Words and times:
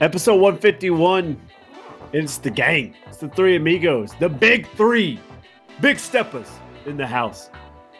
Episode 0.00 0.36
151. 0.36 1.38
It's 2.14 2.38
the 2.38 2.48
gang. 2.48 2.94
It's 3.06 3.18
the 3.18 3.28
three 3.28 3.56
amigos. 3.56 4.14
The 4.18 4.30
big 4.30 4.66
three. 4.70 5.20
Big 5.82 5.98
steppers 5.98 6.48
in 6.86 6.96
the 6.96 7.06
house. 7.06 7.50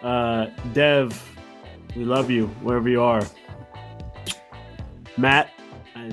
Uh, 0.03 0.47
Dev, 0.73 1.23
we 1.95 2.07
love 2.07 2.31
you 2.31 2.47
wherever 2.63 2.89
you 2.89 3.03
are. 3.03 3.21
Matt, 5.19 5.51
I, 5.95 6.11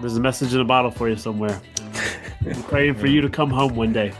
there's 0.00 0.18
a 0.18 0.20
message 0.20 0.52
in 0.52 0.60
a 0.60 0.64
bottle 0.64 0.90
for 0.90 1.08
you 1.08 1.16
somewhere. 1.16 1.58
I'm 2.44 2.62
praying 2.64 2.96
for 2.96 3.06
you 3.06 3.22
to 3.22 3.30
come 3.30 3.48
home 3.48 3.76
one 3.76 3.94
day. 3.94 4.12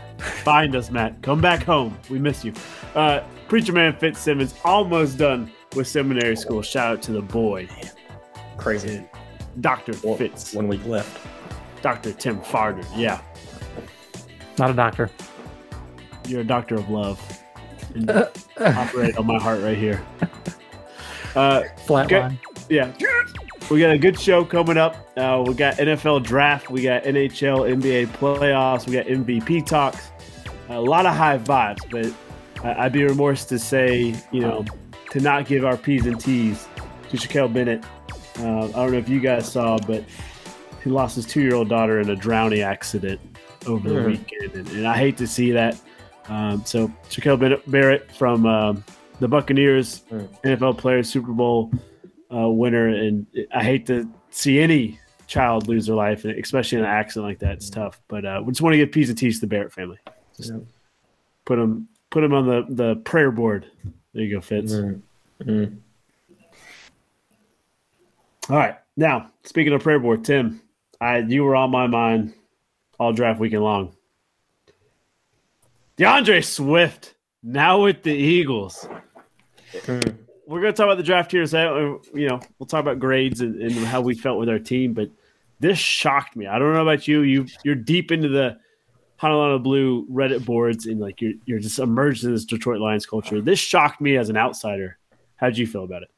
Find 0.43 0.75
us, 0.75 0.89
Matt. 0.89 1.21
Come 1.21 1.39
back 1.39 1.61
home. 1.61 1.95
We 2.09 2.17
miss 2.17 2.43
you. 2.43 2.53
Uh, 2.95 3.21
Preacher 3.47 3.73
Man 3.73 3.95
Fitzsimmons 3.95 4.55
almost 4.65 5.19
done 5.19 5.51
with 5.75 5.87
seminary 5.87 6.35
school. 6.35 6.63
Shout 6.63 6.93
out 6.93 7.01
to 7.03 7.11
the 7.11 7.21
boy, 7.21 7.69
Crazy. 8.57 9.07
Dr. 9.61 9.93
One- 9.97 10.17
Fitz, 10.17 10.53
One 10.53 10.67
week 10.67 10.85
left. 10.85 11.25
Dr. 11.81 12.11
Tim 12.13 12.39
Farner. 12.41 12.85
Yeah, 12.95 13.21
Not 14.57 14.71
a 14.71 14.73
doctor. 14.73 15.09
you're 16.27 16.41
a 16.41 16.43
doctor 16.43 16.75
of 16.75 16.89
love. 16.89 17.19
And 17.95 18.09
operate 18.59 19.17
on 19.17 19.25
my 19.27 19.39
heart 19.39 19.61
right 19.61 19.77
here. 19.77 20.01
Uh, 21.35 21.63
Flatline. 21.85 22.37
yeah. 22.69 22.91
We 23.69 23.79
got 23.81 23.91
a 23.91 23.97
good 23.97 24.19
show 24.19 24.43
coming 24.45 24.77
up. 24.77 24.95
Uh, 25.17 25.43
we 25.45 25.53
got 25.53 25.75
NFL 25.75 26.23
draft. 26.23 26.69
We 26.69 26.81
got 26.81 27.03
NHL, 27.03 27.69
NBA 27.81 28.07
playoffs. 28.07 28.87
We 28.87 28.93
got 28.93 29.05
MVP 29.05 29.65
talks. 29.65 30.09
A 30.69 30.79
lot 30.79 31.05
of 31.05 31.15
high 31.15 31.37
vibes, 31.37 31.79
but 31.89 32.65
I- 32.65 32.85
I'd 32.85 32.93
be 32.93 33.03
remorse 33.03 33.45
to 33.45 33.59
say, 33.59 34.15
you 34.31 34.39
know, 34.41 34.65
to 35.11 35.19
not 35.19 35.45
give 35.45 35.63
our 35.65 35.77
P's 35.77 36.05
and 36.05 36.19
T's 36.19 36.67
to 37.09 37.17
Shaquille 37.17 37.53
Barrett. 37.53 37.83
Uh, 38.39 38.65
I 38.67 38.71
don't 38.71 38.91
know 38.91 38.97
if 38.97 39.09
you 39.09 39.19
guys 39.19 39.51
saw, 39.51 39.77
but 39.79 40.03
he 40.83 40.89
lost 40.89 41.15
his 41.15 41.25
two 41.25 41.41
year 41.41 41.55
old 41.55 41.69
daughter 41.69 41.99
in 41.99 42.09
a 42.09 42.15
drowning 42.15 42.61
accident 42.61 43.19
over 43.65 43.89
the 43.89 43.95
Mhm. 43.99 44.05
weekend. 44.07 44.53
And, 44.55 44.69
and 44.77 44.87
I 44.87 44.95
hate 44.97 45.17
to 45.17 45.27
see 45.27 45.51
that. 45.51 45.79
Um, 46.29 46.63
so, 46.65 46.87
Shaquille 47.09 47.61
Barrett 47.67 48.11
from 48.11 48.45
um, 48.45 48.83
the 49.19 49.27
Buccaneers, 49.27 50.03
Mm. 50.11 50.27
NFL 50.43 50.77
player, 50.77 51.01
Super 51.03 51.31
Bowl 51.31 51.71
uh, 52.33 52.47
winner. 52.49 52.87
And 52.89 53.25
I 53.53 53.63
hate 53.63 53.85
to 53.87 54.07
see 54.29 54.59
any 54.59 54.99
child 55.27 55.67
lose 55.67 55.87
their 55.87 55.95
life, 55.95 56.23
and 56.25 56.37
especially 56.37 56.77
in 56.79 56.83
an 56.85 56.89
accident 56.89 57.27
like 57.27 57.39
that. 57.39 57.53
It's 57.53 57.69
tough. 57.69 57.99
But 58.07 58.25
uh, 58.25 58.41
we 58.45 58.51
just 58.51 58.61
want 58.61 58.73
to 58.73 58.77
give 58.77 58.91
P's 58.91 59.09
and 59.09 59.17
T's 59.17 59.39
to 59.39 59.41
the 59.41 59.47
Barrett 59.47 59.73
family. 59.73 59.97
Just 60.35 60.51
Yeah. 60.51 60.59
put 61.45 61.55
them 61.57 61.87
put 62.09 62.21
them 62.21 62.33
on 62.33 62.45
the, 62.47 62.65
the 62.69 62.95
prayer 62.97 63.31
board. 63.31 63.65
There 64.13 64.23
you 64.23 64.35
go, 64.35 64.41
Fitz. 64.41 64.73
Mm. 64.73 65.01
Mm. 65.43 65.77
All 68.49 68.55
right. 68.55 68.75
Now, 68.95 69.29
speaking 69.43 69.73
of 69.73 69.83
prayer 69.83 69.99
board, 69.99 70.23
Tim, 70.23 70.61
I 71.01 71.19
you 71.19 71.43
were 71.43 71.55
on 71.55 71.69
my 71.69 71.87
mind 71.87 72.33
all 72.99 73.13
draft 73.13 73.39
weekend 73.39 73.63
long. 73.63 73.95
D'Andre 75.97 76.41
Swift 76.41 77.15
now 77.43 77.83
with 77.83 78.03
the 78.03 78.13
Eagles. 78.13 78.87
Mm. 79.73 80.17
We're 80.47 80.61
going 80.61 80.73
to 80.73 80.77
talk 80.77 80.85
about 80.85 80.97
the 80.97 81.03
draft 81.03 81.31
here. 81.31 81.45
So, 81.45 81.99
uh, 82.05 82.17
you 82.17 82.29
know, 82.29 82.39
we'll 82.57 82.67
talk 82.67 82.79
about 82.79 82.99
grades 82.99 83.41
and, 83.41 83.61
and 83.61 83.73
how 83.73 83.99
we 83.99 84.15
felt 84.15 84.39
with 84.39 84.47
our 84.47 84.59
team. 84.59 84.93
But 84.93 85.09
this 85.59 85.77
shocked 85.77 86.37
me. 86.37 86.47
I 86.47 86.57
don't 86.57 86.73
know 86.73 86.81
about 86.81 87.07
you. 87.07 87.21
You 87.21 87.47
you're 87.63 87.75
deep 87.75 88.11
into 88.11 88.29
the 88.29 88.57
Honolulu 89.17 89.59
Blue 89.59 90.07
Reddit 90.07 90.45
boards 90.45 90.85
and 90.85 91.01
like 91.01 91.19
you're 91.19 91.33
you're 91.45 91.59
just 91.59 91.79
immersed 91.79 92.23
in 92.23 92.31
this 92.31 92.45
Detroit 92.45 92.79
Lions 92.79 93.05
culture. 93.05 93.41
This 93.41 93.59
shocked 93.59 93.99
me 93.99 94.15
as 94.15 94.29
an 94.29 94.37
outsider. 94.37 94.97
How'd 95.35 95.57
you 95.57 95.67
feel 95.67 95.83
about 95.83 96.03
it? 96.03 96.09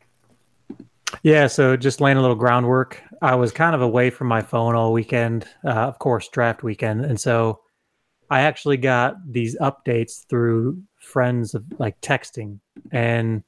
Yeah, 1.24 1.48
so 1.48 1.76
just 1.76 2.00
laying 2.00 2.18
a 2.18 2.22
little 2.22 2.36
groundwork. 2.36 3.02
I 3.22 3.36
was 3.36 3.52
kind 3.52 3.76
of 3.76 3.82
away 3.82 4.10
from 4.10 4.28
my 4.28 4.42
phone 4.42 4.76
all 4.76 4.94
weekend, 4.94 5.46
uh, 5.66 5.70
of 5.70 6.00
course, 6.00 6.30
draft 6.30 6.64
weekend. 6.64 7.04
And 7.04 7.20
so 7.20 7.60
I 8.30 8.42
actually 8.42 8.78
got 8.78 9.16
these 9.30 9.58
updates 9.60 10.26
through 10.30 10.82
friends 11.00 11.56
of 11.56 11.66
like 11.78 12.00
texting. 12.02 12.60
And 12.92 13.44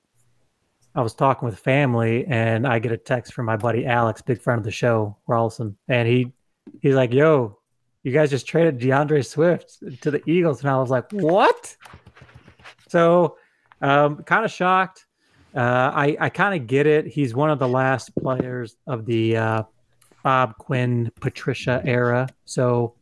I 0.95 1.01
was 1.01 1.13
talking 1.13 1.45
with 1.45 1.57
family 1.59 2.25
and 2.27 2.67
I 2.67 2.79
get 2.79 2.91
a 2.91 2.97
text 2.97 3.33
from 3.33 3.45
my 3.45 3.55
buddy 3.55 3.85
Alex, 3.85 4.21
big 4.21 4.41
friend 4.41 4.59
of 4.59 4.65
the 4.65 4.71
show, 4.71 5.17
Rawlson. 5.27 5.77
And 5.87 6.07
he 6.07 6.33
he's 6.81 6.95
like, 6.95 7.13
Yo, 7.13 7.57
you 8.03 8.11
guys 8.11 8.29
just 8.29 8.47
traded 8.47 8.79
D'Andre 8.79 9.21
Swift 9.21 9.77
to 10.01 10.11
the 10.11 10.21
Eagles. 10.29 10.61
And 10.61 10.69
I 10.69 10.77
was 10.77 10.89
like, 10.89 11.09
What? 11.11 11.77
So 12.89 13.37
um, 13.81 14.23
kind 14.23 14.43
of 14.43 14.51
shocked. 14.51 15.05
Uh, 15.53 15.91
I 15.94 16.16
I 16.17 16.29
kind 16.29 16.59
of 16.59 16.66
get 16.66 16.88
it. 16.88 17.07
He's 17.07 17.35
one 17.35 17.50
of 17.50 17.59
the 17.59 17.67
last 17.67 18.16
players 18.16 18.78
of 18.88 19.06
the 19.06 19.35
uh, 19.35 19.63
Bob 20.23 20.56
Quinn 20.57 21.12
Patricia 21.19 21.81
era, 21.84 22.29
so 22.45 22.95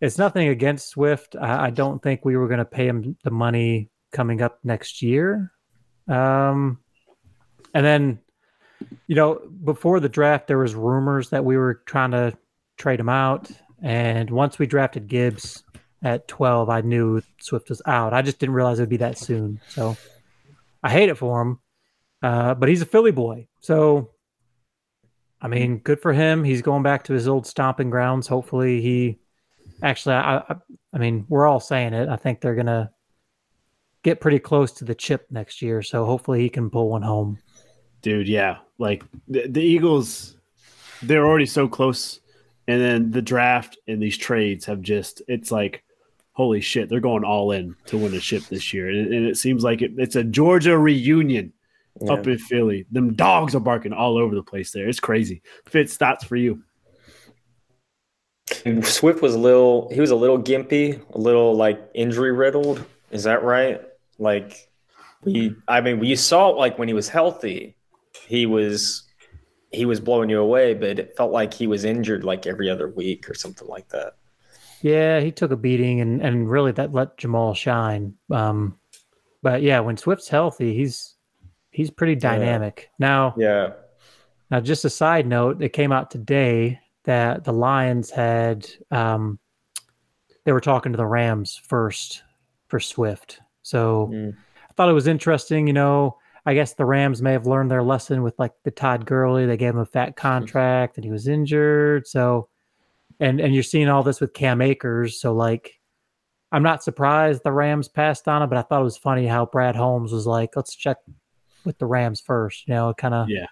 it's 0.00 0.18
nothing 0.18 0.48
against 0.48 0.90
Swift. 0.90 1.36
I, 1.40 1.66
I 1.66 1.70
don't 1.70 2.02
think 2.02 2.22
we 2.22 2.36
were 2.36 2.48
going 2.48 2.58
to 2.58 2.66
pay 2.66 2.86
him 2.86 3.16
the 3.24 3.30
money 3.30 3.88
coming 4.12 4.42
up 4.42 4.58
next 4.62 5.00
year. 5.00 5.52
Um, 6.06 6.80
and 7.72 7.86
then, 7.86 8.18
you 9.06 9.16
know, 9.16 9.40
before 9.64 10.00
the 10.00 10.10
draft, 10.10 10.48
there 10.48 10.58
was 10.58 10.74
rumors 10.74 11.30
that 11.30 11.46
we 11.46 11.56
were 11.56 11.82
trying 11.86 12.10
to 12.10 12.36
trade 12.76 13.00
him 13.00 13.08
out, 13.08 13.50
and 13.82 14.28
once 14.28 14.58
we 14.58 14.66
drafted 14.66 15.08
Gibbs 15.08 15.64
at 16.02 16.28
twelve, 16.28 16.68
I 16.68 16.82
knew 16.82 17.22
Swift 17.40 17.70
was 17.70 17.80
out. 17.86 18.12
I 18.12 18.20
just 18.20 18.38
didn't 18.38 18.54
realize 18.54 18.80
it 18.80 18.82
would 18.82 18.90
be 18.90 18.98
that 18.98 19.16
soon. 19.16 19.62
So. 19.68 19.96
I 20.84 20.90
hate 20.90 21.08
it 21.08 21.16
for 21.16 21.40
him, 21.40 21.58
uh, 22.22 22.54
but 22.54 22.68
he's 22.68 22.82
a 22.82 22.86
Philly 22.86 23.10
boy. 23.10 23.48
So, 23.60 24.10
I 25.40 25.48
mean, 25.48 25.78
good 25.78 25.98
for 26.02 26.12
him. 26.12 26.44
He's 26.44 26.60
going 26.60 26.82
back 26.82 27.04
to 27.04 27.14
his 27.14 27.26
old 27.26 27.46
stomping 27.46 27.88
grounds. 27.88 28.28
Hopefully, 28.28 28.82
he 28.82 29.18
actually, 29.82 30.16
I, 30.16 30.36
I, 30.36 30.56
I 30.92 30.98
mean, 30.98 31.24
we're 31.30 31.46
all 31.46 31.58
saying 31.58 31.94
it. 31.94 32.10
I 32.10 32.16
think 32.16 32.42
they're 32.42 32.54
gonna 32.54 32.90
get 34.02 34.20
pretty 34.20 34.38
close 34.38 34.72
to 34.72 34.84
the 34.84 34.94
chip 34.94 35.26
next 35.30 35.62
year. 35.62 35.80
So 35.80 36.04
hopefully, 36.04 36.42
he 36.42 36.50
can 36.50 36.68
pull 36.68 36.90
one 36.90 37.00
home. 37.02 37.38
Dude, 38.02 38.28
yeah. 38.28 38.58
Like 38.78 39.02
the, 39.26 39.48
the 39.48 39.62
Eagles, 39.62 40.36
they're 41.02 41.26
already 41.26 41.46
so 41.46 41.66
close. 41.66 42.20
And 42.68 42.80
then 42.80 43.10
the 43.10 43.22
draft 43.22 43.78
and 43.88 44.02
these 44.02 44.18
trades 44.18 44.66
have 44.66 44.82
just, 44.82 45.22
it's 45.28 45.50
like, 45.50 45.82
holy 46.34 46.60
shit, 46.60 46.88
they're 46.88 47.00
going 47.00 47.24
all 47.24 47.52
in 47.52 47.74
to 47.86 47.96
win 47.96 48.14
a 48.14 48.20
ship 48.20 48.42
this 48.44 48.72
year. 48.74 48.90
And, 48.90 49.12
and 49.12 49.26
it 49.26 49.36
seems 49.36 49.64
like 49.64 49.82
it, 49.82 49.92
it's 49.96 50.16
a 50.16 50.24
Georgia 50.24 50.76
reunion 50.76 51.52
up 52.08 52.26
in 52.26 52.38
Philly. 52.38 52.86
Them 52.90 53.14
dogs 53.14 53.54
are 53.54 53.60
barking 53.60 53.92
all 53.92 54.18
over 54.18 54.34
the 54.34 54.42
place 54.42 54.72
there. 54.72 54.88
It's 54.88 55.00
crazy. 55.00 55.42
Fitz, 55.66 55.96
thoughts 55.96 56.24
for 56.24 56.36
you. 56.36 56.62
Swift 58.82 59.22
was 59.22 59.34
a 59.34 59.38
little. 59.38 59.90
He 59.92 60.00
was 60.00 60.10
a 60.10 60.16
little 60.16 60.38
gimpy, 60.38 61.00
a 61.14 61.18
little 61.18 61.54
like 61.54 61.80
injury 61.94 62.32
riddled. 62.32 62.84
Is 63.10 63.22
that 63.24 63.42
right? 63.42 63.80
Like 64.18 64.68
we. 65.22 65.54
I 65.68 65.80
mean, 65.80 65.98
we 65.98 66.14
saw 66.16 66.48
like 66.48 66.78
when 66.78 66.88
he 66.88 66.94
was 66.94 67.08
healthy, 67.08 67.76
he 68.26 68.44
was 68.46 69.04
he 69.72 69.86
was 69.86 70.00
blowing 70.00 70.30
you 70.30 70.40
away, 70.40 70.74
but 70.74 70.98
it 70.98 71.16
felt 71.16 71.32
like 71.32 71.54
he 71.54 71.66
was 71.66 71.84
injured 71.84 72.24
like 72.24 72.46
every 72.46 72.68
other 72.68 72.88
week 72.88 73.30
or 73.30 73.34
something 73.34 73.68
like 73.68 73.88
that. 73.88 74.14
Yeah, 74.84 75.20
he 75.20 75.32
took 75.32 75.50
a 75.50 75.56
beating, 75.56 76.02
and 76.02 76.20
and 76.20 76.48
really 76.48 76.70
that 76.72 76.92
let 76.92 77.16
Jamaal 77.16 77.56
shine. 77.56 78.14
Um, 78.30 78.78
but 79.42 79.62
yeah, 79.62 79.80
when 79.80 79.96
Swift's 79.96 80.28
healthy, 80.28 80.74
he's 80.74 81.14
he's 81.70 81.90
pretty 81.90 82.14
dynamic. 82.16 82.90
Now, 82.98 83.32
Yeah. 83.38 83.72
Now, 84.50 84.60
just 84.60 84.84
a 84.84 84.90
side 84.90 85.26
note, 85.26 85.62
it 85.62 85.70
came 85.70 85.90
out 85.90 86.10
today 86.10 86.78
that 87.04 87.44
the 87.44 87.52
Lions 87.52 88.10
had 88.10 88.68
um, 88.90 89.38
they 90.44 90.52
were 90.52 90.60
talking 90.60 90.92
to 90.92 90.98
the 90.98 91.06
Rams 91.06 91.58
first 91.66 92.22
for 92.68 92.78
Swift. 92.78 93.40
So 93.62 94.10
Mm. 94.12 94.34
I 94.70 94.72
thought 94.74 94.90
it 94.90 94.92
was 94.92 95.06
interesting. 95.06 95.66
You 95.66 95.72
know, 95.72 96.18
I 96.44 96.52
guess 96.52 96.74
the 96.74 96.84
Rams 96.84 97.22
may 97.22 97.32
have 97.32 97.46
learned 97.46 97.70
their 97.70 97.82
lesson 97.82 98.22
with 98.22 98.38
like 98.38 98.52
the 98.64 98.70
Todd 98.70 99.06
Gurley. 99.06 99.46
They 99.46 99.56
gave 99.56 99.72
him 99.72 99.78
a 99.80 99.86
fat 99.86 100.14
contract, 100.28 100.98
and 100.98 101.04
he 101.06 101.10
was 101.10 101.26
injured. 101.26 102.06
So, 102.06 102.48
and 103.20 103.40
and 103.40 103.54
you're 103.54 103.62
seeing 103.62 103.88
all 103.88 104.02
this 104.02 104.20
with 104.20 104.32
Cam 104.34 104.60
Akers. 104.60 105.20
So 105.20 105.32
like. 105.34 105.72
I'm 106.52 106.62
not 106.62 106.84
surprised 106.84 107.42
the 107.42 107.50
Rams 107.50 107.88
passed 107.88 108.28
on 108.28 108.40
it, 108.40 108.46
but 108.46 108.56
I 108.56 108.62
thought 108.62 108.80
it 108.80 108.84
was 108.84 108.96
funny 108.96 109.26
how 109.26 109.44
Brad 109.44 109.74
Holmes 109.74 110.12
was 110.12 110.24
like, 110.24 110.54
"Let's 110.54 110.76
check 110.76 110.98
with 111.64 111.76
the 111.78 111.86
Rams 111.86 112.20
first. 112.20 112.68
You 112.68 112.74
know, 112.74 112.94
kind 112.96 113.12
of 113.12 113.28
Yeah. 113.28 113.46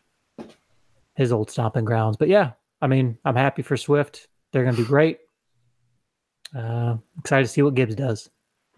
his 1.16 1.32
old 1.32 1.50
stomping 1.50 1.84
grounds. 1.84 2.16
But 2.16 2.28
yeah, 2.28 2.52
I 2.80 2.86
mean, 2.86 3.18
I'm 3.24 3.34
happy 3.34 3.62
for 3.62 3.76
Swift. 3.76 4.28
They're 4.52 4.62
going 4.62 4.76
to 4.76 4.82
do 4.82 4.86
great. 4.86 5.18
Uh, 6.56 6.96
excited 7.18 7.44
to 7.46 7.52
see 7.52 7.62
what 7.62 7.74
Gibbs 7.74 7.96
does. 7.96 8.30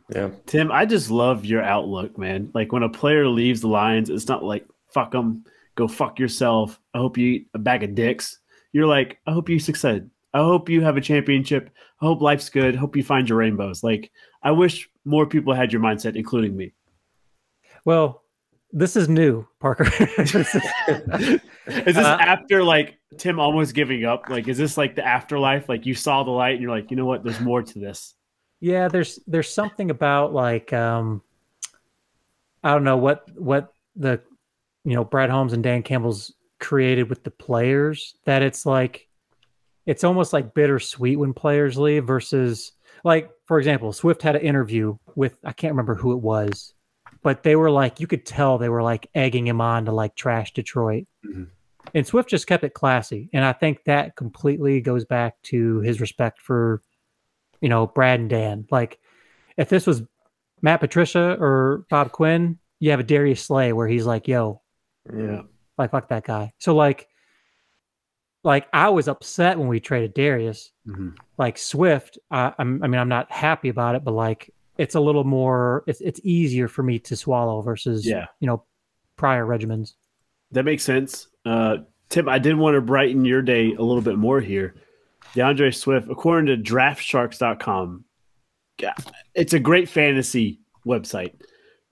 Yeah. 0.09 0.31
Tim, 0.47 0.73
I 0.73 0.87
just 0.87 1.11
love 1.11 1.45
your 1.45 1.63
outlook, 1.63 2.17
man. 2.17 2.51
Like 2.55 2.73
when 2.73 2.83
a 2.83 2.89
player 2.89 3.27
leaves 3.29 3.61
the 3.61 3.69
Lions, 3.69 4.09
it's 4.09 4.29
not 4.29 4.43
like 4.43 4.67
fuck 4.93 5.11
them, 5.11 5.45
go 5.75 5.89
fuck 5.89 6.19
yourself. 6.19 6.81
I 6.95 6.99
hope 6.99 7.19
you 7.19 7.27
eat 7.27 7.49
a 7.53 7.59
bag 7.59 7.83
of 7.83 7.95
dicks. 7.95 8.39
You're 8.73 8.87
like, 8.87 9.19
I 9.27 9.33
hope 9.33 9.49
you 9.51 9.59
succeed. 9.59 10.09
I 10.35 10.39
hope 10.39 10.69
you 10.69 10.83
have 10.83 10.97
a 10.97 11.01
championship. 11.01 11.71
I 12.03 12.07
hope 12.07 12.21
life's 12.21 12.51
good. 12.51 12.75
Hope 12.75 12.97
you 12.97 13.05
find 13.05 13.29
your 13.29 13.39
rainbows. 13.39 13.85
Like 13.85 14.11
I 14.43 14.51
wish 14.51 14.91
more 15.05 15.27
people 15.27 15.55
had 15.55 15.73
your 15.73 15.81
mindset, 15.81 16.17
including 16.17 16.57
me. 16.57 16.75
Well, 17.85 18.25
this 18.73 18.97
is 18.97 19.09
new, 19.09 19.47
Parker. 19.61 19.85
is, 20.19 20.35
is 20.35 21.41
this 21.67 21.97
uh, 21.97 22.19
after 22.21 22.65
like 22.65 22.99
Tim 23.17 23.39
almost 23.39 23.75
giving 23.75 24.05
up? 24.05 24.29
Like, 24.29 24.49
is 24.49 24.59
this 24.59 24.77
like 24.77 24.97
the 24.97 25.07
afterlife? 25.07 25.69
Like 25.69 25.87
you 25.87 25.95
saw 25.95 26.25
the 26.25 26.33
light 26.33 26.55
and 26.55 26.63
you're 26.63 26.73
like, 26.73 26.91
you 26.91 26.97
know 26.97 27.07
what? 27.07 27.23
There's 27.23 27.41
more 27.41 27.63
to 27.63 27.79
this. 27.79 28.15
Yeah, 28.59 28.89
there's 28.89 29.21
there's 29.29 29.53
something 29.53 29.91
about 29.91 30.33
like 30.35 30.73
um 30.73 31.23
I 32.65 32.73
don't 32.73 32.85
know 32.85 32.97
what 32.97 33.31
what 33.39 33.73
the 33.95 34.21
you 34.85 34.95
know 34.95 35.05
Brad 35.05 35.31
Holmes 35.31 35.53
and 35.53 35.63
Dan 35.63 35.85
Campbell's 35.85 36.35
created 36.59 37.09
with 37.09 37.23
the 37.23 37.31
players 37.31 38.17
that 38.25 38.43
it's 38.43 38.67
like 38.67 39.07
it's 39.87 40.05
almost 40.05 40.33
like 40.33 40.55
bittersweet 40.55 41.19
when 41.19 41.33
players 41.33 41.77
leave 41.77 42.07
versus 42.07 42.73
like 43.05 43.31
for 43.47 43.59
example 43.59 43.93
Swift 43.93 44.23
had 44.23 44.37
an 44.37 44.43
interview 44.43 44.97
with 45.15 45.37
I 45.45 45.53
can't 45.53 45.73
remember 45.73 45.95
who 45.95 46.13
it 46.13 46.21
was 46.21 46.75
but 47.23 47.43
they 47.43 47.57
were 47.57 47.71
like 47.71 48.01
you 48.01 48.07
could 48.07 48.27
tell 48.27 48.59
they 48.59 48.69
were 48.69 48.83
like 48.83 49.09
egging 49.15 49.47
him 49.47 49.61
on 49.61 49.87
to 49.87 49.93
like 49.93 50.15
trash 50.15 50.53
Detroit 50.53 51.07
mm-hmm. 51.25 51.45
and 51.95 52.07
Swift 52.07 52.29
just 52.29 52.47
kept 52.47 52.65
it 52.65 52.75
classy 52.75 53.29
and 53.33 53.45
I 53.45 53.53
think 53.53 53.85
that 53.85 54.17
completely 54.17 54.81
goes 54.81 55.05
back 55.05 55.41
to 55.45 55.81
his 55.81 56.01
respect 56.01 56.41
for 56.41 56.83
you 57.65 57.71
know, 57.71 57.87
Brad 57.87 58.21
and 58.21 58.29
Dan. 58.29 58.67
Like, 58.71 59.01
if 59.57 59.71
this 59.71 59.87
was 59.87 60.03
Matt 60.61 60.81
Patricia 60.81 61.35
or 61.41 61.87
Bob 61.89 62.13
Quinn, 62.13 62.59
you 62.79 62.91
have 62.91 63.01
a 63.01 63.05
Darius 63.05 63.43
Slay 63.43 63.73
where 63.73 63.89
he's 63.89 64.05
like, 64.05 64.29
"Yo, 64.29 64.61
yeah, 65.11 65.43
like 65.79 65.91
fuck 65.91 66.09
that 66.09 66.25
guy." 66.25 66.53
So 66.59 66.75
like, 66.77 67.09
like 68.45 68.69
I 68.73 68.91
was 68.91 69.09
upset 69.09 69.59
when 69.59 69.69
we 69.69 69.81
traded 69.81 70.15
Darius. 70.15 70.71
Mm-hmm. 70.87 71.11
Like 71.39 71.59
Swift, 71.59 72.19
I, 72.31 72.53
I'm, 72.59 72.83
I 72.83 72.87
mean, 72.87 73.01
I'm 73.01 73.09
not 73.09 73.33
happy 73.33 73.71
about 73.71 73.97
it, 73.97 74.05
but 74.05 74.13
like, 74.13 74.53
it's 74.77 74.95
a 74.95 75.01
little 75.01 75.25
more. 75.25 75.85
It's 75.87 76.01
it's 76.01 76.21
easier 76.25 76.69
for 76.69 76.83
me 76.83 76.99
to 77.01 77.17
swallow 77.17 77.63
versus 77.63 78.07
yeah, 78.07 78.27
you 78.41 78.47
know, 78.47 78.65
prior 79.17 79.47
regimens. 79.47 79.95
That 80.51 80.65
makes 80.65 80.83
sense. 80.83 81.29
Uh, 81.45 81.79
Tim, 82.09 82.29
I 82.29 82.39
did 82.39 82.57
want 82.57 82.75
to 82.75 82.81
brighten 82.81 83.25
your 83.25 83.41
day 83.41 83.73
a 83.73 83.83
little 83.83 84.03
bit 84.03 84.19
more 84.19 84.41
here. 84.41 84.75
D'Andre 85.35 85.71
Swift, 85.71 86.09
according 86.11 86.47
to 86.47 86.73
draftsharks.com, 86.73 88.05
it's 89.35 89.53
a 89.53 89.59
great 89.59 89.89
fantasy 89.89 90.61
website. 90.87 91.35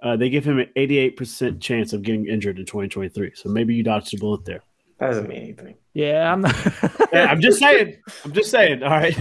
Uh, 0.02 0.16
they 0.16 0.28
give 0.28 0.44
him 0.44 0.58
an 0.58 0.69
88% 0.76 1.60
chance 1.60 1.93
of 1.93 2.02
getting 2.02 2.26
injured 2.26 2.58
in 2.58 2.66
2023. 2.66 3.32
So 3.34 3.49
maybe 3.49 3.75
you 3.75 3.82
dodged 3.84 4.14
a 4.14 4.19
bullet 4.19 4.44
there. 4.44 4.62
That 5.02 5.08
doesn't 5.08 5.28
mean 5.28 5.43
anything. 5.43 5.75
Yeah, 5.94 6.32
I'm 6.32 6.43
not. 6.43 6.54
yeah, 7.12 7.25
I'm 7.25 7.40
just 7.40 7.58
saying. 7.58 7.96
I'm 8.25 8.32
just 8.32 8.52
saying. 8.52 8.84
All 8.84 8.90
right. 8.90 9.19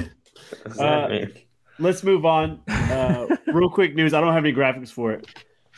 Uh, 0.78 1.26
let's 1.80 2.04
move 2.04 2.24
on. 2.24 2.62
Uh, 2.68 3.26
real 3.48 3.68
quick 3.68 3.96
news. 3.96 4.14
I 4.14 4.22
don't 4.22 4.32
have 4.32 4.46
any 4.46 4.54
graphics 4.54 4.90
for 4.92 5.12
it. 5.12 5.28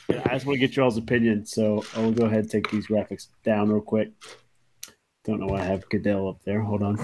I 0.09 0.33
just 0.33 0.45
want 0.45 0.55
to 0.55 0.59
get 0.59 0.75
y'all's 0.75 0.97
opinion. 0.97 1.45
So 1.45 1.85
I 1.95 2.01
will 2.01 2.11
go 2.11 2.25
ahead 2.25 2.39
and 2.39 2.51
take 2.51 2.69
these 2.69 2.85
graphics 2.85 3.27
down 3.45 3.69
real 3.69 3.79
quick. 3.79 4.11
Don't 5.23 5.39
know 5.39 5.45
why 5.45 5.61
I 5.61 5.63
have 5.63 5.87
Goodell 5.87 6.27
up 6.27 6.43
there. 6.43 6.59
Hold 6.59 6.83
on. 6.83 6.97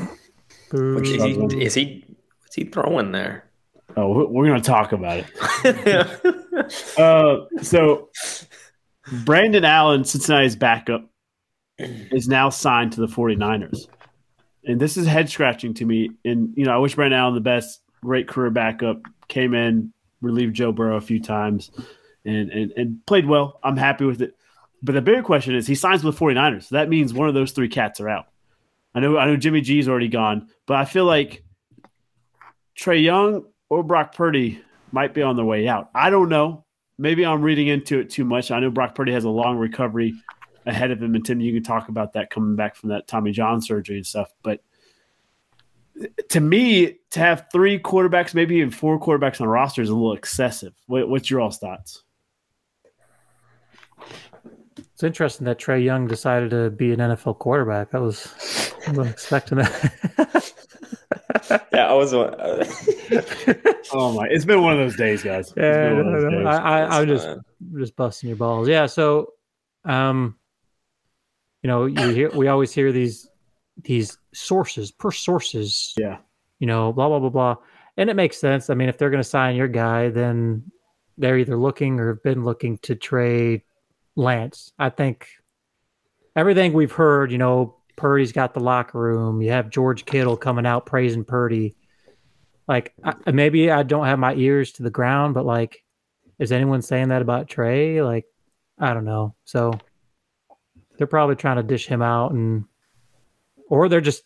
Which 0.73 1.07
is 1.07 1.23
he, 1.23 1.63
is 1.63 1.73
he 1.75 2.03
what's 2.41 2.55
he 2.55 2.65
throwing 2.65 3.13
there? 3.13 3.49
Oh, 3.95 4.27
we're 4.27 4.45
gonna 4.45 4.59
talk 4.59 4.91
about 4.91 5.23
it. 5.23 6.97
uh, 6.99 7.45
so 7.61 8.09
Brandon 9.23 9.63
Allen, 9.63 10.03
Cincinnati's 10.03 10.57
backup, 10.57 11.09
is 11.79 12.27
now 12.27 12.49
signed 12.49 12.93
to 12.93 13.01
the 13.01 13.07
49ers. 13.07 13.87
And 14.65 14.79
this 14.79 14.97
is 14.97 15.07
head 15.07 15.29
scratching 15.29 15.73
to 15.75 15.85
me. 15.85 16.11
And 16.25 16.53
you 16.55 16.65
know, 16.65 16.71
I 16.71 16.77
wish 16.77 16.95
Brandon 16.95 17.19
Allen 17.19 17.33
the 17.33 17.41
best, 17.41 17.81
great 18.01 18.27
career 18.27 18.51
backup, 18.51 19.01
came 19.27 19.53
in, 19.53 19.93
relieved 20.21 20.55
Joe 20.55 20.71
Burrow 20.71 20.97
a 20.97 21.01
few 21.01 21.21
times 21.21 21.71
and 22.25 22.49
and, 22.51 22.71
and 22.75 23.05
played 23.05 23.25
well. 23.25 23.59
I'm 23.63 23.77
happy 23.77 24.05
with 24.05 24.21
it. 24.21 24.35
But 24.81 24.93
the 24.93 25.01
bigger 25.01 25.23
question 25.23 25.55
is 25.55 25.67
he 25.67 25.75
signs 25.75 26.03
with 26.03 26.17
the 26.17 26.25
49ers. 26.25 26.63
So 26.65 26.75
that 26.75 26.89
means 26.89 27.13
one 27.13 27.27
of 27.27 27.33
those 27.33 27.51
three 27.51 27.67
cats 27.67 27.99
are 27.99 28.09
out. 28.09 28.27
I 28.93 28.99
know 28.99 29.17
I 29.17 29.25
know 29.25 29.37
Jimmy 29.37 29.61
G's 29.61 29.87
already 29.87 30.07
gone, 30.07 30.49
but 30.65 30.77
I 30.77 30.85
feel 30.85 31.05
like 31.05 31.43
Trey 32.75 32.99
Young 32.99 33.45
or 33.69 33.83
Brock 33.83 34.15
Purdy 34.15 34.61
might 34.91 35.13
be 35.13 35.21
on 35.21 35.35
their 35.35 35.45
way 35.45 35.67
out. 35.67 35.89
I 35.93 36.09
don't 36.09 36.29
know. 36.29 36.65
Maybe 36.97 37.25
I'm 37.25 37.41
reading 37.41 37.67
into 37.67 37.99
it 37.99 38.09
too 38.09 38.25
much. 38.25 38.51
I 38.51 38.59
know 38.59 38.71
Brock 38.71 38.95
Purdy 38.95 39.13
has 39.13 39.23
a 39.23 39.29
long 39.29 39.57
recovery 39.57 40.15
ahead 40.65 40.91
of 40.91 41.01
him, 41.01 41.15
and 41.15 41.25
Tim, 41.25 41.39
you 41.39 41.53
can 41.53 41.63
talk 41.63 41.89
about 41.89 42.13
that 42.13 42.29
coming 42.29 42.55
back 42.55 42.75
from 42.75 42.89
that 42.89 43.07
Tommy 43.07 43.31
John 43.31 43.61
surgery 43.61 43.97
and 43.97 44.05
stuff. 44.05 44.31
But 44.43 44.61
to 46.29 46.39
me, 46.39 46.97
to 47.11 47.19
have 47.19 47.47
three 47.51 47.79
quarterbacks, 47.79 48.33
maybe 48.33 48.57
even 48.57 48.71
four 48.71 48.99
quarterbacks 48.99 49.41
on 49.41 49.47
a 49.47 49.49
roster 49.49 49.81
is 49.81 49.89
a 49.89 49.95
little 49.95 50.13
excessive. 50.13 50.73
What, 50.87 51.09
what's 51.09 51.29
your 51.29 51.41
all 51.41 51.51
thoughts? 51.51 52.03
It's 54.77 55.03
interesting 55.03 55.45
that 55.45 55.59
Trey 55.59 55.79
Young 55.81 56.07
decided 56.07 56.49
to 56.51 56.69
be 56.69 56.91
an 56.91 56.99
NFL 56.99 57.39
quarterback. 57.39 57.91
That 57.91 58.01
was 58.01 58.73
I 58.87 58.91
wasn't 58.91 59.13
expecting 59.13 59.57
that. 59.59 60.53
yeah, 61.73 61.89
I 61.89 61.93
was. 61.93 62.13
Uh, 62.13 62.65
oh 63.93 64.13
my! 64.13 64.27
It's 64.29 64.45
been 64.45 64.61
one 64.61 64.73
of 64.73 64.79
those 64.79 64.97
days, 64.97 65.23
guys. 65.23 65.53
Yeah, 65.55 65.93
no, 65.93 66.03
no, 66.03 66.49
I, 66.49 66.99
am 66.99 67.07
just 67.07 67.27
just 67.77 67.95
busting 67.95 68.29
your 68.29 68.37
balls. 68.37 68.67
Yeah. 68.67 68.87
So, 68.87 69.33
um, 69.85 70.35
you 71.63 71.67
know, 71.67 71.85
you 71.85 72.09
hear 72.09 72.29
we 72.31 72.47
always 72.47 72.73
hear 72.73 72.91
these 72.91 73.29
these 73.83 74.17
sources 74.33 74.91
per 74.91 75.11
sources. 75.11 75.93
Yeah. 75.97 76.17
You 76.59 76.67
know, 76.67 76.91
blah 76.91 77.07
blah 77.07 77.19
blah 77.19 77.29
blah, 77.29 77.55
and 77.97 78.09
it 78.09 78.15
makes 78.15 78.37
sense. 78.37 78.69
I 78.69 78.73
mean, 78.73 78.89
if 78.89 78.97
they're 78.97 79.09
going 79.09 79.23
to 79.23 79.29
sign 79.29 79.55
your 79.55 79.67
guy, 79.67 80.09
then 80.09 80.71
they're 81.17 81.37
either 81.37 81.57
looking 81.57 81.99
or 81.99 82.09
have 82.09 82.23
been 82.23 82.43
looking 82.43 82.77
to 82.79 82.95
trade 82.95 83.61
Lance. 84.15 84.73
I 84.79 84.89
think 84.89 85.27
everything 86.35 86.73
we've 86.73 86.91
heard, 86.91 87.31
you 87.31 87.37
know, 87.37 87.77
Purdy's 87.95 88.31
got 88.31 88.53
the 88.53 88.61
locker 88.61 88.99
room. 88.99 89.41
You 89.41 89.51
have 89.51 89.69
George 89.69 90.05
Kittle 90.05 90.37
coming 90.37 90.65
out 90.65 90.85
praising 90.85 91.25
Purdy. 91.25 91.75
Like 92.67 92.93
I, 93.03 93.31
maybe 93.31 93.71
I 93.71 93.83
don't 93.83 94.05
have 94.05 94.19
my 94.19 94.33
ears 94.35 94.71
to 94.73 94.83
the 94.83 94.89
ground, 94.89 95.33
but 95.33 95.45
like, 95.45 95.83
is 96.39 96.51
anyone 96.51 96.81
saying 96.81 97.09
that 97.09 97.21
about 97.21 97.49
Trey? 97.49 98.01
Like, 98.01 98.25
I 98.77 98.93
don't 98.93 99.05
know. 99.05 99.35
So 99.43 99.73
they're 100.99 101.07
probably 101.07 101.37
trying 101.37 101.55
to 101.55 101.63
dish 101.63 101.87
him 101.87 102.01
out, 102.01 102.33
and 102.33 102.65
or 103.69 103.87
they're 103.87 104.01
just 104.01 104.23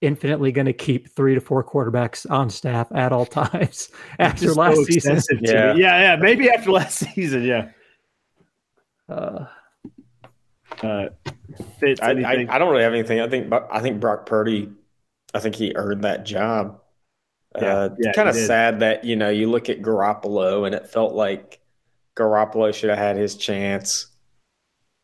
infinitely 0.00 0.52
going 0.52 0.66
to 0.66 0.72
keep 0.72 1.10
three 1.10 1.34
to 1.34 1.40
four 1.40 1.62
quarterbacks 1.62 2.28
on 2.30 2.48
staff 2.50 2.88
at 2.94 3.12
all 3.12 3.26
times 3.42 3.90
after 4.18 4.52
last 4.54 4.76
so 4.76 4.84
season. 4.84 5.20
Yeah. 5.42 5.74
yeah, 5.74 6.00
yeah, 6.00 6.16
maybe 6.16 6.50
after 6.50 6.72
last 6.72 6.98
season. 7.14 7.44
Yeah. 7.44 7.68
Uh, 9.08 9.46
uh, 10.82 11.08
I, 11.82 11.94
I, 12.02 12.46
I, 12.48 12.58
don't 12.58 12.70
really 12.70 12.82
have 12.82 12.94
anything. 12.94 13.20
I 13.20 13.28
think 13.28 13.52
I 13.52 13.80
think 13.80 14.00
Brock 14.00 14.24
Purdy, 14.24 14.72
I 15.34 15.40
think 15.40 15.54
he 15.54 15.72
earned 15.76 16.04
that 16.04 16.24
job. 16.24 16.80
Yeah, 17.54 17.76
uh, 17.76 17.94
yeah 17.98 18.12
kind 18.12 18.28
of 18.30 18.34
sad 18.34 18.80
that 18.80 19.04
you 19.04 19.14
know 19.14 19.28
you 19.28 19.50
look 19.50 19.68
at 19.68 19.82
Garoppolo 19.82 20.64
and 20.66 20.74
it 20.74 20.88
felt 20.88 21.12
like 21.12 21.60
Garoppolo 22.16 22.74
should 22.74 22.90
have 22.90 22.98
had 22.98 23.16
his 23.16 23.36
chance, 23.36 24.06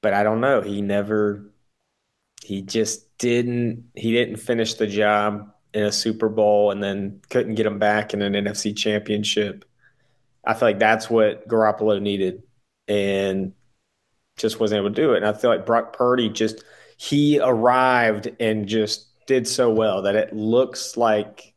but 0.03 0.15
I 0.15 0.23
don't 0.23 0.41
know. 0.41 0.61
He 0.61 0.83
never. 0.83 1.51
He 2.43 2.63
just 2.63 3.17
didn't. 3.19 3.91
He 3.95 4.13
didn't 4.13 4.37
finish 4.37 4.75
the 4.75 4.87
job 4.87 5.53
in 5.75 5.85
a 5.85 5.93
Super 5.93 6.29
Bowl 6.29 6.71
and 6.71 6.83
then 6.83 7.21
couldn't 7.31 7.55
get 7.55 7.67
him 7.67 7.79
back 7.79 8.13
in 8.15 8.23
an 8.23 8.33
NFC 8.33 8.77
Championship. 8.77 9.65
I 10.45 10.55
feel 10.55 10.69
like 10.69 10.79
that's 10.79 11.11
what 11.11 11.47
Garoppolo 11.49 12.01
needed, 12.01 12.43
and 12.89 13.53
just 14.37 14.59
wasn't 14.59 14.79
able 14.79 14.89
to 14.91 14.95
do 14.95 15.13
it. 15.13 15.19
And 15.19 15.27
I 15.27 15.33
feel 15.33 15.51
like 15.51 15.67
Brock 15.67 15.93
Purdy 15.93 16.29
just 16.29 16.65
he 16.97 17.39
arrived 17.41 18.31
and 18.41 18.67
just 18.67 19.09
did 19.27 19.47
so 19.47 19.71
well 19.71 20.03
that 20.03 20.17
it 20.17 20.35
looks 20.35 20.97
like 20.97 21.55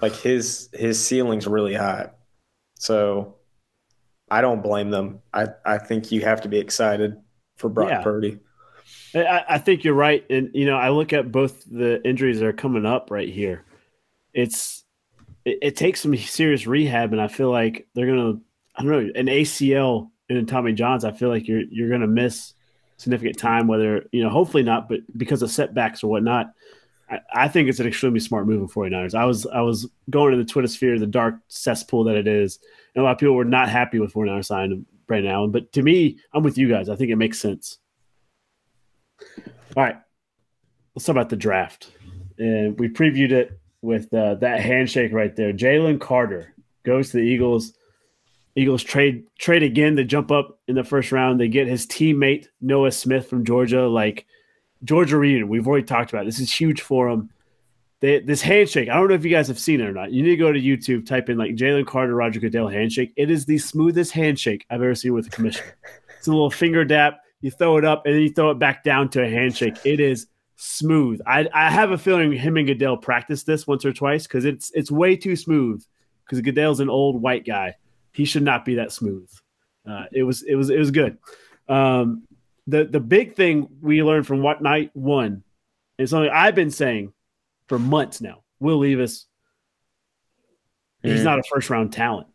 like 0.00 0.14
his 0.14 0.68
his 0.72 1.04
ceiling's 1.04 1.46
really 1.46 1.74
high. 1.74 2.10
So 2.78 3.36
I 4.30 4.40
don't 4.42 4.62
blame 4.62 4.90
them. 4.90 5.20
I, 5.32 5.48
I 5.64 5.78
think 5.78 6.12
you 6.12 6.22
have 6.22 6.42
to 6.42 6.48
be 6.48 6.58
excited 6.58 7.16
for 7.56 7.68
Brock 7.68 7.90
yeah. 7.90 8.02
Purdy. 8.02 8.38
I, 9.14 9.44
I 9.48 9.58
think 9.58 9.84
you're 9.84 9.94
right. 9.94 10.24
And 10.30 10.50
you 10.54 10.66
know, 10.66 10.76
I 10.76 10.90
look 10.90 11.12
at 11.12 11.32
both 11.32 11.64
the 11.64 12.06
injuries 12.06 12.38
that 12.40 12.46
are 12.46 12.52
coming 12.52 12.86
up 12.86 13.10
right 13.10 13.28
here. 13.28 13.64
It's 14.32 14.84
it, 15.44 15.58
it 15.62 15.76
takes 15.76 16.00
some 16.00 16.16
serious 16.16 16.66
rehab, 16.66 17.12
and 17.12 17.20
I 17.20 17.28
feel 17.28 17.50
like 17.50 17.86
they're 17.94 18.06
gonna 18.06 18.38
I 18.76 18.82
don't 18.82 18.90
know, 18.90 19.12
an 19.14 19.26
ACL 19.26 20.10
and 20.28 20.48
Tommy 20.48 20.72
Johns, 20.72 21.04
I 21.04 21.12
feel 21.12 21.28
like 21.28 21.48
you're 21.48 21.62
you're 21.70 21.88
going 21.88 22.00
to 22.00 22.06
miss 22.06 22.54
significant 22.96 23.38
time. 23.38 23.66
Whether 23.66 24.06
you 24.12 24.22
know, 24.22 24.30
hopefully 24.30 24.62
not, 24.62 24.88
but 24.88 25.00
because 25.16 25.42
of 25.42 25.50
setbacks 25.50 26.02
or 26.02 26.10
whatnot. 26.10 26.52
I, 27.32 27.46
think 27.46 27.68
it's 27.68 27.78
an 27.78 27.86
extremely 27.86 28.18
smart 28.18 28.48
move 28.48 28.68
for 28.72 28.90
49ers. 28.90 29.14
I 29.14 29.26
was 29.26 29.46
I 29.46 29.60
was 29.60 29.88
going 30.10 30.32
to 30.32 30.38
the 30.38 30.44
Twitter 30.44 30.66
sphere, 30.66 30.98
the 30.98 31.06
dark 31.06 31.36
cesspool 31.46 32.02
that 32.02 32.16
it 32.16 32.26
is, 32.26 32.58
and 32.96 33.02
a 33.02 33.04
lot 33.04 33.12
of 33.12 33.18
people 33.18 33.36
were 33.36 33.44
not 33.44 33.68
happy 33.68 34.00
with 34.00 34.12
49ers 34.12 34.46
signing 34.46 34.84
Brandon 35.06 35.30
Allen. 35.32 35.50
But 35.50 35.72
to 35.72 35.82
me, 35.82 36.18
I'm 36.32 36.42
with 36.42 36.58
you 36.58 36.68
guys. 36.68 36.88
I 36.88 36.96
think 36.96 37.10
it 37.10 37.16
makes 37.16 37.38
sense. 37.38 37.78
All 39.76 39.82
right, 39.82 39.96
let's 40.94 41.04
talk 41.04 41.14
about 41.14 41.28
the 41.28 41.36
draft. 41.36 41.90
And 42.38 42.78
we 42.78 42.88
previewed 42.88 43.32
it 43.32 43.58
with 43.82 44.12
uh, 44.12 44.34
that 44.36 44.60
handshake 44.60 45.12
right 45.12 45.34
there. 45.34 45.52
Jalen 45.52 46.00
Carter 46.00 46.54
goes 46.84 47.10
to 47.10 47.18
the 47.18 47.22
Eagles 47.22 47.72
Eagles 48.56 48.82
trade 48.82 49.24
trade 49.38 49.62
again 49.62 49.96
to 49.96 50.04
jump 50.04 50.30
up 50.30 50.58
in 50.66 50.74
the 50.74 50.84
first 50.84 51.12
round. 51.12 51.38
They 51.38 51.48
get 51.48 51.66
his 51.66 51.86
teammate 51.86 52.46
Nolan 52.60 52.90
Smith 52.90 53.28
from 53.28 53.44
Georgia. 53.44 53.86
Like 53.86 54.26
Georgia 54.82 55.18
reunion, 55.18 55.48
we've 55.48 55.68
already 55.68 55.84
talked 55.84 56.10
about. 56.10 56.22
It. 56.22 56.26
This 56.26 56.40
is 56.40 56.52
huge 56.52 56.80
for 56.80 57.08
him. 57.08 57.30
They, 58.06 58.20
this 58.20 58.40
handshake, 58.40 58.88
I 58.88 58.94
don't 58.94 59.08
know 59.08 59.16
if 59.16 59.24
you 59.24 59.32
guys 59.32 59.48
have 59.48 59.58
seen 59.58 59.80
it 59.80 59.88
or 59.88 59.92
not. 59.92 60.12
You 60.12 60.22
need 60.22 60.30
to 60.30 60.36
go 60.36 60.52
to 60.52 60.60
YouTube, 60.60 61.04
type 61.06 61.28
in 61.28 61.36
like 61.36 61.56
Jalen 61.56 61.88
Carter, 61.88 62.14
Roger 62.14 62.38
Goodell 62.38 62.68
handshake. 62.68 63.12
It 63.16 63.32
is 63.32 63.46
the 63.46 63.58
smoothest 63.58 64.12
handshake 64.12 64.64
I've 64.70 64.80
ever 64.80 64.94
seen 64.94 65.12
with 65.12 65.26
a 65.26 65.30
commissioner. 65.30 65.76
it's 66.16 66.28
a 66.28 66.30
little 66.30 66.48
finger 66.48 66.84
dap. 66.84 67.18
You 67.40 67.50
throw 67.50 67.78
it 67.78 67.84
up 67.84 68.06
and 68.06 68.14
then 68.14 68.22
you 68.22 68.30
throw 68.30 68.52
it 68.52 68.60
back 68.60 68.84
down 68.84 69.08
to 69.08 69.24
a 69.24 69.28
handshake. 69.28 69.74
It 69.82 69.98
is 69.98 70.28
smooth. 70.54 71.20
I, 71.26 71.48
I 71.52 71.68
have 71.68 71.90
a 71.90 71.98
feeling 71.98 72.30
him 72.30 72.56
and 72.56 72.68
Goodell 72.68 72.96
practiced 72.96 73.44
this 73.44 73.66
once 73.66 73.84
or 73.84 73.92
twice 73.92 74.28
because 74.28 74.44
it's 74.44 74.70
it's 74.72 74.92
way 74.92 75.16
too 75.16 75.34
smooth. 75.34 75.84
Because 76.24 76.40
Goodell's 76.42 76.78
an 76.78 76.88
old 76.88 77.20
white 77.20 77.44
guy, 77.44 77.74
he 78.12 78.24
should 78.24 78.44
not 78.44 78.64
be 78.64 78.76
that 78.76 78.92
smooth. 78.92 79.28
Uh, 79.84 80.04
it 80.12 80.22
was 80.22 80.44
it 80.44 80.54
was 80.54 80.70
it 80.70 80.78
was 80.78 80.92
good. 80.92 81.18
Um, 81.68 82.22
the 82.68 82.84
the 82.84 83.00
big 83.00 83.34
thing 83.34 83.66
we 83.82 84.04
learned 84.04 84.28
from 84.28 84.42
what 84.42 84.62
night 84.62 84.92
one 84.94 85.42
is 85.98 86.10
something 86.10 86.30
I've 86.32 86.54
been 86.54 86.70
saying 86.70 87.12
for 87.68 87.78
months 87.78 88.20
now. 88.20 88.42
Will 88.60 88.78
Levis, 88.78 89.26
mm. 91.04 91.12
he's 91.12 91.24
not 91.24 91.38
a 91.38 91.42
first 91.42 91.70
round 91.70 91.92
talent. 91.92 92.28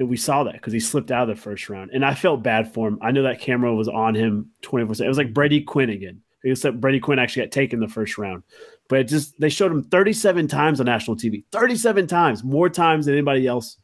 And 0.00 0.08
we 0.08 0.16
saw 0.16 0.44
that 0.44 0.54
because 0.54 0.72
he 0.72 0.80
slipped 0.80 1.10
out 1.10 1.28
of 1.28 1.36
the 1.36 1.42
first 1.42 1.68
round. 1.68 1.90
And 1.92 2.04
I 2.04 2.14
felt 2.14 2.42
bad 2.42 2.72
for 2.72 2.86
him. 2.86 2.98
I 3.02 3.10
know 3.10 3.24
that 3.24 3.40
camera 3.40 3.74
was 3.74 3.88
on 3.88 4.14
him 4.14 4.50
24 4.62 4.94
7. 4.94 5.06
It 5.06 5.08
was 5.08 5.18
like 5.18 5.34
Brady 5.34 5.60
Quinn 5.60 5.90
again. 5.90 6.22
Except 6.44 6.80
Brady 6.80 7.00
Quinn 7.00 7.18
actually 7.18 7.46
got 7.46 7.50
taken 7.50 7.80
the 7.80 7.88
first 7.88 8.16
round. 8.16 8.44
But 8.88 9.00
it 9.00 9.04
just 9.04 9.38
they 9.40 9.48
showed 9.48 9.72
him 9.72 9.82
37 9.82 10.46
times 10.46 10.78
on 10.78 10.86
national 10.86 11.16
TV. 11.16 11.44
37 11.50 12.06
times, 12.06 12.44
more 12.44 12.68
times 12.68 13.06
than 13.06 13.14
anybody 13.14 13.46
else. 13.46 13.76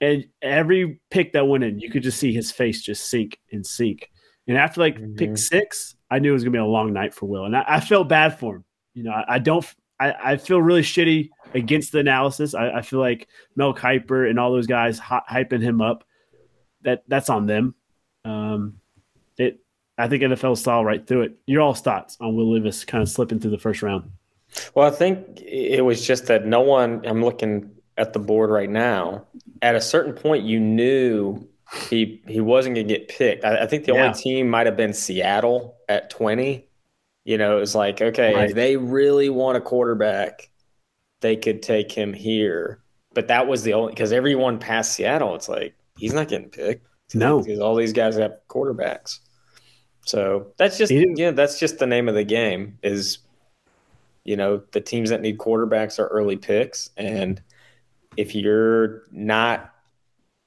And 0.00 0.26
every 0.40 1.00
pick 1.10 1.32
that 1.32 1.46
went 1.46 1.64
in, 1.64 1.80
you 1.80 1.90
could 1.90 2.04
just 2.04 2.18
see 2.18 2.32
his 2.32 2.52
face 2.52 2.82
just 2.82 3.10
sink 3.10 3.38
and 3.50 3.66
sink. 3.66 4.10
And 4.46 4.56
after 4.56 4.80
like 4.80 4.96
mm-hmm. 4.96 5.16
pick 5.16 5.36
six, 5.36 5.96
I 6.08 6.20
knew 6.20 6.30
it 6.30 6.34
was 6.34 6.44
gonna 6.44 6.52
be 6.52 6.58
a 6.58 6.64
long 6.64 6.92
night 6.92 7.14
for 7.14 7.26
Will. 7.26 7.46
And 7.46 7.56
I, 7.56 7.64
I 7.66 7.80
felt 7.80 8.08
bad 8.08 8.38
for 8.38 8.56
him. 8.56 8.64
You 8.94 9.04
know, 9.04 9.12
I, 9.12 9.34
I 9.34 9.38
don't 9.38 9.64
I, 10.02 10.32
I, 10.32 10.36
feel 10.36 10.60
really 10.60 10.82
shitty 10.82 11.30
against 11.54 11.92
the 11.92 11.98
analysis. 11.98 12.54
I, 12.54 12.70
I, 12.70 12.82
feel 12.82 12.98
like 12.98 13.28
Mel 13.56 13.74
Kiper 13.74 14.28
and 14.28 14.38
all 14.38 14.52
those 14.52 14.66
guys 14.66 14.98
hyping 14.98 15.62
him 15.62 15.80
up. 15.80 16.04
That 16.82 17.04
that's 17.06 17.30
on 17.30 17.46
them. 17.46 17.76
Um, 18.24 18.80
it 19.38 19.60
I 19.96 20.08
think 20.08 20.22
NFL 20.22 20.58
saw 20.58 20.80
right 20.80 21.06
through 21.06 21.22
it. 21.22 21.36
Your 21.46 21.62
all 21.62 21.74
thoughts 21.74 22.16
on 22.20 22.34
Will 22.34 22.52
Levis 22.52 22.84
kind 22.84 23.02
of 23.02 23.08
slipping 23.08 23.38
through 23.38 23.52
the 23.52 23.58
first 23.58 23.82
round? 23.82 24.10
Well, 24.74 24.86
I 24.86 24.90
think 24.90 25.40
it 25.40 25.84
was 25.84 26.04
just 26.04 26.26
that 26.26 26.44
no 26.44 26.60
one. 26.60 27.06
I'm 27.06 27.24
looking 27.24 27.70
at 27.96 28.12
the 28.12 28.18
board 28.18 28.50
right 28.50 28.68
now. 28.68 29.26
At 29.62 29.76
a 29.76 29.80
certain 29.80 30.12
point, 30.12 30.44
you 30.44 30.58
knew 30.58 31.46
he 31.88 32.20
he 32.26 32.40
wasn't 32.40 32.74
going 32.74 32.88
to 32.88 32.94
get 32.94 33.08
picked. 33.08 33.44
I, 33.44 33.62
I 33.62 33.66
think 33.66 33.84
the 33.84 33.92
yeah. 33.92 34.06
only 34.06 34.18
team 34.18 34.50
might 34.50 34.66
have 34.66 34.76
been 34.76 34.92
Seattle 34.92 35.76
at 35.88 36.10
20 36.10 36.66
you 37.24 37.38
know, 37.38 37.56
it 37.56 37.60
was 37.60 37.74
like, 37.74 38.00
okay, 38.00 38.34
right. 38.34 38.50
if 38.50 38.54
they 38.54 38.76
really 38.76 39.28
want 39.28 39.56
a 39.56 39.60
quarterback, 39.60 40.50
they 41.20 41.36
could 41.36 41.62
take 41.62 41.92
him 41.92 42.12
here. 42.12 42.80
But 43.14 43.28
that 43.28 43.46
was 43.46 43.62
the 43.62 43.74
only 43.74 43.92
because 43.92 44.12
everyone 44.12 44.58
past 44.58 44.94
Seattle, 44.94 45.34
it's 45.34 45.48
like 45.48 45.74
he's 45.96 46.14
not 46.14 46.28
getting 46.28 46.48
picked. 46.48 46.86
No, 47.14 47.40
because 47.40 47.60
all 47.60 47.76
these 47.76 47.92
guys 47.92 48.16
have 48.16 48.38
quarterbacks. 48.48 49.18
So 50.04 50.52
that's 50.56 50.78
just 50.78 50.90
you 50.90 51.14
know, 51.14 51.32
that's 51.32 51.60
just 51.60 51.78
the 51.78 51.86
name 51.86 52.08
of 52.08 52.14
the 52.14 52.24
game. 52.24 52.78
Is 52.82 53.18
you 54.24 54.36
know 54.36 54.62
the 54.72 54.80
teams 54.80 55.10
that 55.10 55.20
need 55.20 55.38
quarterbacks 55.38 55.98
are 55.98 56.06
early 56.08 56.36
picks, 56.36 56.90
and 56.96 57.40
if 58.16 58.34
you're 58.34 59.02
not, 59.12 59.72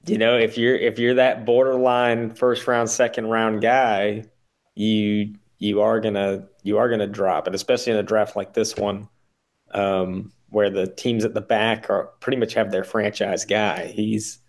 you 0.08 0.18
know, 0.18 0.38
if 0.38 0.58
you're 0.58 0.76
if 0.76 1.00
you're 1.00 1.16
that 1.16 1.46
borderline 1.46 2.34
first 2.34 2.68
round, 2.68 2.90
second 2.90 3.28
round 3.28 3.62
guy, 3.62 4.26
you 4.74 5.36
you 5.60 5.82
are 5.82 6.00
gonna 6.00 6.48
you 6.66 6.80
are 6.80 6.90
gonna 6.90 7.08
drop, 7.08 7.46
and 7.46 7.56
especially 7.56 7.94
in 7.94 8.00
a 8.00 8.04
draft 8.04 8.36
like 8.36 8.54
this 8.54 8.76
one, 8.76 9.08
um, 9.72 10.32
where 10.50 10.72
the 10.72 10.88
teams 10.88 11.24
at 11.24 11.36
the 11.36 11.42
back 11.42 11.90
are 11.92 12.10
pretty 12.22 12.38
much 12.38 12.56
have 12.56 12.72
their 12.72 12.84
franchise 12.84 13.46
guy. 13.46 13.86
He's 13.86 14.40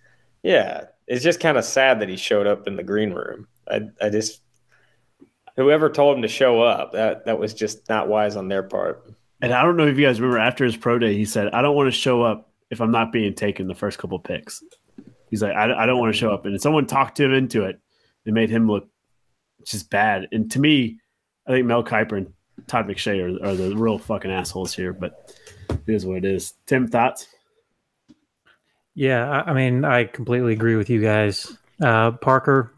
yeah, 0.42 0.84
it's 1.06 1.22
just 1.22 1.40
kind 1.40 1.58
of 1.58 1.64
sad 1.64 2.00
that 2.00 2.08
he 2.08 2.16
showed 2.16 2.46
up 2.46 2.66
in 2.66 2.76
the 2.76 2.82
green 2.82 3.12
room. 3.12 3.48
I 3.68 3.82
I 4.00 4.08
just 4.08 4.40
whoever 5.56 5.90
told 5.90 6.16
him 6.16 6.22
to 6.22 6.28
show 6.28 6.62
up 6.62 6.92
that 6.92 7.26
that 7.26 7.38
was 7.38 7.52
just 7.52 7.86
not 7.88 8.08
wise 8.08 8.34
on 8.34 8.48
their 8.48 8.62
part. 8.62 9.04
And 9.42 9.52
I 9.52 9.62
don't 9.62 9.76
know 9.76 9.86
if 9.86 9.98
you 9.98 10.06
guys 10.06 10.18
remember 10.18 10.38
after 10.38 10.64
his 10.64 10.76
pro 10.76 10.98
day, 10.98 11.14
he 11.14 11.26
said, 11.26 11.48
"I 11.52 11.60
don't 11.60 11.76
want 11.76 11.88
to 11.88 11.98
show 11.98 12.22
up 12.22 12.50
if 12.70 12.80
I'm 12.80 12.90
not 12.90 13.12
being 13.12 13.34
taken 13.34 13.66
the 13.66 13.74
first 13.74 13.98
couple 13.98 14.18
picks." 14.18 14.64
He's 15.28 15.42
like, 15.42 15.54
I, 15.54 15.82
I 15.82 15.86
don't 15.86 15.98
want 15.98 16.14
to 16.14 16.18
show 16.18 16.32
up," 16.32 16.46
and 16.46 16.58
someone 16.62 16.86
talked 16.86 17.20
him 17.20 17.34
into 17.34 17.64
it. 17.64 17.78
It 18.24 18.32
made 18.32 18.48
him 18.48 18.66
look 18.66 18.88
just 19.64 19.90
bad. 19.90 20.28
And 20.32 20.50
to 20.52 20.60
me, 20.60 20.98
I 21.46 21.52
think 21.52 21.66
Mel 21.66 21.84
Kiper 21.84 22.18
and 22.18 22.32
Todd 22.66 22.88
McShay 22.88 23.22
are, 23.22 23.46
are 23.46 23.54
the 23.54 23.76
real 23.76 23.98
fucking 23.98 24.30
assholes 24.30 24.74
here, 24.74 24.92
but 24.92 25.34
it 25.70 25.94
is 25.94 26.04
what 26.04 26.18
it 26.18 26.24
is. 26.24 26.54
Tim, 26.66 26.88
thoughts? 26.88 27.28
Yeah, 28.94 29.42
I 29.46 29.52
mean, 29.52 29.84
I 29.84 30.04
completely 30.04 30.54
agree 30.54 30.76
with 30.76 30.88
you 30.88 31.02
guys. 31.02 31.56
Uh, 31.80 32.12
Parker, 32.12 32.72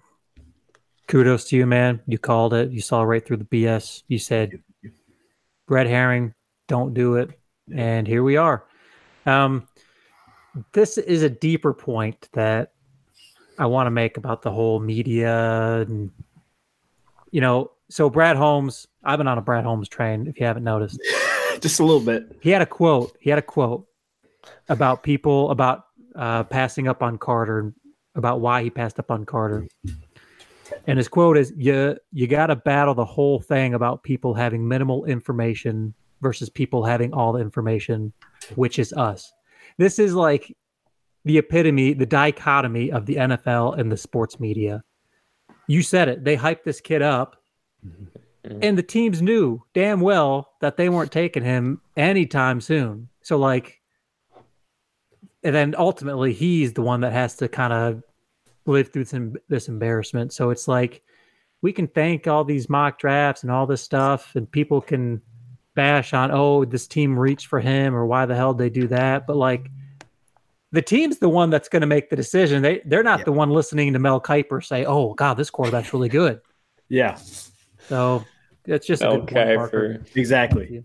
kudos 1.06 1.44
to 1.46 1.56
you, 1.56 1.66
man. 1.66 2.00
You 2.06 2.18
called 2.18 2.54
it. 2.54 2.72
You 2.72 2.80
saw 2.80 3.02
right 3.02 3.24
through 3.24 3.36
the 3.38 3.44
BS. 3.44 4.02
You 4.08 4.18
said, 4.18 4.60
Red 5.68 5.86
Herring, 5.86 6.34
don't 6.66 6.92
do 6.92 7.16
it. 7.16 7.30
And 7.72 8.06
here 8.06 8.22
we 8.22 8.36
are. 8.36 8.64
Um, 9.26 9.68
this 10.72 10.98
is 10.98 11.22
a 11.22 11.30
deeper 11.30 11.72
point 11.72 12.28
that 12.32 12.72
I 13.58 13.66
want 13.66 13.86
to 13.86 13.90
make 13.90 14.16
about 14.16 14.42
the 14.42 14.50
whole 14.50 14.80
media 14.80 15.80
and, 15.82 16.10
you 17.30 17.40
know, 17.40 17.70
so 17.90 18.10
Brad 18.10 18.36
Holmes, 18.36 18.86
I've 19.02 19.18
been 19.18 19.28
on 19.28 19.38
a 19.38 19.42
Brad 19.42 19.64
Holmes 19.64 19.88
train. 19.88 20.26
If 20.26 20.38
you 20.38 20.46
haven't 20.46 20.64
noticed, 20.64 21.00
just 21.60 21.80
a 21.80 21.84
little 21.84 22.00
bit. 22.00 22.36
He 22.40 22.50
had 22.50 22.62
a 22.62 22.66
quote. 22.66 23.16
He 23.20 23.30
had 23.30 23.38
a 23.38 23.42
quote 23.42 23.86
about 24.68 25.02
people 25.02 25.50
about 25.50 25.84
uh, 26.14 26.44
passing 26.44 26.88
up 26.88 27.02
on 27.02 27.18
Carter, 27.18 27.72
about 28.14 28.40
why 28.40 28.62
he 28.62 28.70
passed 28.70 28.98
up 28.98 29.10
on 29.10 29.24
Carter. 29.24 29.66
And 30.86 30.98
his 30.98 31.08
quote 31.08 31.38
is, 31.38 31.52
"You 31.56 31.96
you 32.12 32.26
got 32.26 32.48
to 32.48 32.56
battle 32.56 32.94
the 32.94 33.04
whole 33.04 33.40
thing 33.40 33.74
about 33.74 34.02
people 34.02 34.34
having 34.34 34.68
minimal 34.68 35.04
information 35.06 35.94
versus 36.20 36.50
people 36.50 36.84
having 36.84 37.14
all 37.14 37.32
the 37.32 37.40
information, 37.40 38.12
which 38.54 38.78
is 38.78 38.92
us." 38.92 39.32
This 39.78 39.98
is 39.98 40.14
like 40.14 40.54
the 41.24 41.38
epitome, 41.38 41.94
the 41.94 42.06
dichotomy 42.06 42.90
of 42.90 43.06
the 43.06 43.16
NFL 43.16 43.78
and 43.78 43.90
the 43.90 43.96
sports 43.96 44.38
media. 44.38 44.82
You 45.66 45.82
said 45.82 46.08
it. 46.08 46.24
They 46.24 46.36
hyped 46.36 46.64
this 46.64 46.80
kid 46.80 47.02
up 47.02 47.37
Mm-hmm. 47.86 48.58
And 48.62 48.78
the 48.78 48.82
teams 48.82 49.20
knew 49.20 49.62
damn 49.74 50.00
well 50.00 50.52
that 50.60 50.76
they 50.76 50.88
weren't 50.88 51.12
taking 51.12 51.44
him 51.44 51.80
anytime 51.96 52.60
soon. 52.60 53.08
So 53.22 53.36
like 53.36 53.80
and 55.42 55.54
then 55.54 55.74
ultimately 55.78 56.32
he's 56.32 56.72
the 56.72 56.82
one 56.82 57.00
that 57.02 57.12
has 57.12 57.36
to 57.36 57.48
kind 57.48 57.72
of 57.72 58.02
live 58.66 58.92
through 58.92 59.04
some 59.04 59.34
this 59.48 59.68
embarrassment. 59.68 60.32
So 60.32 60.50
it's 60.50 60.68
like 60.68 61.02
we 61.62 61.72
can 61.72 61.88
thank 61.88 62.26
all 62.26 62.44
these 62.44 62.68
mock 62.68 62.98
drafts 62.98 63.42
and 63.42 63.50
all 63.50 63.66
this 63.66 63.82
stuff 63.82 64.34
and 64.36 64.50
people 64.50 64.80
can 64.80 65.20
bash 65.74 66.12
on 66.12 66.30
oh 66.32 66.64
this 66.64 66.86
team 66.88 67.16
reached 67.16 67.46
for 67.46 67.60
him 67.60 67.94
or 67.94 68.04
why 68.04 68.26
the 68.26 68.34
hell 68.34 68.52
did 68.52 68.64
they 68.64 68.80
do 68.80 68.88
that 68.88 69.28
but 69.28 69.36
like 69.36 69.70
the 70.72 70.82
team's 70.82 71.18
the 71.18 71.28
one 71.28 71.50
that's 71.50 71.68
going 71.68 71.80
to 71.80 71.86
make 71.86 72.10
the 72.10 72.16
decision 72.16 72.62
they 72.62 72.80
they're 72.86 73.04
not 73.04 73.20
yeah. 73.20 73.24
the 73.26 73.32
one 73.32 73.50
listening 73.50 73.92
to 73.92 73.98
Mel 74.00 74.20
Kiper 74.20 74.64
say 74.64 74.84
oh 74.84 75.14
god 75.14 75.34
this 75.34 75.50
quarterback's 75.50 75.92
really 75.92 76.08
good 76.08 76.40
yeah 76.88 77.16
so 77.88 78.24
it's 78.64 78.86
just 78.86 79.02
okay 79.02 79.56
for 79.56 80.02
exactly, 80.14 80.84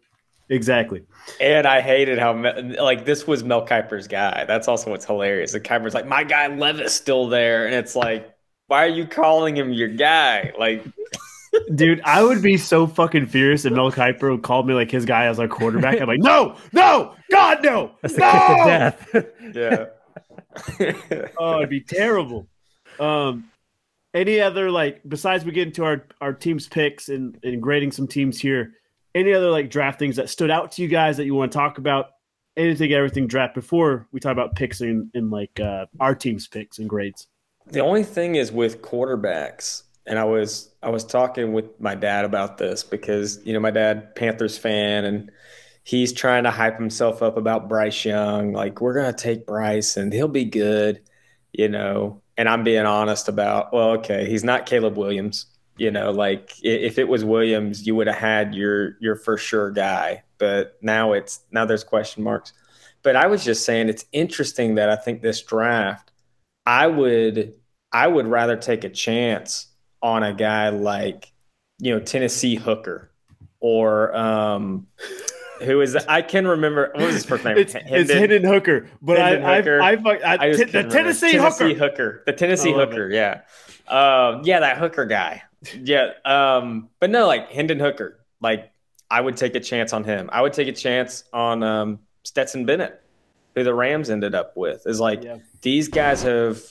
exactly. 0.49 1.03
And 1.39 1.67
I 1.67 1.81
hated 1.81 2.19
how 2.19 2.33
like 2.81 3.05
this 3.05 3.27
was 3.27 3.43
Mel 3.43 3.65
Kiper's 3.65 4.07
guy. 4.07 4.45
That's 4.45 4.67
also 4.67 4.89
what's 4.89 5.05
hilarious. 5.05 5.51
The 5.51 5.59
Kiper's 5.59 5.93
like 5.93 6.07
my 6.07 6.23
guy 6.23 6.47
Levis 6.47 6.93
still 6.93 7.27
there, 7.27 7.65
and 7.65 7.75
it's 7.75 7.95
like, 7.95 8.33
why 8.67 8.85
are 8.85 8.89
you 8.89 9.05
calling 9.05 9.55
him 9.55 9.71
your 9.71 9.89
guy? 9.89 10.53
Like. 10.57 10.85
Dude, 11.75 12.01
I 12.03 12.23
would 12.23 12.41
be 12.41 12.57
so 12.57 12.87
fucking 12.87 13.27
furious 13.27 13.63
if 13.63 13.73
Mel 13.73 13.91
Kiper 13.91 14.41
called 14.41 14.65
me 14.67 14.73
like 14.73 14.89
his 14.89 15.05
guy 15.05 15.25
as 15.25 15.39
our 15.39 15.47
quarterback. 15.47 16.01
I'm 16.01 16.07
like, 16.07 16.17
no, 16.19 16.55
no, 16.71 17.15
God, 17.29 17.63
no, 17.63 17.91
That's 18.01 18.17
no! 18.17 18.31
kick 18.31 18.49
of 18.49 18.65
death. 18.65 19.15
yeah. 19.53 19.85
oh, 21.37 21.57
it'd 21.57 21.69
be 21.69 21.81
terrible. 21.81 22.47
Um, 22.99 23.51
any 24.13 24.39
other 24.39 24.69
like 24.69 25.01
besides 25.07 25.45
we 25.45 25.51
get 25.51 25.67
into 25.67 25.83
our 25.83 26.05
our 26.21 26.33
teams 26.33 26.67
picks 26.67 27.09
and, 27.09 27.37
and 27.43 27.61
grading 27.61 27.91
some 27.91 28.07
teams 28.07 28.39
here 28.39 28.73
any 29.15 29.33
other 29.33 29.49
like 29.49 29.69
draft 29.69 29.99
things 29.99 30.15
that 30.15 30.29
stood 30.29 30.49
out 30.49 30.71
to 30.73 30.81
you 30.81 30.87
guys 30.87 31.17
that 31.17 31.25
you 31.25 31.35
want 31.35 31.51
to 31.51 31.57
talk 31.57 31.77
about? 31.77 32.07
Anything 32.55 32.93
everything 32.93 33.27
draft 33.27 33.55
before 33.55 34.07
we 34.11 34.19
talk 34.19 34.31
about 34.31 34.55
picks 34.55 34.81
and, 34.81 35.09
and 35.13 35.31
like 35.31 35.59
uh, 35.59 35.87
our 35.99 36.13
teams 36.13 36.47
picks 36.47 36.77
and 36.77 36.87
grades. 36.87 37.27
The 37.67 37.79
only 37.79 38.03
thing 38.03 38.35
is 38.35 38.51
with 38.51 38.81
quarterbacks 38.81 39.83
and 40.05 40.19
i 40.19 40.23
was 40.25 40.69
i 40.83 40.89
was 40.89 41.05
talking 41.05 41.53
with 41.53 41.79
my 41.79 41.95
dad 41.95 42.25
about 42.25 42.57
this 42.57 42.83
because 42.83 43.39
you 43.45 43.53
know 43.53 43.59
my 43.61 43.71
dad 43.71 44.13
panthers 44.15 44.57
fan 44.57 45.05
and 45.05 45.31
he's 45.85 46.11
trying 46.11 46.43
to 46.43 46.51
hype 46.51 46.77
himself 46.77 47.23
up 47.23 47.37
about 47.37 47.69
bryce 47.69 48.03
young 48.03 48.51
like 48.51 48.81
we're 48.81 48.93
gonna 48.93 49.13
take 49.13 49.47
bryce 49.47 49.95
and 49.95 50.11
he'll 50.11 50.27
be 50.27 50.43
good 50.43 51.01
you 51.53 51.69
know 51.69 52.21
and 52.37 52.49
I'm 52.49 52.63
being 52.63 52.85
honest 52.85 53.27
about, 53.27 53.73
well, 53.73 53.91
okay, 53.91 54.27
he's 54.27 54.43
not 54.43 54.65
Caleb 54.65 54.97
Williams. 54.97 55.47
You 55.77 55.89
know, 55.89 56.11
like 56.11 56.51
if 56.61 56.99
it 56.99 57.07
was 57.07 57.25
Williams, 57.25 57.87
you 57.87 57.95
would 57.95 58.07
have 58.07 58.15
had 58.15 58.53
your 58.53 58.95
your 58.99 59.15
for 59.15 59.37
sure 59.37 59.71
guy. 59.71 60.23
But 60.37 60.77
now 60.81 61.13
it's 61.13 61.41
now 61.51 61.65
there's 61.65 61.83
question 61.83 62.23
marks. 62.23 62.53
But 63.01 63.15
I 63.15 63.27
was 63.27 63.43
just 63.43 63.65
saying 63.65 63.89
it's 63.89 64.05
interesting 64.11 64.75
that 64.75 64.89
I 64.89 64.95
think 64.95 65.21
this 65.21 65.41
draft, 65.41 66.11
I 66.65 66.87
would 66.87 67.55
I 67.91 68.07
would 68.07 68.27
rather 68.27 68.55
take 68.55 68.83
a 68.83 68.89
chance 68.89 69.67
on 70.01 70.21
a 70.23 70.33
guy 70.33 70.69
like, 70.69 71.31
you 71.79 71.93
know, 71.93 71.99
Tennessee 71.99 72.55
Hooker 72.55 73.09
or 73.59 74.15
um 74.15 74.87
who 75.61 75.81
is 75.81 75.95
I 75.95 76.21
can 76.21 76.47
remember 76.47 76.91
what 76.93 77.05
was 77.05 77.15
his 77.15 77.25
first 77.25 77.43
name? 77.43 77.57
It's 77.63 77.73
Hendon, 77.73 77.93
it's 77.93 78.11
Hendon 78.11 78.43
Hooker, 78.43 78.89
but 79.01 79.19
I, 79.19 79.57
Hooker. 79.57 79.81
I, 79.81 79.91
I, 79.91 79.95
I, 79.95 80.49
I 80.49 80.51
t- 80.51 80.63
the 80.65 80.83
Tennessee, 80.83 81.33
Tennessee 81.33 81.73
Hooker. 81.73 81.89
Hooker, 81.89 82.23
the 82.25 82.33
Tennessee 82.33 82.73
Hooker, 82.73 83.09
it. 83.09 83.15
yeah, 83.15 83.41
um, 83.87 84.41
yeah, 84.43 84.59
that 84.61 84.77
Hooker 84.77 85.05
guy, 85.05 85.43
yeah, 85.81 86.11
um, 86.25 86.89
but 86.99 87.09
no, 87.09 87.27
like 87.27 87.49
Hendon 87.51 87.79
Hooker, 87.79 88.19
like 88.41 88.71
I 89.09 89.21
would 89.21 89.37
take 89.37 89.55
a 89.55 89.59
chance 89.59 89.93
on 89.93 90.03
him. 90.03 90.29
I 90.31 90.41
would 90.41 90.53
take 90.53 90.67
a 90.67 90.73
chance 90.73 91.23
on 91.31 91.61
um, 91.63 91.99
Stetson 92.23 92.65
Bennett, 92.65 93.01
who 93.55 93.63
the 93.63 93.73
Rams 93.73 94.09
ended 94.09 94.33
up 94.33 94.57
with. 94.57 94.87
Is 94.87 94.99
like 94.99 95.23
yeah. 95.23 95.37
these 95.61 95.87
guys 95.87 96.23
have 96.23 96.61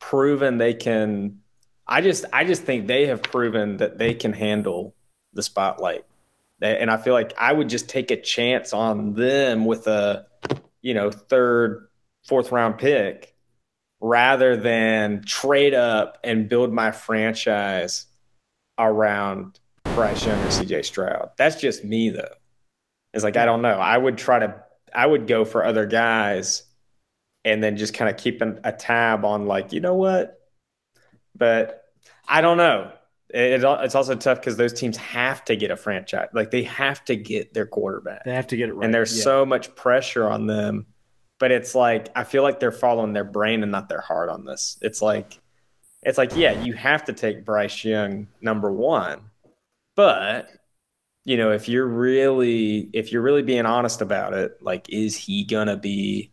proven 0.00 0.58
they 0.58 0.74
can. 0.74 1.40
I 1.86 2.00
just, 2.00 2.24
I 2.32 2.44
just 2.44 2.62
think 2.62 2.86
they 2.86 3.06
have 3.08 3.22
proven 3.22 3.76
that 3.78 3.98
they 3.98 4.14
can 4.14 4.32
handle 4.32 4.94
the 5.34 5.42
spotlight 5.42 6.06
and 6.62 6.90
I 6.90 6.96
feel 6.96 7.12
like 7.12 7.34
I 7.38 7.52
would 7.52 7.68
just 7.68 7.88
take 7.88 8.10
a 8.10 8.20
chance 8.20 8.72
on 8.72 9.14
them 9.14 9.64
with 9.64 9.86
a, 9.86 10.26
you 10.80 10.94
know, 10.94 11.10
third, 11.10 11.88
fourth 12.24 12.52
round 12.52 12.78
pick 12.78 13.34
rather 14.00 14.56
than 14.56 15.22
trade 15.24 15.74
up 15.74 16.18
and 16.24 16.48
build 16.48 16.72
my 16.72 16.90
franchise 16.90 18.06
around 18.78 19.58
Bryce 19.94 20.24
Young 20.24 20.38
or 20.40 20.48
CJ 20.48 20.84
Stroud. 20.84 21.30
That's 21.36 21.60
just 21.60 21.84
me 21.84 22.10
though. 22.10 22.34
It's 23.12 23.24
like 23.24 23.36
I 23.36 23.44
don't 23.44 23.62
know. 23.62 23.78
I 23.78 23.98
would 23.98 24.16
try 24.16 24.38
to 24.38 24.62
I 24.94 25.06
would 25.06 25.26
go 25.26 25.44
for 25.44 25.64
other 25.64 25.86
guys 25.86 26.62
and 27.44 27.62
then 27.62 27.76
just 27.76 27.94
kind 27.94 28.08
of 28.08 28.16
keep 28.16 28.40
an, 28.40 28.60
a 28.62 28.72
tab 28.72 29.24
on 29.24 29.46
like, 29.46 29.72
you 29.72 29.80
know 29.80 29.94
what? 29.94 30.38
But 31.36 31.84
I 32.28 32.40
don't 32.40 32.56
know 32.56 32.92
it, 33.32 33.64
it's 33.64 33.94
also 33.94 34.14
tough 34.14 34.40
because 34.40 34.56
those 34.56 34.72
teams 34.72 34.96
have 34.98 35.44
to 35.46 35.56
get 35.56 35.70
a 35.70 35.76
franchise. 35.76 36.28
Like 36.32 36.50
they 36.50 36.62
have 36.64 37.04
to 37.06 37.16
get 37.16 37.54
their 37.54 37.66
quarterback. 37.66 38.24
They 38.24 38.34
have 38.34 38.46
to 38.48 38.56
get 38.56 38.68
it 38.68 38.74
right. 38.74 38.84
And 38.84 38.94
there's 38.94 39.16
yeah. 39.16 39.24
so 39.24 39.46
much 39.46 39.74
pressure 39.74 40.28
on 40.28 40.46
them. 40.46 40.86
But 41.38 41.50
it's 41.50 41.74
like 41.74 42.08
I 42.14 42.24
feel 42.24 42.42
like 42.42 42.60
they're 42.60 42.70
following 42.70 43.12
their 43.12 43.24
brain 43.24 43.62
and 43.62 43.72
not 43.72 43.88
their 43.88 44.00
heart 44.00 44.28
on 44.28 44.44
this. 44.44 44.78
It's 44.82 45.02
like 45.02 45.40
it's 46.02 46.18
like, 46.18 46.36
yeah, 46.36 46.62
you 46.62 46.74
have 46.74 47.04
to 47.04 47.12
take 47.12 47.44
Bryce 47.44 47.84
Young 47.84 48.28
number 48.40 48.70
one. 48.70 49.30
But 49.96 50.50
you 51.24 51.36
know, 51.36 51.52
if 51.52 51.68
you're 51.68 51.86
really 51.86 52.90
if 52.92 53.12
you're 53.12 53.22
really 53.22 53.42
being 53.42 53.66
honest 53.66 54.02
about 54.02 54.34
it, 54.34 54.62
like 54.62 54.88
is 54.90 55.16
he 55.16 55.44
gonna 55.44 55.76
be 55.76 56.30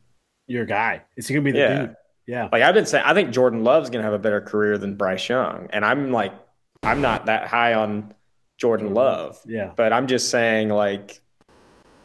your 0.47 0.65
guy? 0.65 1.03
Is 1.15 1.27
he 1.27 1.33
gonna 1.33 1.45
be 1.45 1.51
the 1.53 1.59
yeah. 1.59 1.79
dude? 1.79 1.95
Yeah. 2.27 2.49
Like 2.51 2.61
I've 2.61 2.75
been 2.75 2.85
saying 2.85 3.05
I 3.07 3.13
think 3.13 3.31
Jordan 3.31 3.63
Love's 3.63 3.89
gonna 3.89 4.03
have 4.03 4.13
a 4.13 4.19
better 4.19 4.41
career 4.41 4.77
than 4.77 4.95
Bryce 4.95 5.29
Young. 5.29 5.69
And 5.71 5.85
I'm 5.85 6.11
like 6.11 6.33
I'm 6.83 7.01
not 7.01 7.25
that 7.27 7.47
high 7.47 7.73
on 7.73 8.13
Jordan 8.57 8.93
Love. 8.93 9.39
Yeah. 9.45 9.71
But 9.75 9.93
I'm 9.93 10.07
just 10.07 10.29
saying, 10.29 10.69
like, 10.69 11.21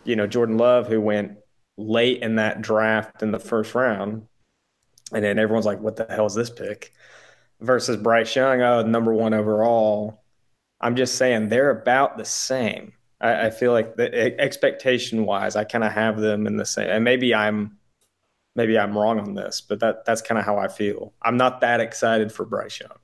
you 0.05 0.17
know, 0.17 0.27
Jordan 0.27 0.59
Love, 0.59 0.87
who 0.87 1.01
went 1.01 1.39
late 1.77 2.23
in 2.23 2.37
that 2.37 2.63
draft 2.63 3.23
in 3.23 3.33
the 3.33 3.39
first 3.39 3.75
round, 3.75 4.27
and 5.13 5.25
then 5.25 5.39
everyone's 5.39 5.67
like, 5.67 5.81
what 5.81 5.97
the 5.97 6.07
hell 6.09 6.27
is 6.27 6.35
this 6.35 6.51
pick? 6.51 6.93
Versus 7.61 7.97
Bryce 7.97 8.35
Young, 8.35 8.63
oh, 8.63 8.83
number 8.83 9.13
one 9.13 9.35
overall. 9.35 10.23
I'm 10.81 10.97
just 10.97 11.17
saying 11.17 11.49
they're 11.49 11.71
about 11.71 12.19
the 12.19 12.25
same. 12.25 12.93
I, 13.21 13.47
I 13.47 13.51
feel 13.51 13.73
like 13.73 13.97
the 13.97 14.39
expectation 14.41 15.25
wise, 15.25 15.57
I 15.57 15.65
kind 15.65 15.85
of 15.85 15.93
have 15.93 16.21
them 16.21 16.47
in 16.47 16.57
the 16.57 16.67
same. 16.67 16.91
And 16.91 17.05
maybe 17.05 17.35
I'm 17.35 17.79
maybe 18.55 18.79
I'm 18.79 18.97
wrong 18.97 19.19
on 19.19 19.35
this, 19.35 19.61
but 19.61 19.81
that 19.81 20.05
that's 20.05 20.21
kind 20.21 20.39
of 20.39 20.45
how 20.45 20.59
I 20.59 20.69
feel. 20.69 21.15
I'm 21.23 21.37
not 21.37 21.61
that 21.63 21.81
excited 21.81 22.33
for 22.33 22.45
Bryce 22.45 22.81
Young. 22.81 22.99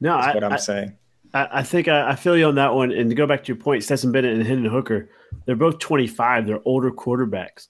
No, 0.00 0.16
I, 0.16 0.34
what 0.34 0.44
I'm 0.44 0.54
I, 0.54 0.56
saying. 0.56 0.96
I, 1.36 1.60
I 1.60 1.62
think 1.62 1.88
I, 1.88 2.10
I, 2.10 2.16
feel 2.16 2.36
you 2.36 2.46
on 2.46 2.54
that 2.54 2.74
one. 2.74 2.92
And 2.92 3.10
to 3.10 3.16
go 3.16 3.26
back 3.26 3.44
to 3.44 3.48
your 3.48 3.56
point, 3.56 3.84
Stetson 3.84 4.10
Bennett 4.10 4.34
and 4.34 4.46
Hendon 4.46 4.70
Hooker, 4.70 5.10
they're 5.44 5.56
both 5.56 5.78
25. 5.78 6.46
They're 6.46 6.60
older 6.64 6.90
quarterbacks. 6.90 7.68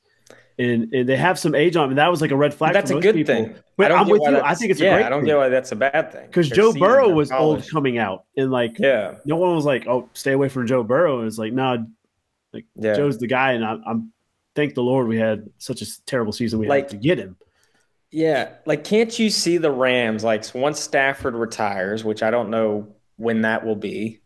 And, 0.58 0.92
and 0.94 1.08
they 1.08 1.16
have 1.16 1.38
some 1.38 1.54
age 1.54 1.76
on 1.76 1.84
them. 1.84 1.90
And 1.90 1.98
that 1.98 2.10
was 2.10 2.20
like 2.20 2.30
a 2.30 2.36
red 2.36 2.54
flag. 2.54 2.72
But 2.72 2.80
that's 2.80 2.90
a 2.90 3.00
good 3.00 3.14
people. 3.14 3.34
thing. 3.34 3.56
But 3.76 3.92
I'm 3.92 4.08
with 4.08 4.22
you. 4.22 4.40
I 4.40 4.54
think 4.54 4.70
it's 4.70 4.80
yeah, 4.80 4.92
a 4.92 4.94
great 4.94 5.06
I 5.06 5.08
don't 5.10 5.20
thing. 5.20 5.26
get 5.26 5.36
why 5.36 5.48
that's 5.48 5.72
a 5.72 5.76
bad 5.76 6.12
thing. 6.12 6.26
Because 6.26 6.48
Joe 6.48 6.72
Burrow 6.72 7.10
was 7.10 7.30
old 7.30 7.68
coming 7.68 7.98
out. 7.98 8.24
And 8.36 8.50
like, 8.50 8.78
yeah, 8.78 9.16
no 9.24 9.36
one 9.36 9.54
was 9.54 9.66
like, 9.66 9.86
oh, 9.86 10.08
stay 10.14 10.32
away 10.32 10.48
from 10.48 10.66
Joe 10.66 10.82
Burrow. 10.82 11.18
And 11.18 11.26
it's 11.26 11.38
like, 11.38 11.52
no, 11.52 11.74
nah, 11.74 11.84
like 12.54 12.64
yeah. 12.74 12.94
Joe's 12.94 13.18
the 13.18 13.26
guy. 13.26 13.52
And 13.52 13.64
I, 13.64 13.76
I'm, 13.86 14.12
thank 14.54 14.74
the 14.74 14.82
Lord 14.82 15.08
we 15.08 15.18
had 15.18 15.50
such 15.58 15.82
a 15.82 16.04
terrible 16.06 16.32
season 16.32 16.58
we 16.58 16.68
like, 16.68 16.84
had 16.84 16.90
to 16.90 16.96
get 16.96 17.18
him. 17.18 17.36
Yeah. 18.10 18.52
Like, 18.64 18.84
can't 18.84 19.18
you 19.18 19.28
see 19.28 19.58
the 19.58 19.70
Rams? 19.70 20.24
Like, 20.24 20.46
once 20.54 20.80
Stafford 20.80 21.34
retires, 21.34 22.02
which 22.02 22.22
I 22.22 22.30
don't 22.30 22.48
know 22.48 22.95
when 23.16 23.42
that 23.42 23.64
will 23.64 23.76
be, 23.76 24.20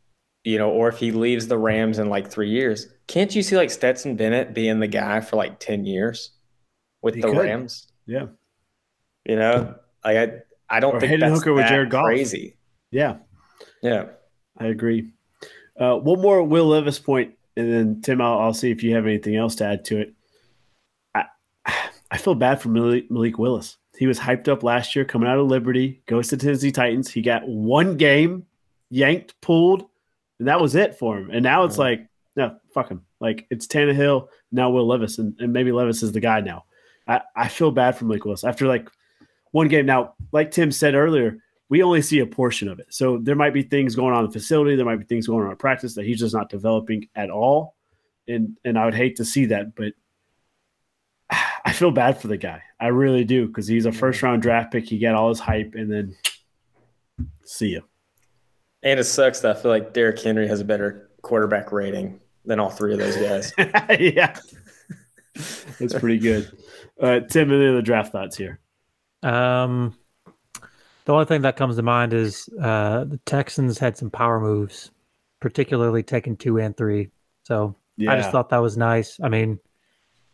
you 0.45 0.59
know, 0.59 0.71
or 0.71 0.89
if 0.89 0.99
he 0.99 1.13
leaves 1.13 1.47
the 1.47 1.59
Rams 1.59 1.99
in 1.99 2.09
like 2.09 2.31
three 2.31 2.51
years, 2.51 2.89
can't 3.07 3.35
you 3.35 3.43
see 3.43 3.57
like 3.57 3.71
Stetson 3.71 4.17
Bennett 4.17 4.55
being 4.55 4.81
the 4.81 4.89
guy 4.89 5.21
for 5.21 5.37
like 5.37 5.59
10 5.61 5.85
years 5.85 6.33
with 7.03 7.15
he 7.15 7.21
the 7.21 7.29
could. 7.29 7.39
Rams? 7.39 7.89
Yeah. 8.07 8.27
You 9.25 9.37
know, 9.37 9.75
like 10.05 10.17
I, 10.17 10.33
I 10.69 10.81
don't 10.81 10.97
or 10.97 11.01
think 11.01 11.21
that's 11.21 11.35
Hooker 11.35 11.53
with 11.53 11.67
Jared 11.67 11.91
Goff. 11.91 12.05
crazy. 12.05 12.57
Yeah. 12.91 13.17
Yeah. 13.83 14.07
I 14.59 14.67
agree. 14.67 15.13
Uh, 15.79 15.97
one 15.97 16.21
more 16.21 16.43
Will 16.43 16.67
Levis 16.67 16.99
point, 16.99 17.35
and 17.57 17.73
then 17.73 18.01
Tim, 18.03 18.21
I'll, 18.21 18.39
I'll, 18.39 18.55
see 18.55 18.71
if 18.71 18.83
you 18.83 18.95
have 18.95 19.07
anything 19.07 19.37
else 19.37 19.55
to 19.57 19.65
add 19.65 19.85
to 19.87 19.99
it. 19.99 20.15
I, 21.15 21.25
I 22.11 22.19
feel 22.19 22.35
bad 22.35 22.61
for 22.61 22.69
Malik, 22.69 23.11
Malik 23.11 23.39
Willis. 23.39 23.79
He 23.97 24.07
was 24.07 24.19
hyped 24.19 24.49
up 24.49 24.63
last 24.63 24.95
year 24.95 25.05
coming 25.05 25.29
out 25.29 25.39
of 25.39 25.47
Liberty, 25.47 26.03
goes 26.07 26.29
to 26.29 26.37
Tennessee 26.37 26.73
Titans. 26.73 27.11
He 27.11 27.23
got 27.23 27.47
one 27.49 27.97
game 27.97 28.47
yanked, 28.91 29.41
pulled, 29.41 29.87
and 30.39 30.49
that 30.49 30.61
was 30.61 30.75
it 30.75 30.99
for 30.99 31.19
him. 31.19 31.31
And 31.31 31.43
now 31.43 31.65
it's 31.65 31.79
like, 31.79 32.07
no, 32.37 32.57
fuck 32.75 32.89
him. 32.89 33.03
Like 33.21 33.47
it's 33.51 33.67
Tannehill 33.67 34.29
now, 34.53 34.71
Will 34.71 34.87
Levis, 34.87 35.19
and, 35.19 35.35
and 35.39 35.53
maybe 35.53 35.73
Levis 35.73 36.03
is 36.03 36.13
the 36.13 36.21
guy 36.21 36.41
now. 36.41 36.65
I, 37.07 37.21
I 37.37 37.49
feel 37.49 37.71
bad 37.71 37.97
for 37.97 38.05
Malik 38.05 38.25
Willis 38.25 38.45
after 38.45 38.67
like 38.67 38.89
one 39.53 39.69
game. 39.69 39.87
Now, 39.87 40.15
like 40.33 40.51
Tim 40.51 40.73
said 40.73 40.95
earlier, 40.95 41.39
we 41.69 41.83
only 41.83 42.03
see 42.03 42.19
a 42.21 42.27
portion 42.27 42.69
of 42.69 42.79
it. 42.79 42.87
So 42.91 43.19
there 43.19 43.37
might 43.37 43.55
be 43.55 43.63
things 43.63 43.95
going 43.95 44.15
on 44.15 44.25
in 44.25 44.31
the 44.31 44.33
facility, 44.33 44.77
there 44.77 44.87
might 44.87 44.99
be 44.99 45.05
things 45.05 45.27
going 45.27 45.45
on 45.45 45.51
in 45.51 45.57
practice 45.57 45.95
that 45.95 46.05
he's 46.05 46.19
just 46.19 46.35
not 46.35 46.49
developing 46.49 47.09
at 47.15 47.31
all. 47.31 47.77
And 48.29 48.57
and 48.65 48.79
I 48.79 48.85
would 48.85 48.95
hate 48.95 49.17
to 49.17 49.25
see 49.25 49.47
that, 49.47 49.75
but 49.75 49.93
I 51.65 51.73
feel 51.73 51.91
bad 51.91 52.21
for 52.21 52.29
the 52.29 52.37
guy. 52.37 52.63
I 52.79 52.89
really 52.89 53.25
do 53.25 53.47
because 53.47 53.67
he's 53.67 53.87
a 53.87 53.93
first 53.93 54.23
round 54.23 54.43
draft 54.43 54.73
pick. 54.73 54.87
He 54.87 54.99
got 54.99 55.15
all 55.15 55.29
his 55.29 55.41
hype, 55.41 55.75
and 55.75 55.91
then 55.91 56.17
see 57.45 57.69
you. 57.69 57.90
And 58.83 58.99
it 58.99 59.05
sucks 59.05 59.41
that 59.41 59.57
I 59.57 59.61
feel 59.61 59.71
like 59.71 59.93
Derrick 59.93 60.21
Henry 60.21 60.49
has 60.49 60.61
a 60.61 60.65
better 60.65 61.11
quarterback 61.23 61.71
rating 61.73 62.21
than 62.45 62.59
all 62.59 62.71
three 62.71 62.93
of 62.93 62.99
those 62.99 63.17
guys. 63.17 63.53
yeah. 64.01 64.39
That's 65.79 65.95
pretty 65.99 66.19
good. 66.19 66.51
Uh, 67.01 67.21
Tim, 67.21 67.53
any 67.53 67.69
other 67.69 67.83
draft 67.83 68.13
thoughts 68.13 68.37
here? 68.37 68.59
Um, 69.23 69.97
the 71.05 71.13
only 71.13 71.27
thing 71.27 71.43
that 71.43 71.57
comes 71.57 71.77
to 71.77 71.83
mind 71.83 72.15
is 72.15 72.49
uh, 72.61 73.05
the 73.05 73.19
Texans 73.27 73.79
had 73.79 73.97
some 73.97 74.11
power 74.11 74.41
moves, 74.41 74.91
particularly 75.41 76.03
taking 76.03 76.37
two 76.37 76.59
and 76.59 76.77
three. 76.77 77.11
So 77.43 77.77
yeah. 77.97 78.13
I 78.13 78.17
just 78.17 78.31
thought 78.31 78.49
that 78.51 78.59
was 78.59 78.77
nice. 78.77 79.19
I 79.23 79.29
mean, 79.29 79.59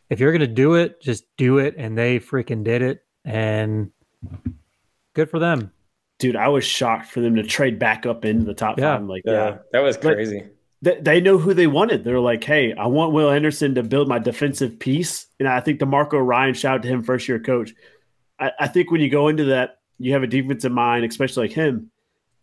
if 0.08 0.20
you're 0.20 0.32
going 0.32 0.40
to 0.40 0.46
do 0.46 0.74
it, 0.74 1.00
just 1.00 1.24
do 1.36 1.58
it. 1.58 1.74
And 1.76 1.98
they 1.98 2.20
freaking 2.20 2.62
did 2.62 2.82
it. 2.82 3.04
And 3.24 3.90
good 5.14 5.30
for 5.30 5.40
them 5.40 5.72
dude, 6.18 6.36
I 6.36 6.48
was 6.48 6.64
shocked 6.64 7.10
for 7.10 7.20
them 7.20 7.36
to 7.36 7.42
trade 7.42 7.78
back 7.78 8.06
up 8.06 8.24
into 8.24 8.44
the 8.44 8.54
top 8.54 8.78
yeah. 8.78 8.96
five. 8.96 9.06
like, 9.06 9.22
yeah, 9.24 9.32
yeah, 9.32 9.58
that 9.72 9.80
was 9.80 9.96
crazy. 9.96 10.44
They, 10.82 11.00
they 11.00 11.20
know 11.20 11.38
who 11.38 11.54
they 11.54 11.66
wanted. 11.66 12.04
They're 12.04 12.20
like, 12.20 12.44
hey, 12.44 12.74
I 12.74 12.86
want 12.86 13.12
Will 13.12 13.30
Anderson 13.30 13.74
to 13.74 13.82
build 13.82 14.08
my 14.08 14.18
defensive 14.18 14.78
piece. 14.78 15.26
And 15.38 15.48
I 15.48 15.60
think 15.60 15.80
DeMarco 15.80 16.24
Ryan, 16.24 16.54
shout 16.54 16.76
out 16.76 16.82
to 16.82 16.88
him, 16.88 17.02
first 17.02 17.28
year 17.28 17.40
coach. 17.40 17.74
I, 18.38 18.52
I 18.60 18.68
think 18.68 18.90
when 18.90 19.00
you 19.00 19.08
go 19.08 19.28
into 19.28 19.44
that, 19.46 19.78
you 19.98 20.12
have 20.12 20.22
a 20.22 20.26
defensive 20.26 20.72
mind, 20.72 21.04
especially 21.04 21.48
like 21.48 21.56
him, 21.56 21.90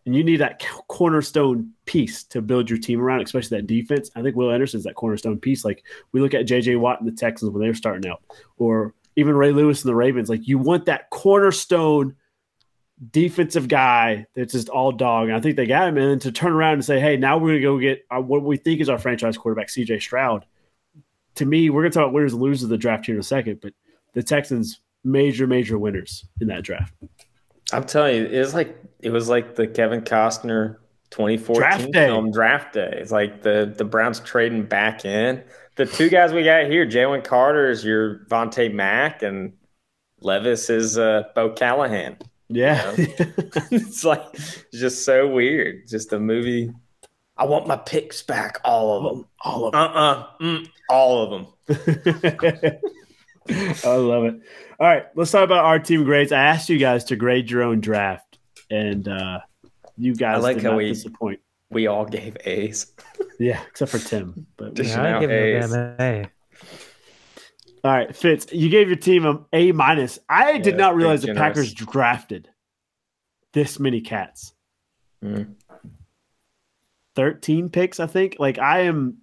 and 0.06 0.16
you 0.16 0.24
need 0.24 0.38
that 0.38 0.66
cornerstone 0.88 1.72
piece 1.86 2.24
to 2.26 2.42
build 2.42 2.70
your 2.70 2.80
team 2.80 3.00
around, 3.00 3.22
especially 3.22 3.58
that 3.58 3.68
defense. 3.68 4.10
I 4.16 4.22
think 4.22 4.36
Will 4.36 4.52
Anderson's 4.52 4.84
that 4.84 4.96
cornerstone 4.96 5.40
piece. 5.40 5.64
Like 5.64 5.84
we 6.12 6.20
look 6.20 6.34
at 6.34 6.48
JJ 6.48 6.80
Watt 6.80 7.00
and 7.00 7.08
the 7.08 7.16
Texans 7.16 7.52
when 7.52 7.62
they 7.62 7.68
were 7.68 7.76
starting 7.76 8.10
out, 8.10 8.22
or 8.58 8.94
even 9.16 9.36
Ray 9.36 9.52
Lewis 9.52 9.84
and 9.84 9.90
the 9.90 9.96
Ravens. 9.96 10.30
Like 10.30 10.48
you 10.48 10.58
want 10.58 10.86
that 10.86 11.10
cornerstone 11.10 12.16
defensive 13.12 13.68
guy 13.68 14.26
that's 14.36 14.54
just 14.54 14.70
all 14.70 14.92
dog. 14.92 15.28
And 15.28 15.36
I 15.36 15.42
think 15.42 15.56
they 15.56 15.66
got 15.66 15.88
him. 15.88 15.98
And 15.98 16.12
then 16.12 16.20
to 16.20 16.32
turn 16.32 16.54
around 16.54 16.74
and 16.74 16.86
say, 16.86 17.00
hey, 17.00 17.18
now 17.18 17.38
we're 17.38 17.60
going 17.60 17.62
to 17.62 17.68
go 17.68 17.80
get 17.80 18.06
our, 18.10 18.22
what 18.22 18.44
we 18.44 18.58
think 18.58 18.82
is 18.82 18.90
our 18.90 19.00
franchise 19.00 19.38
quarterback, 19.38 19.68
CJ 19.68 20.02
Stroud. 20.02 20.46
To 21.36 21.46
me, 21.46 21.70
we're 21.70 21.82
going 21.82 21.92
to 21.92 21.96
talk 21.98 22.06
about 22.06 22.14
winners 22.14 22.34
and 22.34 22.42
losers 22.42 22.64
of 22.64 22.70
the 22.70 22.78
draft 22.78 23.06
here 23.06 23.16
in 23.16 23.20
a 23.20 23.24
second, 23.24 23.60
but 23.62 23.74
the 24.14 24.22
Texans, 24.22 24.82
major, 25.04 25.48
major 25.48 25.78
winners 25.78 26.26
in 26.40 26.48
that 26.48 26.64
draft. 26.64 26.94
I'm 27.72 27.84
telling 27.86 28.16
you, 28.16 28.26
it 28.26 28.40
was 28.40 28.54
like 28.54 28.78
it 29.00 29.10
was 29.10 29.30
like 29.30 29.56
the 29.56 29.66
Kevin 29.66 30.02
Costner 30.02 30.78
2014 31.10 31.60
Draft 31.60 31.92
day. 31.92 32.08
film 32.08 32.32
draft 32.32 32.74
day. 32.74 32.98
It's 32.98 33.12
like 33.12 33.42
the 33.42 33.74
the 33.76 33.86
Browns 33.86 34.20
trading 34.20 34.66
back 34.66 35.06
in. 35.06 35.44
The 35.76 35.88
two 35.88 36.10
guys 36.10 36.34
we 36.34 36.44
got 36.44 36.66
here, 36.66 36.86
Jalen 36.86 37.24
Carter 37.24 37.72
is 37.72 37.84
your 37.84 38.26
Vontae 38.26 38.72
Mack, 38.72 39.24
and 39.24 39.54
Levis 40.20 40.70
is 40.70 41.00
uh, 41.00 41.24
Bo 41.34 41.50
Callahan. 41.50 42.18
Yeah. 42.56 42.94
it's 42.98 44.04
like 44.04 44.24
it's 44.34 44.64
just 44.74 45.06
so 45.06 45.28
weird. 45.28 45.88
Just 45.88 46.14
a 46.14 46.20
movie. 46.20 46.72
I 47.38 47.46
want 47.46 47.68
my 47.68 47.78
picks 47.78 48.22
back, 48.22 48.60
all 48.64 48.98
of 48.98 49.04
them. 49.16 49.26
All 49.44 49.66
of 49.66 49.72
them, 49.72 49.82
Uh 49.82 49.86
uh 49.86 50.28
mm, 50.42 50.68
all 50.90 51.24
of 51.24 51.30
them. 51.32 51.48
them. 51.68 52.78
I 53.84 53.96
love 53.96 54.26
it. 54.26 54.36
All 54.80 54.88
right, 54.88 55.06
let's 55.16 55.32
talk 55.32 55.44
about 55.44 55.66
our 55.66 55.80
team 55.80 56.04
grades. 56.04 56.32
I 56.32 56.42
asked 56.44 56.70
you 56.70 56.78
guys 56.78 57.06
to 57.06 57.16
grade 57.16 57.50
your 57.52 57.64
own 57.64 57.82
draft, 57.82 58.38
and 58.70 59.08
uh, 59.08 59.40
you 59.98 60.16
guys 60.16 60.38
I 60.38 60.40
like 60.40 60.56
did 60.58 60.64
how 60.66 60.72
not 60.72 60.78
we- 60.78 60.90
disappoint. 60.90 61.40
We 61.70 61.88
all 61.88 62.06
gave 62.06 62.38
A's. 62.46 62.94
Yeah, 63.40 63.60
except 63.68 63.92
for 63.92 63.98
Tim. 63.98 64.46
But 64.58 64.76
Just- 64.76 64.92
Yeah, 64.92 65.02
I 65.02 65.12
now 65.12 65.20
give 65.22 65.32
A's. 65.32 65.66
him 65.66 65.80
a 65.80 65.96
damn 65.98 66.26
A. 66.26 66.30
all 67.84 67.92
right, 67.92 68.16
Fitz, 68.16 68.48
you 68.54 68.70
gave 68.70 68.88
your 68.88 68.96
team 68.96 69.26
a 69.26 69.46
A 69.52 69.72
minus. 69.74 70.20
I 70.30 70.58
did 70.58 70.78
not 70.78 70.96
realize 70.96 71.22
the. 71.22 71.34
Packers 71.34 71.74
drafted 71.74 72.50
this 73.52 73.80
many 73.80 74.02
cats. 74.02 74.54
Mm. 75.24 75.56
13 77.16 77.70
picks, 77.70 78.00
I 78.00 78.08
think. 78.08 78.38
Like 78.40 78.58
I 78.58 78.82
am 78.82 79.18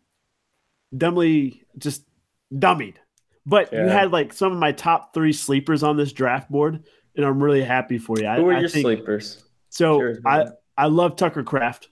dumbly 0.97 1.63
just 1.79 2.05
dummied. 2.53 2.97
But 3.47 3.73
you 3.73 3.79
had 3.79 4.13
like 4.13 4.33
some 4.33 4.53
of 4.53 4.59
my 4.59 4.73
top 4.73 5.15
three 5.15 5.33
sleepers 5.33 5.83
on 5.83 5.97
this 5.97 6.13
draft 6.13 6.51
board, 6.51 6.85
and 7.17 7.25
I'm 7.25 7.43
really 7.43 7.63
happy 7.63 7.99
for 7.99 8.19
you. 8.19 8.27
I, 8.27 8.37
Who 8.37 8.49
are 8.49 8.55
I 8.55 8.61
your 8.61 8.69
think, 8.69 8.85
sleepers? 8.85 9.43
So 9.71 10.05
about 10.05 10.49
I. 10.49 10.85
I 10.85 10.87
love 10.87 11.17
Tucker 11.17 11.43
Kraft. 11.43 11.89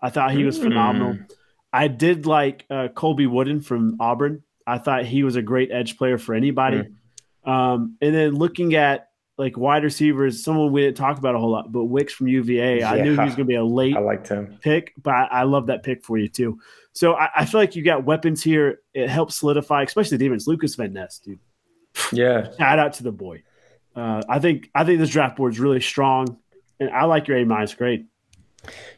I 0.00 0.10
thought 0.10 0.32
he 0.32 0.44
was 0.44 0.58
phenomenal. 0.58 1.14
Mm. 1.14 1.30
I 1.72 1.88
did 1.88 2.26
like 2.26 2.66
uh, 2.68 2.88
Colby 2.88 3.26
Wooden 3.26 3.60
from 3.60 3.96
Auburn. 4.00 4.42
I 4.70 4.78
thought 4.78 5.04
he 5.04 5.22
was 5.22 5.36
a 5.36 5.42
great 5.42 5.70
edge 5.70 5.96
player 5.98 6.18
for 6.18 6.34
anybody. 6.34 6.82
Hmm. 7.44 7.50
Um, 7.50 7.96
and 8.00 8.14
then 8.14 8.34
looking 8.34 8.74
at 8.74 9.08
like 9.38 9.56
wide 9.56 9.84
receivers, 9.84 10.44
someone 10.44 10.70
we 10.70 10.82
didn't 10.82 10.98
talk 10.98 11.16
about 11.16 11.34
a 11.34 11.38
whole 11.38 11.50
lot, 11.50 11.72
but 11.72 11.84
Wicks 11.84 12.12
from 12.12 12.28
UVA. 12.28 12.84
I 12.84 13.00
knew 13.00 13.12
he 13.12 13.24
was 13.24 13.34
going 13.34 13.36
to 13.36 13.44
be 13.44 13.54
a 13.54 13.64
late 13.64 13.96
I 13.96 14.00
liked 14.00 14.28
him. 14.28 14.58
pick, 14.60 14.92
but 15.02 15.14
I, 15.14 15.24
I 15.24 15.42
love 15.44 15.68
that 15.68 15.82
pick 15.82 16.04
for 16.04 16.18
you 16.18 16.28
too. 16.28 16.58
So 16.92 17.14
I, 17.14 17.30
I 17.34 17.44
feel 17.46 17.60
like 17.60 17.74
you 17.74 17.82
got 17.82 18.04
weapons 18.04 18.42
here. 18.42 18.80
It 18.92 19.08
helps 19.08 19.36
solidify, 19.36 19.82
especially 19.84 20.18
the 20.18 20.24
defense. 20.24 20.46
Lucas 20.46 20.74
Van 20.74 20.92
Ness, 20.92 21.18
dude. 21.18 21.38
Yeah. 22.12 22.50
Shout 22.58 22.78
out 22.78 22.92
to 22.94 23.02
the 23.02 23.12
boy. 23.12 23.42
Uh, 23.96 24.22
I 24.28 24.38
think 24.38 24.70
I 24.74 24.84
think 24.84 25.00
this 25.00 25.10
draft 25.10 25.36
board 25.36 25.52
is 25.52 25.58
really 25.58 25.80
strong, 25.80 26.38
and 26.78 26.90
I 26.90 27.04
like 27.04 27.26
your 27.26 27.38
A 27.38 27.44
minus 27.44 27.74
grade. 27.74 28.06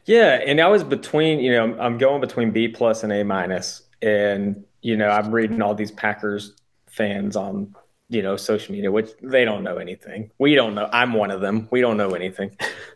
Yeah, 0.05 0.41
and 0.45 0.59
I 0.59 0.67
was 0.67 0.83
between, 0.83 1.39
you 1.39 1.53
know, 1.53 1.79
I'm 1.79 1.97
going 1.97 2.19
between 2.19 2.51
B 2.51 2.67
plus 2.67 3.03
and 3.03 3.13
A 3.13 3.23
minus, 3.23 3.83
and 4.01 4.65
you 4.83 4.97
know, 4.97 5.09
I'm 5.09 5.31
reading 5.31 5.61
all 5.61 5.73
these 5.73 5.91
Packers 5.91 6.53
fans 6.87 7.35
on, 7.35 7.75
you 8.09 8.21
know, 8.21 8.35
social 8.35 8.75
media, 8.75 8.91
which 8.91 9.09
they 9.23 9.45
don't 9.45 9.63
know 9.63 9.77
anything. 9.77 10.29
We 10.37 10.53
don't 10.53 10.75
know. 10.75 10.87
I'm 10.91 11.13
one 11.13 11.31
of 11.31 11.41
them. 11.41 11.67
We 11.71 11.81
don't 11.81 11.97
know 11.97 12.11
anything, 12.11 12.55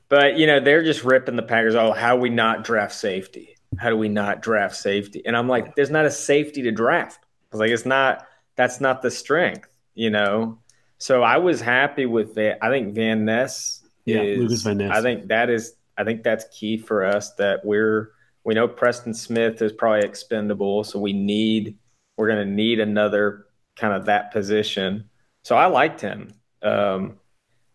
but 0.09 0.37
you 0.37 0.45
know, 0.45 0.59
they're 0.59 0.83
just 0.83 1.03
ripping 1.03 1.37
the 1.37 1.43
Packers. 1.43 1.73
Oh, 1.73 1.93
how 1.93 2.15
do 2.15 2.21
we 2.21 2.29
not 2.29 2.63
draft 2.63 2.93
safety? 2.93 3.55
How 3.79 3.89
do 3.89 3.97
we 3.97 4.09
not 4.09 4.41
draft 4.41 4.75
safety? 4.75 5.23
And 5.25 5.35
I'm 5.35 5.47
like, 5.47 5.75
there's 5.75 5.89
not 5.89 6.05
a 6.05 6.11
safety 6.11 6.61
to 6.63 6.71
draft. 6.71 7.19
I 7.23 7.27
was 7.51 7.59
like, 7.59 7.71
it's 7.71 7.85
not. 7.85 8.25
That's 8.55 8.81
not 8.81 9.01
the 9.01 9.11
strength, 9.11 9.69
you 9.93 10.09
know. 10.09 10.59
So 10.97 11.21
I 11.21 11.37
was 11.37 11.61
happy 11.61 12.05
with 12.05 12.37
it. 12.37 12.57
I 12.61 12.69
think 12.69 12.95
Van 12.95 13.23
Ness 13.23 13.83
Yeah, 14.05 14.21
is. 14.21 14.39
Lucas 14.39 14.61
Van 14.63 14.77
Ness. 14.77 14.91
I 14.91 15.01
think 15.01 15.27
that 15.27 15.49
is. 15.49 15.73
I 15.97 16.03
think 16.03 16.23
that's 16.23 16.45
key 16.57 16.77
for 16.77 17.05
us. 17.05 17.33
That 17.35 17.63
we're 17.63 18.11
we 18.47 18.53
know 18.53 18.65
Preston 18.65 19.13
Smith 19.13 19.61
is 19.61 19.73
probably 19.73 20.07
expendable, 20.07 20.85
so 20.85 20.99
we 20.99 21.11
need 21.11 21.77
we're 22.15 22.29
going 22.29 22.47
to 22.47 22.51
need 22.51 22.79
another 22.79 23.45
kind 23.75 23.93
of 23.93 24.05
that 24.05 24.31
position. 24.31 25.09
So 25.43 25.57
I 25.57 25.65
liked 25.65 25.99
him. 25.99 26.33
Um, 26.63 27.17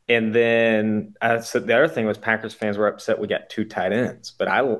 and 0.09 0.35
then 0.35 1.15
I 1.21 1.41
said 1.41 1.67
the 1.67 1.77
other 1.77 1.89
thing 1.89 2.07
was 2.07 2.17
Packers 2.17 2.55
fans 2.55 2.79
were 2.79 2.89
upset 2.89 3.19
we 3.19 3.29
got 3.29 3.51
two 3.51 3.67
tight 3.67 3.93
ends, 3.93 4.31
but 4.31 4.49
I 4.49 4.77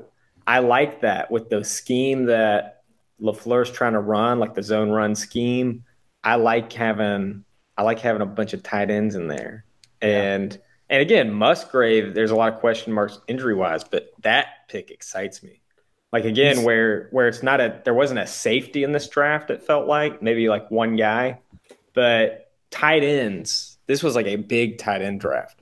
I 0.47 0.59
like 0.59 1.01
that 1.01 1.29
with 1.29 1.49
the 1.49 1.63
scheme 1.63 2.25
that 2.25 2.81
Lafleur's 3.21 3.69
trying 3.69 3.93
to 3.93 3.99
run, 3.99 4.39
like 4.39 4.55
the 4.55 4.63
zone 4.63 4.89
run 4.89 5.13
scheme. 5.13 5.83
I 6.23 6.35
like 6.35 6.73
having 6.73 7.45
I 7.77 7.83
like 7.83 7.99
having 7.99 8.23
a 8.23 8.25
bunch 8.25 8.53
of 8.53 8.63
tight 8.63 8.89
ends 8.89 9.13
in 9.13 9.27
there, 9.27 9.65
and 10.01 10.59
and 10.89 11.01
again 11.03 11.31
Musgrave. 11.31 12.15
There's 12.15 12.31
a 12.31 12.35
lot 12.35 12.51
of 12.51 12.59
question 12.59 12.93
marks 12.93 13.19
injury 13.27 13.53
wise, 13.53 13.83
but 13.83 14.09
that 14.21 14.67
pick 14.67 14.89
excites 14.89 15.43
me. 15.43 15.62
Like 16.13 16.25
again, 16.25 16.61
where 16.63 17.07
where 17.09 17.27
it's 17.27 17.41
not 17.41 17.59
a 17.59 17.81
there 17.83 17.95
wasn't 17.95 18.19
a 18.19 18.27
safety 18.27 18.83
in 18.83 18.91
this 18.91 19.09
draft. 19.09 19.49
It 19.49 19.63
felt 19.63 19.87
like 19.87 20.21
maybe 20.21 20.47
like 20.47 20.69
one 20.69 20.95
guy, 20.95 21.39
but 21.95 22.51
tight 22.69 23.03
ends. 23.03 23.79
This 23.87 24.03
was 24.03 24.15
like 24.15 24.27
a 24.27 24.35
big 24.35 24.77
tight 24.77 25.01
end 25.01 25.19
draft. 25.19 25.59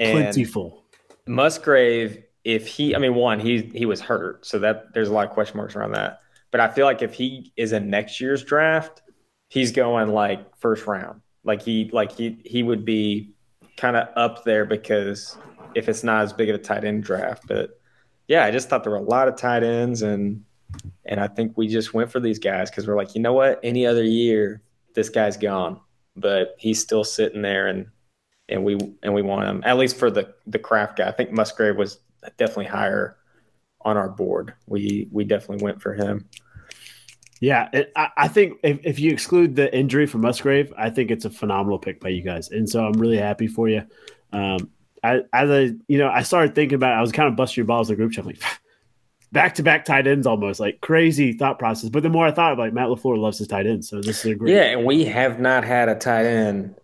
And 0.00 0.18
Plentiful. 0.18 0.82
Musgrave, 1.26 2.24
if 2.42 2.66
he, 2.66 2.96
I 2.96 2.98
mean, 2.98 3.14
one, 3.14 3.38
he 3.38 3.70
he 3.74 3.84
was 3.84 4.00
hurt, 4.00 4.46
so 4.46 4.58
that 4.60 4.94
there's 4.94 5.10
a 5.10 5.12
lot 5.12 5.26
of 5.26 5.34
question 5.34 5.58
marks 5.58 5.76
around 5.76 5.92
that. 5.92 6.20
But 6.50 6.60
I 6.60 6.68
feel 6.68 6.86
like 6.86 7.02
if 7.02 7.12
he 7.12 7.52
is 7.58 7.72
in 7.72 7.90
next 7.90 8.18
year's 8.18 8.42
draft, 8.42 9.02
he's 9.48 9.72
going 9.72 10.08
like 10.08 10.56
first 10.56 10.86
round. 10.86 11.20
Like 11.44 11.60
he, 11.60 11.90
like 11.92 12.12
he, 12.12 12.38
he 12.46 12.62
would 12.62 12.86
be 12.86 13.34
kind 13.76 13.96
of 13.96 14.08
up 14.16 14.44
there 14.44 14.64
because 14.64 15.36
if 15.74 15.88
it's 15.88 16.02
not 16.02 16.22
as 16.22 16.32
big 16.32 16.48
of 16.48 16.54
a 16.54 16.58
tight 16.58 16.84
end 16.84 17.04
draft. 17.04 17.44
But 17.46 17.80
yeah, 18.32 18.46
I 18.46 18.50
just 18.50 18.70
thought 18.70 18.82
there 18.82 18.92
were 18.92 18.96
a 18.96 19.02
lot 19.02 19.28
of 19.28 19.36
tight 19.36 19.62
ends, 19.62 20.00
and 20.00 20.42
and 21.04 21.20
I 21.20 21.28
think 21.28 21.52
we 21.58 21.68
just 21.68 21.92
went 21.92 22.10
for 22.10 22.18
these 22.18 22.38
guys 22.38 22.70
because 22.70 22.88
we're 22.88 22.96
like, 22.96 23.14
you 23.14 23.20
know 23.20 23.34
what? 23.34 23.60
Any 23.62 23.84
other 23.84 24.02
year, 24.02 24.62
this 24.94 25.10
guy's 25.10 25.36
gone, 25.36 25.78
but 26.16 26.54
he's 26.58 26.80
still 26.80 27.04
sitting 27.04 27.42
there, 27.42 27.66
and 27.66 27.88
and 28.48 28.64
we 28.64 28.78
and 29.02 29.12
we 29.12 29.20
want 29.20 29.44
him 29.44 29.62
at 29.66 29.76
least 29.76 29.98
for 29.98 30.10
the 30.10 30.32
the 30.46 30.58
Kraft 30.58 30.96
guy. 30.96 31.08
I 31.08 31.12
think 31.12 31.30
Musgrave 31.30 31.76
was 31.76 31.98
definitely 32.38 32.68
higher 32.68 33.18
on 33.82 33.98
our 33.98 34.08
board. 34.08 34.54
We 34.66 35.08
we 35.12 35.24
definitely 35.24 35.62
went 35.62 35.82
for 35.82 35.92
him. 35.92 36.26
Yeah, 37.42 37.68
it, 37.74 37.92
I, 37.96 38.08
I 38.16 38.28
think 38.28 38.60
if, 38.62 38.78
if 38.82 38.98
you 38.98 39.10
exclude 39.10 39.56
the 39.56 39.76
injury 39.76 40.06
from 40.06 40.22
Musgrave, 40.22 40.72
I 40.78 40.88
think 40.88 41.10
it's 41.10 41.26
a 41.26 41.30
phenomenal 41.30 41.78
pick 41.78 42.00
by 42.00 42.08
you 42.08 42.22
guys, 42.22 42.48
and 42.48 42.66
so 42.66 42.82
I'm 42.82 42.94
really 42.94 43.18
happy 43.18 43.46
for 43.46 43.68
you. 43.68 43.82
Um, 44.32 44.70
I, 45.02 45.22
as 45.32 45.50
I, 45.50 45.70
you 45.88 45.98
know, 45.98 46.08
I 46.08 46.22
started 46.22 46.54
thinking 46.54 46.76
about, 46.76 46.92
it, 46.92 46.96
I 46.98 47.00
was 47.00 47.12
kind 47.12 47.28
of 47.28 47.36
busting 47.36 47.60
your 47.62 47.66
balls 47.66 47.90
in 47.90 47.96
the 47.96 48.02
group 48.02 48.12
chat, 48.12 48.24
like 48.26 48.40
back 49.32 49.54
to 49.56 49.62
back 49.62 49.84
tight 49.84 50.06
ends, 50.06 50.26
almost 50.26 50.60
like 50.60 50.80
crazy 50.80 51.32
thought 51.32 51.58
process. 51.58 51.90
But 51.90 52.02
the 52.02 52.08
more 52.08 52.26
I 52.26 52.30
thought, 52.32 52.52
about 52.52 52.62
like 52.62 52.72
Matt 52.72 52.88
Lafleur 52.88 53.18
loves 53.18 53.38
his 53.38 53.48
tight 53.48 53.66
ends, 53.66 53.88
so 53.88 53.96
this 54.00 54.24
is 54.24 54.32
a 54.32 54.34
great. 54.34 54.54
Yeah, 54.54 54.62
and 54.76 54.84
we 54.84 55.04
have 55.06 55.40
not 55.40 55.64
had 55.64 55.88
a 55.88 55.94
tight 55.94 56.26
end 56.26 56.74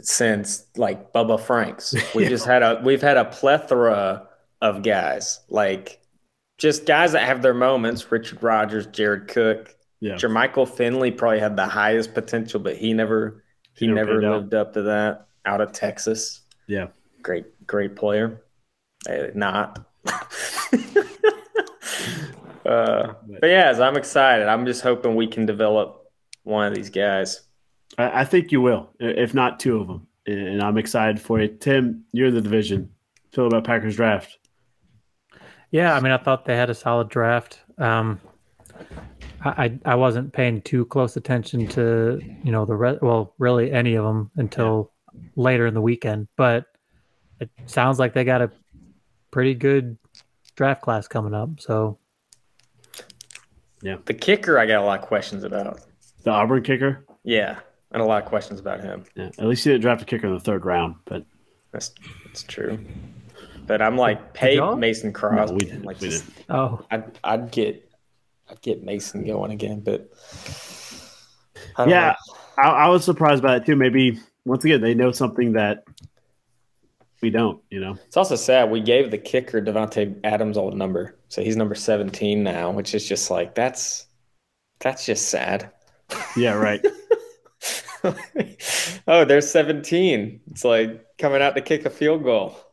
since 0.00 0.64
like 0.76 1.12
Bubba 1.12 1.40
Franks. 1.40 1.94
We 2.14 2.24
Yeah. 2.24 2.28
just 2.30 2.46
had 2.46 2.62
a 2.62 2.80
we've 2.84 3.02
had 3.02 3.16
a 3.16 3.24
plethora 3.24 4.28
of 4.60 4.82
guys 4.82 5.40
like 5.48 6.00
just 6.56 6.86
guys 6.86 7.12
that 7.12 7.22
have 7.24 7.42
their 7.42 7.54
moments. 7.54 8.10
Richard 8.10 8.42
Rogers, 8.42 8.86
Jared 8.86 9.28
Cook, 9.28 9.74
yeah. 10.00 10.14
Jermichael 10.14 10.68
Finley 10.68 11.10
probably 11.10 11.38
had 11.40 11.56
the 11.56 11.66
highest 11.66 12.14
potential, 12.14 12.60
but 12.60 12.76
he 12.76 12.92
never 12.92 13.44
he, 13.74 13.86
He 13.86 13.92
never 13.92 14.14
never 14.14 14.20
panned 14.20 14.24
out. 14.34 14.36
lived 14.40 14.54
up 14.54 14.72
to 14.74 14.82
that. 14.82 15.26
Out 15.44 15.60
of 15.60 15.72
Texas, 15.72 16.42
Yeah. 16.66 16.88
great 17.22 17.46
great 17.68 17.94
player. 17.94 18.42
Eh, 19.08 19.30
not. 19.34 19.86
uh, 22.66 23.14
but 23.40 23.46
yeah, 23.46 23.78
I'm 23.80 23.96
excited. 23.96 24.48
I'm 24.48 24.66
just 24.66 24.82
hoping 24.82 25.14
we 25.14 25.28
can 25.28 25.46
develop 25.46 26.10
one 26.42 26.66
of 26.66 26.74
these 26.74 26.90
guys. 26.90 27.42
I, 27.96 28.22
I 28.22 28.24
think 28.24 28.50
you 28.50 28.60
will, 28.60 28.90
if 28.98 29.34
not 29.34 29.60
two 29.60 29.80
of 29.80 29.86
them, 29.86 30.08
and 30.26 30.60
I'm 30.60 30.78
excited 30.78 31.20
for 31.20 31.40
you. 31.40 31.48
Tim, 31.48 32.04
you're 32.12 32.28
in 32.28 32.34
the 32.34 32.40
division. 32.40 32.90
Feel 33.32 33.46
about 33.46 33.64
Packers 33.64 33.94
draft. 33.94 34.38
Yeah, 35.70 35.94
I 35.94 36.00
mean, 36.00 36.12
I 36.12 36.16
thought 36.16 36.44
they 36.46 36.56
had 36.56 36.70
a 36.70 36.74
solid 36.74 37.08
draft. 37.10 37.60
Um, 37.76 38.20
I 39.44 39.64
I 39.64 39.78
I 39.92 39.94
wasn't 39.94 40.32
paying 40.32 40.62
too 40.62 40.86
close 40.86 41.16
attention 41.16 41.68
to 41.68 42.20
you 42.42 42.50
know 42.50 42.64
the 42.64 42.74
re- 42.74 42.98
well 43.02 43.34
really 43.38 43.70
any 43.70 43.94
of 43.94 44.04
them 44.04 44.30
until 44.36 44.92
later 45.36 45.66
in 45.66 45.74
the 45.74 45.82
weekend, 45.82 46.28
but 46.36 46.64
it 47.40 47.50
sounds 47.66 47.98
like 47.98 48.14
they 48.14 48.24
got 48.24 48.42
a 48.42 48.50
pretty 49.30 49.54
good 49.54 49.96
draft 50.56 50.82
class 50.82 51.06
coming 51.08 51.34
up. 51.34 51.60
So 51.60 51.98
yeah, 53.82 53.96
The 54.06 54.14
kicker, 54.14 54.58
I 54.58 54.66
got 54.66 54.82
a 54.82 54.86
lot 54.86 55.00
of 55.00 55.06
questions 55.06 55.44
about. 55.44 55.80
The 56.24 56.30
Auburn 56.30 56.62
kicker. 56.62 57.04
Yeah, 57.22 57.58
and 57.92 58.02
a 58.02 58.04
lot 58.04 58.22
of 58.22 58.28
questions 58.28 58.58
about 58.58 58.80
him. 58.80 59.04
Yeah, 59.14 59.30
at 59.38 59.46
least 59.46 59.64
he 59.64 59.70
didn't 59.70 59.82
draft 59.82 60.02
a 60.02 60.04
kicker 60.04 60.26
in 60.26 60.34
the 60.34 60.40
third 60.40 60.64
round, 60.64 60.96
but 61.04 61.24
That's 61.72 61.92
that's 62.24 62.42
true. 62.42 62.78
But 63.66 63.82
I'm 63.82 63.96
like, 63.96 64.32
pay 64.32 64.56
y'all? 64.56 64.76
Mason 64.76 65.12
no, 65.12 65.46
we 65.52 65.58
didn't. 65.60 65.84
Like, 65.84 66.00
we 66.00 66.08
just- 66.08 66.24
didn't. 66.26 66.44
oh 66.50 66.84
I'd 66.90 67.18
I'd 67.22 67.50
get 67.50 67.88
I'd 68.50 68.60
get 68.62 68.82
Mason 68.82 69.24
going 69.26 69.52
again, 69.52 69.80
but 69.80 70.10
I 71.76 71.86
Yeah. 71.86 72.16
I, 72.56 72.62
I 72.70 72.88
was 72.88 73.04
surprised 73.04 73.42
by 73.42 73.56
it 73.56 73.66
too. 73.66 73.76
Maybe 73.76 74.18
once 74.44 74.64
again 74.64 74.80
they 74.80 74.94
know 74.94 75.12
something 75.12 75.52
that 75.52 75.84
we 77.20 77.30
don't. 77.30 77.60
You 77.70 77.80
know, 77.80 77.96
It's 78.06 78.16
also 78.16 78.36
sad. 78.36 78.70
We 78.70 78.80
gave 78.80 79.10
the 79.10 79.18
kicker 79.18 79.60
Davante 79.60 80.18
Adams' 80.24 80.56
old 80.56 80.76
number, 80.76 81.16
so 81.28 81.42
he's 81.42 81.56
number 81.56 81.74
seventeen 81.74 82.42
now, 82.42 82.70
which 82.70 82.94
is 82.94 83.08
just 83.08 83.30
like 83.30 83.54
that's 83.54 84.06
that's 84.80 85.04
just 85.06 85.28
sad. 85.28 85.70
yeah, 86.36 86.54
right. 86.54 86.84
oh, 89.06 89.24
there's 89.24 89.50
seventeen. 89.50 90.40
It's 90.50 90.64
like 90.64 91.04
coming 91.18 91.42
out 91.42 91.54
to 91.56 91.60
kick 91.60 91.84
a 91.84 91.90
field 91.90 92.22
goal. 92.22 92.56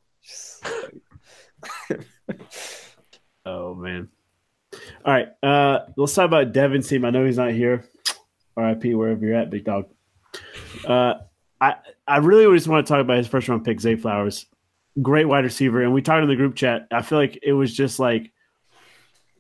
Oh 3.46 3.76
man. 3.76 4.10
All 5.06 5.14
right, 5.14 5.28
uh, 5.44 5.82
let's 5.98 6.16
talk 6.16 6.26
about 6.26 6.52
Devin's 6.52 6.88
team. 6.88 7.06
I 7.06 7.12
know 7.12 7.26
he's 7.26 7.38
not 7.38 7.52
here. 7.52 7.86
R.I.P. 8.58 8.96
Wherever 8.96 9.24
you're 9.24 9.36
at, 9.36 9.52
big 9.52 9.66
dog. 9.66 9.86
Uh, 10.86 11.16
I 11.66 11.76
I 12.08 12.18
really 12.18 12.56
just 12.56 12.68
want 12.68 12.86
to 12.86 12.92
talk 12.92 13.02
about 13.02 13.18
his 13.18 13.28
first 13.28 13.48
round 13.48 13.66
pick, 13.66 13.82
Zay 13.82 13.96
Flowers. 13.96 14.46
Great 15.02 15.26
wide 15.26 15.44
receiver, 15.44 15.82
and 15.82 15.94
we 15.94 16.02
talked 16.02 16.24
in 16.24 16.30
the 16.30 16.36
group 16.36 16.56
chat. 16.56 16.88
I 16.92 17.02
feel 17.02 17.18
like 17.18 17.40
it 17.44 17.54
was 17.54 17.74
just 17.74 18.00
like 18.00 18.32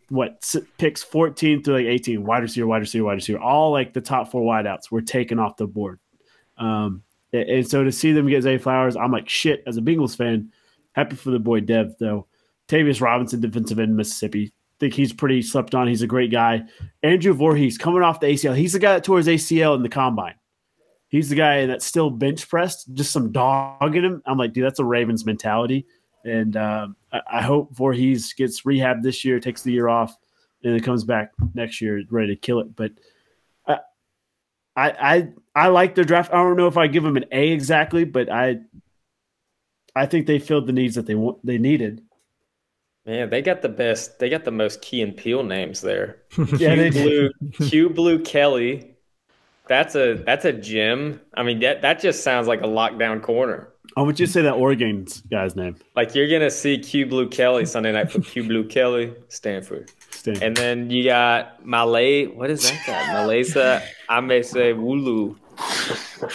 what 0.09 0.53
picks 0.77 1.01
14 1.01 1.63
through 1.63 1.75
like 1.75 1.85
18, 1.85 2.23
wide 2.23 2.43
receiver, 2.43 2.67
wide 2.67 2.81
receiver, 2.81 3.05
wide 3.05 3.13
receiver. 3.13 3.39
All 3.39 3.71
like 3.71 3.93
the 3.93 4.01
top 4.01 4.31
four 4.31 4.43
wideouts 4.43 4.91
were 4.91 5.01
taken 5.01 5.39
off 5.39 5.57
the 5.57 5.65
board. 5.65 5.99
Um, 6.57 7.03
and, 7.33 7.67
so 7.67 7.83
to 7.83 7.91
see 7.91 8.11
them 8.11 8.27
get 8.27 8.43
Zay 8.43 8.57
Flowers, 8.57 8.95
I'm 8.95 9.11
like 9.11 9.29
shit. 9.29 9.63
As 9.65 9.77
a 9.77 9.81
Bengals 9.81 10.17
fan, 10.17 10.51
happy 10.93 11.15
for 11.15 11.31
the 11.31 11.39
boy 11.39 11.61
Dev 11.61 11.95
though. 11.99 12.27
Tavius 12.67 13.01
Robinson, 13.01 13.39
defensive 13.39 13.79
end, 13.79 13.95
Mississippi. 13.95 14.51
Think 14.79 14.93
he's 14.93 15.13
pretty 15.13 15.41
slept 15.41 15.73
on. 15.73 15.87
He's 15.87 16.01
a 16.01 16.07
great 16.07 16.31
guy. 16.31 16.63
Andrew 17.03 17.33
Voorhees 17.33 17.77
coming 17.77 18.01
off 18.01 18.19
the 18.19 18.27
ACL. 18.27 18.57
He's 18.57 18.73
the 18.73 18.79
guy 18.79 18.93
that 18.93 19.03
tore 19.03 19.17
his 19.17 19.27
ACL 19.27 19.75
in 19.75 19.83
the 19.83 19.89
combine. 19.89 20.35
He's 21.07 21.29
the 21.29 21.35
guy 21.35 21.65
that's 21.65 21.85
still 21.85 22.09
bench 22.09 22.47
pressed, 22.49 22.93
just 22.93 23.11
some 23.11 23.31
dog 23.31 23.95
in 23.95 24.03
him. 24.03 24.21
I'm 24.25 24.37
like, 24.37 24.53
dude, 24.53 24.65
that's 24.65 24.79
a 24.79 24.85
Ravens 24.85 25.25
mentality. 25.25 25.85
And 26.23 26.57
um, 26.57 26.95
I, 27.13 27.21
I 27.33 27.41
hope 27.41 27.75
Voorhees 27.75 28.33
gets 28.33 28.65
rehab 28.65 29.03
this 29.03 29.23
year, 29.23 29.39
takes 29.39 29.61
the 29.61 29.71
year 29.71 29.87
off, 29.87 30.17
and 30.63 30.73
then 30.73 30.81
comes 30.81 31.03
back 31.03 31.31
next 31.53 31.79
year 31.79 32.03
ready 32.09 32.35
to 32.35 32.39
kill 32.39 32.59
it. 32.59 32.75
But 32.75 32.91
I, 33.67 33.79
I, 34.75 34.89
I, 34.89 35.29
I 35.55 35.67
like 35.67 35.95
their 35.95 36.03
draft. 36.03 36.33
I 36.33 36.37
don't 36.37 36.57
know 36.57 36.67
if 36.67 36.77
I 36.77 36.87
give 36.87 37.03
them 37.03 37.17
an 37.17 37.25
A 37.31 37.51
exactly, 37.51 38.03
but 38.03 38.29
I, 38.31 38.59
I 39.95 40.07
think 40.07 40.25
they 40.25 40.39
filled 40.39 40.67
the 40.67 40.73
needs 40.73 40.95
that 40.95 41.05
they 41.05 41.15
want, 41.15 41.45
they 41.45 41.57
needed. 41.57 42.01
Man, 43.05 43.29
they 43.29 43.43
got 43.43 43.61
the 43.61 43.69
best. 43.69 44.17
They 44.17 44.29
got 44.29 44.43
the 44.43 44.51
most 44.51 44.81
Key 44.81 45.03
and 45.03 45.15
Peele 45.15 45.43
names 45.43 45.81
there. 45.81 46.23
Yeah, 46.57 46.75
they 46.75 46.89
Kyu 46.89 47.29
Blu, 47.39 47.69
Kyu 47.69 47.89
Blu 47.89 48.19
Kelly. 48.19 48.94
That's 49.67 49.95
a 49.95 50.15
that's 50.25 50.45
a 50.45 50.53
gym. 50.53 51.21
I 51.33 51.43
mean, 51.43 51.59
that 51.59 51.81
that 51.81 51.99
just 51.99 52.23
sounds 52.23 52.47
like 52.47 52.61
a 52.61 52.67
lockdown 52.67 53.21
corner. 53.21 53.69
I 53.97 54.01
would 54.01 54.15
just 54.15 54.33
say 54.33 54.41
that 54.41 54.53
Oregon 54.53 55.07
guy's 55.31 55.55
name. 55.55 55.75
Like 55.95 56.13
you're 56.13 56.29
gonna 56.29 56.51
see 56.51 56.77
Kyu 56.77 57.05
Blu 57.05 57.29
Kelly 57.29 57.65
Sunday 57.65 57.91
night 57.91 58.11
for 58.11 58.19
Kyu 58.21 58.43
Blu 58.43 58.65
Kelly, 58.67 59.13
Stanford. 59.29 59.91
Stan. 60.11 60.41
And 60.43 60.57
then 60.57 60.89
you 60.89 61.03
got 61.05 61.65
Malay. 61.65 62.25
What 62.25 62.49
is 62.49 62.63
that 62.69 62.81
guy? 62.85 63.03
Malaysa 63.13 63.81
Amese 64.09 64.75
Wulu. 64.75 65.37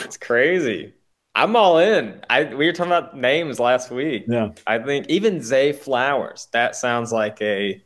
It's 0.05 0.17
crazy. 0.17 0.95
I'm 1.35 1.55
all 1.55 1.79
in. 1.79 2.21
I 2.31 2.45
we 2.45 2.67
were 2.67 2.73
talking 2.73 2.93
about 2.93 3.17
names 3.17 3.61
last 3.61 3.91
week. 3.91 4.25
yeah. 4.27 4.51
I 4.67 4.79
think 4.79 5.09
even 5.09 5.43
Zay 5.43 5.73
Flowers. 5.73 6.49
That 6.53 6.75
sounds 6.77 7.13
like 7.13 7.41
a 7.43 7.83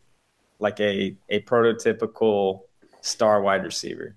like 0.58 0.78
a 0.80 1.16
a 1.28 1.40
prototypical 1.42 2.60
star 3.00 3.42
wide 3.42 3.64
receiver. 3.64 4.16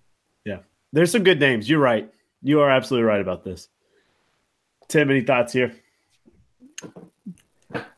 There's 0.97 1.11
some 1.11 1.23
good 1.23 1.39
names. 1.39 1.69
You're 1.69 1.79
right. 1.79 2.11
You 2.41 2.61
are 2.61 2.71
absolutely 2.71 3.07
right 3.07 3.21
about 3.21 3.43
this. 3.43 3.69
Tim, 4.87 5.11
any 5.11 5.21
thoughts 5.21 5.53
here? 5.53 5.75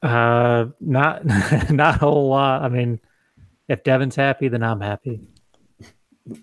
Uh, 0.04 0.66
not 0.82 1.24
not 1.72 1.96
a 1.96 2.00
whole 2.00 2.28
lot. 2.28 2.62
I 2.62 2.68
mean, 2.68 3.00
if 3.70 3.86
Devin's 3.86 4.18
happy, 4.18 4.50
then 4.50 4.64
I'm 4.64 4.82
happy. 4.82 5.22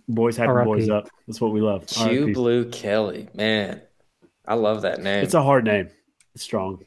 Boys 0.08 0.38
happy, 0.38 0.50
RIP. 0.50 0.64
boys 0.64 0.88
up. 0.88 1.10
That's 1.26 1.42
what 1.42 1.52
we 1.52 1.60
love. 1.60 1.86
Kyu 1.88 2.32
Blu 2.32 2.70
Kelly, 2.70 3.28
man, 3.34 3.82
I 4.48 4.54
love 4.54 4.80
that 4.80 5.02
name. 5.02 5.22
It's 5.24 5.34
a 5.34 5.42
hard 5.42 5.64
name. 5.64 5.90
It's 6.34 6.42
strong. 6.42 6.86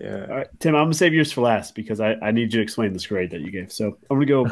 yeah. 0.00 0.24
All 0.26 0.36
right, 0.36 0.48
Tim, 0.58 0.74
I'm 0.74 0.84
gonna 0.84 0.94
save 0.94 1.12
yours 1.12 1.30
for 1.30 1.42
last 1.42 1.74
because 1.74 2.00
I, 2.00 2.14
I 2.22 2.30
need 2.30 2.54
you 2.54 2.60
to 2.60 2.62
explain 2.62 2.94
this 2.94 3.06
grade 3.06 3.32
that 3.32 3.42
you 3.42 3.50
gave. 3.50 3.72
So 3.72 3.98
I'm 4.08 4.16
gonna 4.16 4.24
go. 4.24 4.46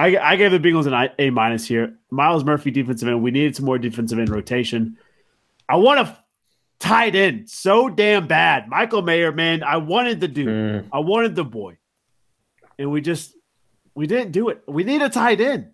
I, 0.00 0.16
I 0.32 0.36
gave 0.36 0.50
the 0.50 0.58
Bengals 0.58 0.86
an 0.86 1.10
A 1.18 1.28
minus 1.28 1.66
here. 1.66 1.94
Myles 2.10 2.42
Murphy 2.42 2.70
defensive 2.70 3.06
end. 3.06 3.22
We 3.22 3.30
needed 3.30 3.54
some 3.54 3.66
more 3.66 3.78
defensive 3.78 4.18
end 4.18 4.30
rotation. 4.30 4.96
I 5.68 5.76
want 5.76 6.00
a 6.00 6.16
tight 6.78 7.14
end 7.14 7.50
so 7.50 7.90
damn 7.90 8.26
bad. 8.26 8.66
Michael 8.66 9.02
Mayer, 9.02 9.30
man, 9.30 9.62
I 9.62 9.76
wanted 9.76 10.20
the 10.20 10.28
dude. 10.28 10.48
Mm. 10.48 10.88
I 10.90 11.00
wanted 11.00 11.34
the 11.34 11.44
boy, 11.44 11.76
and 12.78 12.90
we 12.90 13.02
just 13.02 13.36
we 13.94 14.06
didn't 14.06 14.32
do 14.32 14.48
it. 14.48 14.62
We 14.66 14.84
need 14.84 15.02
a 15.02 15.10
tight 15.10 15.38
end. 15.38 15.72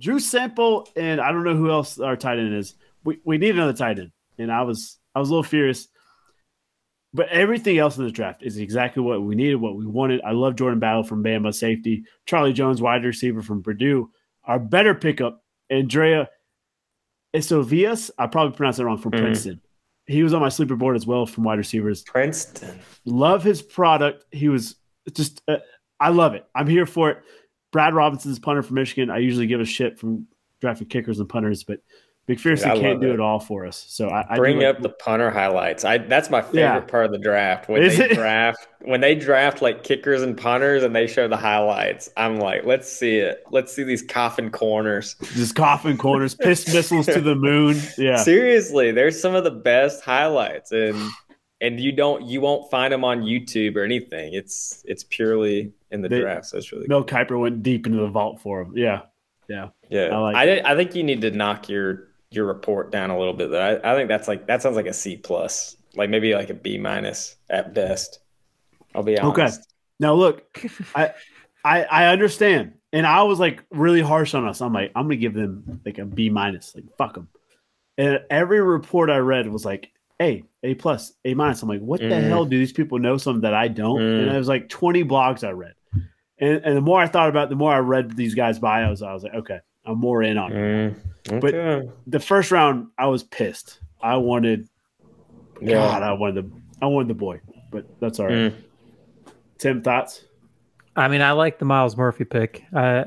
Drew 0.00 0.18
Sample 0.18 0.88
and 0.96 1.20
I 1.20 1.30
don't 1.30 1.44
know 1.44 1.54
who 1.54 1.70
else 1.70 2.00
our 2.00 2.16
tight 2.16 2.38
end 2.38 2.54
is. 2.54 2.74
We 3.04 3.20
we 3.22 3.36
need 3.36 3.54
another 3.54 3.74
tight 3.74 3.98
end, 3.98 4.12
and 4.38 4.50
I 4.50 4.62
was 4.62 4.98
I 5.14 5.20
was 5.20 5.28
a 5.28 5.32
little 5.32 5.44
furious. 5.44 5.88
But 7.14 7.28
everything 7.28 7.76
else 7.78 7.98
in 7.98 8.04
the 8.04 8.10
draft 8.10 8.42
is 8.42 8.56
exactly 8.56 9.02
what 9.02 9.22
we 9.22 9.34
needed, 9.34 9.56
what 9.56 9.76
we 9.76 9.86
wanted. 9.86 10.22
I 10.22 10.32
love 10.32 10.56
Jordan 10.56 10.78
Battle 10.80 11.02
from 11.02 11.22
Bama 11.22 11.52
safety, 11.54 12.04
Charlie 12.26 12.54
Jones 12.54 12.80
wide 12.80 13.04
receiver 13.04 13.42
from 13.42 13.62
Purdue. 13.62 14.10
Our 14.44 14.58
better 14.58 14.94
pickup, 14.94 15.44
Andrei 15.68 16.26
Iosivas. 17.34 18.10
I 18.18 18.26
probably 18.26 18.56
pronounced 18.56 18.80
it 18.80 18.84
wrong 18.84 18.98
from 18.98 19.12
Mhm. 19.12 19.20
Princeton. 19.20 19.60
He 20.06 20.22
was 20.22 20.34
on 20.34 20.40
my 20.40 20.48
sleeper 20.48 20.74
board 20.76 20.96
as 20.96 21.06
well 21.06 21.26
from 21.26 21.44
wide 21.44 21.58
receivers 21.58 22.02
Princeton. 22.02 22.78
love 23.04 23.44
his 23.44 23.62
product. 23.62 24.24
He 24.32 24.48
was 24.48 24.76
just, 25.14 25.42
uh, 25.48 25.58
I 26.00 26.08
love 26.10 26.34
it. 26.34 26.44
I'm 26.54 26.66
here 26.66 26.86
for 26.86 27.10
it. 27.10 27.18
Brad 27.72 27.94
Robinson's 27.94 28.38
punter 28.38 28.62
from 28.62 28.74
Michigan. 28.74 29.10
I 29.10 29.18
usually 29.18 29.46
give 29.46 29.60
a 29.60 29.64
shit 29.64 29.98
from 29.98 30.26
drafting 30.60 30.88
kickers 30.88 31.20
and 31.20 31.28
punters, 31.28 31.62
but 31.64 31.80
McPherson 32.28 32.74
Dude, 32.74 32.82
can't 32.82 33.00
do 33.00 33.10
it. 33.10 33.14
it 33.14 33.20
all 33.20 33.40
for 33.40 33.66
us. 33.66 33.84
So 33.88 34.08
I, 34.08 34.36
Bring 34.36 34.58
like- 34.58 34.66
up 34.66 34.80
the 34.82 34.90
punter 34.90 35.30
highlights. 35.30 35.84
I 35.84 35.98
that's 35.98 36.30
my 36.30 36.40
favorite 36.40 36.60
Yeah. 36.60 36.80
part 36.80 37.04
of 37.06 37.10
the 37.12 37.18
draft 37.18 37.68
when 37.68 37.82
Is 37.82 37.98
they 37.98 38.10
it? 38.10 38.14
draft 38.14 38.64
when 38.82 39.00
they 39.00 39.16
draft 39.16 39.60
like 39.60 39.82
kickers 39.82 40.22
and 40.22 40.36
punters 40.38 40.84
and 40.84 40.94
they 40.94 41.08
show 41.08 41.26
the 41.26 41.36
highlights. 41.36 42.10
I'm 42.16 42.38
like, 42.38 42.64
let's 42.64 42.90
see 42.90 43.16
it. 43.16 43.42
Let's 43.50 43.72
see 43.74 43.82
these 43.82 44.02
coffin 44.02 44.50
corners. 44.50 45.16
just 45.34 45.56
coffin 45.56 45.98
corners, 45.98 46.34
piss 46.36 46.66
missiles 46.72 47.06
to 47.06 47.20
the 47.20 47.34
moon. 47.34 47.76
Yeah, 47.98 48.18
Seriously, 48.22 48.92
there's 48.92 49.20
some 49.20 49.34
of 49.34 49.42
the 49.42 49.50
best 49.50 50.04
highlights 50.04 50.70
and 50.70 50.96
and 51.60 51.80
you 51.80 51.90
don't 51.90 52.22
you 52.24 52.40
won't 52.40 52.70
find 52.70 52.92
them 52.92 53.04
on 53.04 53.22
YouTube 53.22 53.74
or 53.76 53.82
anything. 53.82 54.32
It's 54.32 54.80
it's 54.86 55.02
purely 55.04 55.72
in 55.90 56.02
the 56.02 56.08
They- 56.08 56.20
draft. 56.20 56.46
So 56.46 56.58
it's 56.58 56.70
really 56.70 56.86
Mel 56.86 57.04
Kiper 57.04 57.38
went 57.38 57.64
deep 57.64 57.84
into 57.86 57.98
the 57.98 58.06
vault 58.08 58.40
for 58.40 58.60
him. 58.62 58.74
Yeah, 58.76 59.00
Yeah, 59.48 59.68
I 59.90 59.98
I 60.06 60.18
like 60.18 60.36
I, 60.36 60.72
I 60.72 60.76
think 60.76 60.94
you 60.94 61.02
need 61.02 61.20
to 61.22 61.32
knock 61.32 61.68
your 61.68 62.08
your 62.34 62.46
report 62.46 62.90
down 62.90 63.10
a 63.10 63.18
little 63.18 63.34
bit. 63.34 63.50
Though. 63.50 63.60
I, 63.60 63.92
I 63.92 63.96
think 63.96 64.08
that's 64.08 64.28
like 64.28 64.46
that 64.46 64.62
sounds 64.62 64.76
like 64.76 64.86
a 64.86 64.92
C 64.92 65.16
plus, 65.16 65.76
like 65.94 66.10
maybe 66.10 66.34
like 66.34 66.50
a 66.50 66.54
B 66.54 66.78
minus 66.78 67.36
at 67.50 67.74
best. 67.74 68.20
I'll 68.94 69.02
be 69.02 69.18
honest. 69.18 69.60
Okay. 69.60 69.66
Now 70.00 70.14
look, 70.14 70.42
I, 70.94 71.12
I 71.64 71.84
I 71.84 72.06
understand, 72.06 72.74
and 72.92 73.06
I 73.06 73.22
was 73.22 73.38
like 73.38 73.62
really 73.70 74.00
harsh 74.00 74.34
on 74.34 74.46
us. 74.46 74.60
I'm 74.60 74.72
like, 74.72 74.90
I'm 74.96 75.04
gonna 75.04 75.16
give 75.16 75.34
them 75.34 75.80
like 75.84 75.98
a 75.98 76.04
B 76.04 76.28
minus, 76.28 76.74
like 76.74 76.84
fuck 76.98 77.14
them. 77.14 77.28
And 77.98 78.20
every 78.30 78.60
report 78.60 79.10
I 79.10 79.18
read 79.18 79.46
was 79.48 79.64
like 79.64 79.92
A, 80.20 80.42
A 80.62 80.74
plus, 80.74 81.12
A 81.24 81.34
minus. 81.34 81.62
I'm 81.62 81.68
like, 81.68 81.80
what 81.80 82.00
the 82.00 82.06
Mhm. 82.06 82.28
hell 82.28 82.44
do 82.46 82.58
these 82.58 82.72
people 82.72 82.98
know 82.98 83.16
something 83.16 83.42
that 83.42 83.54
I 83.54 83.68
don't? 83.68 84.00
Mm. 84.00 84.22
And 84.22 84.30
it 84.34 84.38
was 84.38 84.48
like 84.48 84.68
20 84.68 85.04
blogs 85.04 85.46
I 85.46 85.50
read, 85.52 85.74
and 86.38 86.62
and 86.64 86.76
the 86.76 86.80
more 86.80 87.00
I 87.00 87.06
thought 87.06 87.28
about, 87.28 87.44
it, 87.44 87.50
the 87.50 87.56
more 87.56 87.72
I 87.72 87.78
read 87.78 88.16
these 88.16 88.34
guys' 88.34 88.58
bios. 88.58 89.02
I 89.02 89.12
was 89.14 89.22
like, 89.22 89.34
okay, 89.34 89.60
I'm 89.84 89.98
more 89.98 90.22
in 90.22 90.38
on 90.38 90.52
it. 90.52 90.94
Mm, 91.24 91.40
But- 91.40 91.92
The 92.06 92.20
first 92.20 92.50
round, 92.50 92.88
I 92.98 93.06
was 93.06 93.22
pissed. 93.22 93.78
I 94.00 94.16
wanted, 94.16 94.68
yeah. 95.60 95.74
God, 95.74 96.02
I 96.02 96.12
wanted 96.12 96.44
the, 96.44 96.50
I 96.80 96.86
wanted 96.86 97.08
the 97.08 97.14
boy, 97.14 97.40
but 97.70 97.86
that's 98.00 98.18
all 98.20 98.26
right. 98.26 98.52
Mm. 98.52 98.54
Tim, 99.58 99.82
thoughts? 99.82 100.24
I 100.96 101.08
mean, 101.08 101.22
I 101.22 101.32
like 101.32 101.58
the 101.58 101.64
Myles 101.64 101.96
Murphy 101.96 102.24
pick. 102.24 102.64
Uh, 102.74 103.04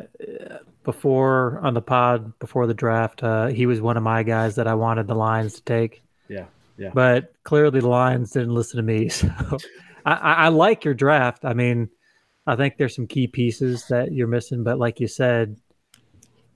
before 0.83 1.59
on 1.63 1.73
the 1.73 1.81
pod, 1.81 2.38
before 2.39 2.67
the 2.67 2.73
draft, 2.73 3.23
uh, 3.23 3.47
he 3.47 3.65
was 3.65 3.81
one 3.81 3.97
of 3.97 4.03
my 4.03 4.23
guys 4.23 4.55
that 4.55 4.67
I 4.67 4.73
wanted 4.75 5.07
the 5.07 5.15
Lions 5.15 5.55
to 5.55 5.63
take. 5.63 6.01
Yeah, 6.29 6.45
yeah. 6.77 6.91
But 6.93 7.33
clearly, 7.43 7.79
the 7.81 7.88
Lions 7.89 8.31
didn't 8.31 8.53
listen 8.53 8.77
to 8.77 8.83
me. 8.83 9.09
So 9.09 9.27
I, 10.05 10.13
I, 10.13 10.33
I 10.33 10.47
like 10.49 10.85
your 10.85 10.93
draft. 10.93 11.45
I 11.45 11.53
mean, 11.53 11.89
I 12.47 12.55
think 12.55 12.77
there's 12.77 12.95
some 12.95 13.07
key 13.07 13.25
pieces 13.27 13.88
that 13.89 14.11
you're 14.11 14.27
missing. 14.27 14.63
But 14.63 14.77
like 14.79 14.99
you 14.99 15.07
said, 15.07 15.57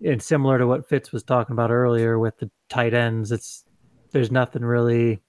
and 0.04 0.22
similar 0.22 0.58
to 0.58 0.68
what 0.68 0.88
Fitz 0.88 1.12
was 1.12 1.24
talking 1.24 1.54
about 1.54 1.72
earlier 1.72 2.18
with 2.20 2.38
the 2.38 2.50
tight 2.70 2.94
ends, 2.94 3.32
it's 3.32 3.66
there's 4.12 4.32
nothing 4.32 4.64
really. 4.64 5.22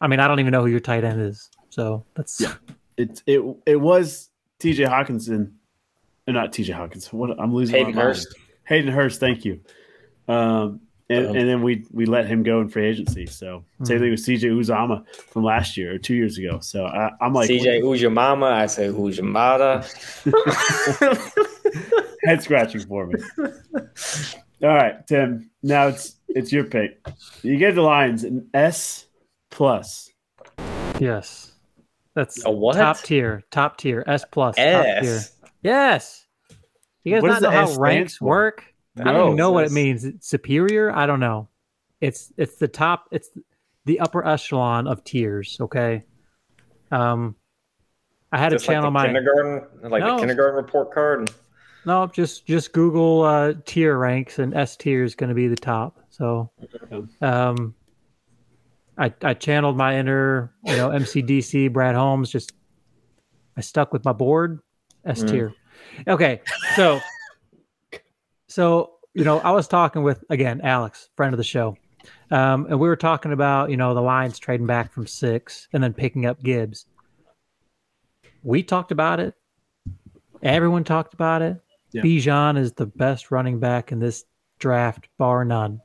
I 0.00 0.08
mean, 0.08 0.20
I 0.20 0.26
don't 0.28 0.40
even 0.40 0.52
know 0.52 0.62
who 0.62 0.68
your 0.68 0.80
tight 0.80 1.04
end 1.04 1.20
is. 1.22 1.48
So 1.70 2.04
that's 2.14 2.40
Yeah. 2.40 2.54
it 2.96 3.22
it 3.26 3.40
it 3.66 3.76
was 3.76 4.30
T.J. 4.58 4.84
Hockenson, 4.84 5.52
uh, 6.28 6.32
not 6.32 6.52
T.J. 6.52 6.72
Hockenson. 6.72 7.12
What 7.14 7.38
I'm 7.40 7.54
losing 7.54 7.76
Hayden 7.76 7.94
my 7.94 7.96
mind. 7.96 8.08
Hurst. 8.08 8.34
Hayden 8.64 8.92
Hurst. 8.92 9.20
Thank 9.20 9.44
you. 9.44 9.60
Um, 10.28 10.80
and, 11.10 11.26
Um, 11.26 11.36
and 11.36 11.48
then 11.48 11.62
we 11.62 11.84
we 11.90 12.06
let 12.06 12.26
him 12.26 12.42
go 12.42 12.60
in 12.60 12.68
free 12.68 12.86
agency. 12.86 13.26
So 13.26 13.64
same 13.84 13.98
thing 14.00 14.10
with 14.10 14.20
CJ 14.24 14.50
Uzomah 14.50 15.04
from 15.30 15.44
last 15.44 15.76
year 15.76 15.94
or 15.94 15.98
two 15.98 16.14
years 16.14 16.38
ago. 16.38 16.58
So 16.60 16.84
I, 16.86 17.10
I'm 17.20 17.32
like 17.34 17.50
CJ, 17.50 17.80
who's 17.80 18.00
your 18.00 18.10
mama? 18.12 18.46
I 18.46 18.66
say, 18.66 18.86
who's 18.88 19.18
your 19.18 19.26
mother? 19.26 19.84
Head 22.24 22.42
scratching 22.42 22.80
for 22.86 23.06
me. 23.06 23.14
All 24.62 24.68
right, 24.68 25.06
Tim. 25.06 25.50
Now 25.62 25.88
it's 25.88 26.16
it's 26.28 26.52
your 26.52 26.64
pick. 26.64 27.04
You 27.42 27.56
gave 27.56 27.74
the 27.74 27.82
Lions 27.82 28.24
an 28.24 28.48
S 28.54 29.06
plus. 29.50 30.10
Yes. 30.98 31.52
That's 32.14 32.44
A 32.44 32.50
what? 32.50 32.76
top 32.76 32.98
tier. 33.00 33.42
Top 33.50 33.76
tier. 33.78 34.04
S 34.06 34.24
plus. 34.30 34.56
Top 34.56 34.84
tier. 35.02 35.20
Yes. 35.62 36.26
You 37.04 37.14
guys 37.14 37.22
What 37.22 37.28
not 37.28 37.42
know 37.42 37.50
how 37.50 37.64
S 37.70 37.76
ranks 37.76 38.16
for? 38.18 38.26
work? 38.28 38.64
I 39.00 39.04
don't 39.04 39.26
even 39.28 39.36
know 39.36 39.50
what 39.50 39.64
it 39.64 39.72
means. 39.72 40.04
It's 40.04 40.28
superior? 40.28 40.94
I 40.94 41.06
don't 41.06 41.20
know. 41.20 41.48
It's 42.00 42.32
it's 42.36 42.56
the 42.56 42.68
top. 42.68 43.06
It's 43.10 43.30
the 43.86 43.98
upper 44.00 44.26
echelon 44.26 44.86
of 44.86 45.02
tiers. 45.02 45.56
Okay. 45.60 46.04
Um, 46.90 47.34
I 48.30 48.38
had 48.38 48.50
to 48.50 48.56
Just 48.56 48.68
like 48.68 48.74
channel 48.76 48.88
the 48.88 48.92
my 48.92 49.06
kindergarten, 49.06 49.90
like 49.90 50.02
No. 50.02 50.14
the 50.16 50.20
kindergarten 50.20 50.56
report 50.56 50.92
card. 50.92 51.30
No. 51.84 52.06
Just 52.06 52.46
just 52.46 52.72
Google 52.72 53.22
uh, 53.22 53.54
tier 53.64 53.96
ranks, 53.96 54.38
and 54.38 54.54
S 54.54 54.76
tier 54.76 55.04
is 55.04 55.14
going 55.14 55.28
to 55.28 55.34
be 55.34 55.48
the 55.48 55.56
top. 55.56 55.98
So, 56.10 56.50
um, 57.20 57.74
I 58.98 59.12
I 59.22 59.34
channeled 59.34 59.76
my 59.76 59.98
inner 59.98 60.52
you 60.64 60.76
know 60.76 60.90
MCDC 60.90 61.72
Brad 61.72 61.94
Holmes. 61.94 62.30
Just 62.30 62.52
I 63.56 63.60
stuck 63.60 63.92
with 63.92 64.04
my 64.04 64.12
board 64.12 64.60
S 65.04 65.22
Mm. 65.22 65.30
tier. 65.30 65.52
Okay, 66.06 66.40
so 66.76 67.00
so 68.48 68.92
you 69.14 69.24
know 69.24 69.38
I 69.40 69.50
was 69.52 69.68
talking 69.68 70.02
with 70.02 70.24
again 70.30 70.60
Alex, 70.62 71.08
friend 71.16 71.32
of 71.34 71.38
the 71.38 71.44
show, 71.44 71.76
um, 72.30 72.66
and 72.66 72.78
we 72.78 72.88
were 72.88 72.96
talking 72.96 73.32
about 73.32 73.70
you 73.70 73.76
know 73.76 73.94
the 73.94 74.02
Lions 74.02 74.38
trading 74.38 74.66
back 74.66 74.92
from 74.92 75.06
six 75.06 75.68
and 75.72 75.82
then 75.82 75.92
picking 75.94 76.26
up 76.26 76.42
Gibbs. 76.42 76.86
We 78.42 78.62
talked 78.62 78.90
about 78.90 79.20
it. 79.20 79.34
Everyone 80.42 80.82
talked 80.82 81.14
about 81.14 81.42
it. 81.42 81.61
Yeah. 81.92 82.02
Bijan 82.02 82.58
is 82.58 82.72
the 82.72 82.86
best 82.86 83.30
running 83.30 83.60
back 83.60 83.92
in 83.92 83.98
this 83.98 84.24
draft, 84.58 85.08
bar 85.18 85.44
none. 85.44 85.80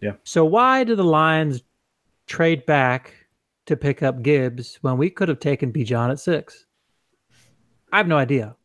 Yeah. 0.00 0.12
So 0.24 0.44
why 0.44 0.84
do 0.84 0.94
the 0.94 1.04
Lions 1.04 1.62
trade 2.26 2.64
back 2.64 3.14
to 3.66 3.76
pick 3.76 4.02
up 4.02 4.22
Gibbs 4.22 4.78
when 4.80 4.96
we 4.96 5.10
could 5.10 5.28
have 5.28 5.40
taken 5.40 5.72
Bijan 5.72 6.10
at 6.10 6.20
six? 6.20 6.66
I 7.92 7.98
have 7.98 8.08
no 8.08 8.16
idea. 8.16 8.56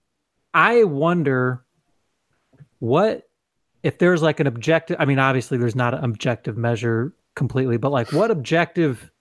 I 0.53 0.83
wonder 0.83 1.65
what 2.79 3.27
if 3.83 3.97
there's 3.97 4.21
like 4.21 4.39
an 4.39 4.47
objective. 4.47 4.97
I 4.99 5.05
mean, 5.05 5.19
obviously 5.19 5.57
there's 5.57 5.75
not 5.75 5.93
an 5.93 6.03
objective 6.03 6.57
measure 6.57 7.13
completely, 7.35 7.77
but 7.77 7.91
like 7.91 8.13
what 8.13 8.31
objective 8.31 9.11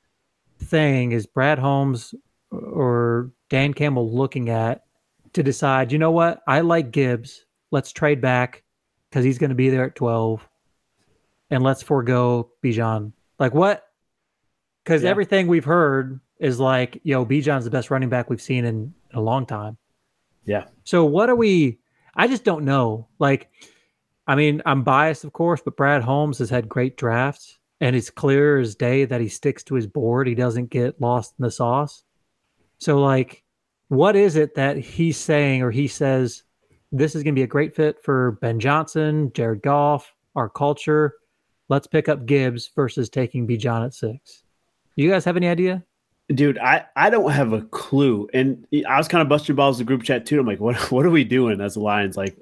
thing 0.58 1.12
is 1.12 1.26
Brad 1.26 1.58
Holmes 1.58 2.14
or 2.50 3.32
Dan 3.50 3.74
Campbell 3.74 4.14
looking 4.14 4.48
at 4.48 4.84
to 5.34 5.42
decide, 5.42 5.92
you 5.92 5.98
know 5.98 6.10
what, 6.10 6.42
I 6.46 6.60
like 6.60 6.90
Gibbs. 6.90 7.44
Let's 7.70 7.92
trade 7.92 8.20
back 8.20 8.62
because 9.10 9.24
he's 9.24 9.38
going 9.38 9.50
to 9.50 9.54
be 9.56 9.68
there 9.70 9.84
at 9.84 9.94
12 9.94 10.46
and 11.50 11.62
let's 11.62 11.82
forego 11.82 12.50
Bijan. 12.64 13.12
Like 13.38 13.54
what? 13.54 13.84
Because 14.84 15.02
Yeah. 15.02 15.10
everything 15.10 15.46
we've 15.46 15.64
heard 15.64 16.20
is 16.38 16.58
like, 16.58 17.00
yo, 17.04 17.24
Bijan's 17.24 17.64
the 17.64 17.70
best 17.70 17.90
running 17.90 18.08
back 18.08 18.30
we've 18.30 18.40
seen 18.42 18.64
in, 18.64 18.94
in 19.10 19.18
a 19.18 19.20
long 19.20 19.46
time. 19.46 19.76
Yeah. 20.44 20.64
So 20.84 21.04
what 21.04 21.28
are 21.30 21.36
we? 21.36 21.78
I 22.16 22.26
just 22.26 22.44
don't 22.44 22.64
know. 22.64 23.08
Like, 23.18 23.50
I 24.26 24.34
mean, 24.34 24.62
I'm 24.66 24.82
biased, 24.84 25.24
of 25.24 25.32
course, 25.32 25.60
but 25.64 25.76
Brad 25.76 26.02
Holmes 26.02 26.38
has 26.38 26.48
had 26.50 26.68
great 26.68 26.96
drafts, 26.96 27.58
and 27.80 27.94
it's 27.94 28.10
clear 28.10 28.58
as 28.58 28.74
day 28.74 29.04
that 29.04 29.20
he 29.20 29.28
sticks 29.28 29.62
to 29.64 29.74
his 29.74 29.86
board. 29.86 30.26
He 30.26 30.34
doesn't 30.34 30.70
get 30.70 31.00
lost 31.00 31.34
in 31.38 31.42
the 31.44 31.50
sauce. 31.50 32.04
So, 32.78 33.00
like, 33.00 33.43
what 33.94 34.16
is 34.16 34.36
it 34.36 34.54
that 34.54 34.76
he's 34.76 35.16
saying 35.16 35.62
or 35.62 35.70
he 35.70 35.88
says 35.88 36.42
this 36.92 37.14
is 37.14 37.22
going 37.22 37.34
to 37.34 37.38
be 37.38 37.44
a 37.44 37.48
great 37.48 37.74
fit 37.74 38.02
for 38.02 38.32
Ben 38.40 38.60
Johnson, 38.60 39.30
Jared 39.34 39.62
Goff, 39.62 40.12
our 40.34 40.48
culture? 40.48 41.14
Let's 41.68 41.86
pick 41.86 42.08
up 42.08 42.26
Gibbs 42.26 42.70
versus 42.74 43.08
taking 43.08 43.46
Bijan 43.46 43.86
at 43.86 43.94
six. 43.94 44.42
You 44.96 45.10
guys 45.10 45.24
have 45.24 45.36
any 45.36 45.48
idea? 45.48 45.82
Dude, 46.28 46.58
I, 46.58 46.84
I 46.96 47.10
don't 47.10 47.30
have 47.30 47.52
a 47.52 47.62
clue. 47.62 48.28
And 48.32 48.66
I 48.88 48.98
was 48.98 49.08
kind 49.08 49.22
of 49.22 49.28
busting 49.28 49.56
balls 49.56 49.78
in 49.78 49.86
the 49.86 49.88
group 49.88 50.02
chat 50.02 50.26
too. 50.26 50.40
I'm 50.40 50.46
like, 50.46 50.60
what 50.60 50.76
what 50.92 51.06
are 51.06 51.10
we 51.10 51.24
doing 51.24 51.60
as 51.60 51.76
Lions? 51.76 52.16
Like, 52.16 52.36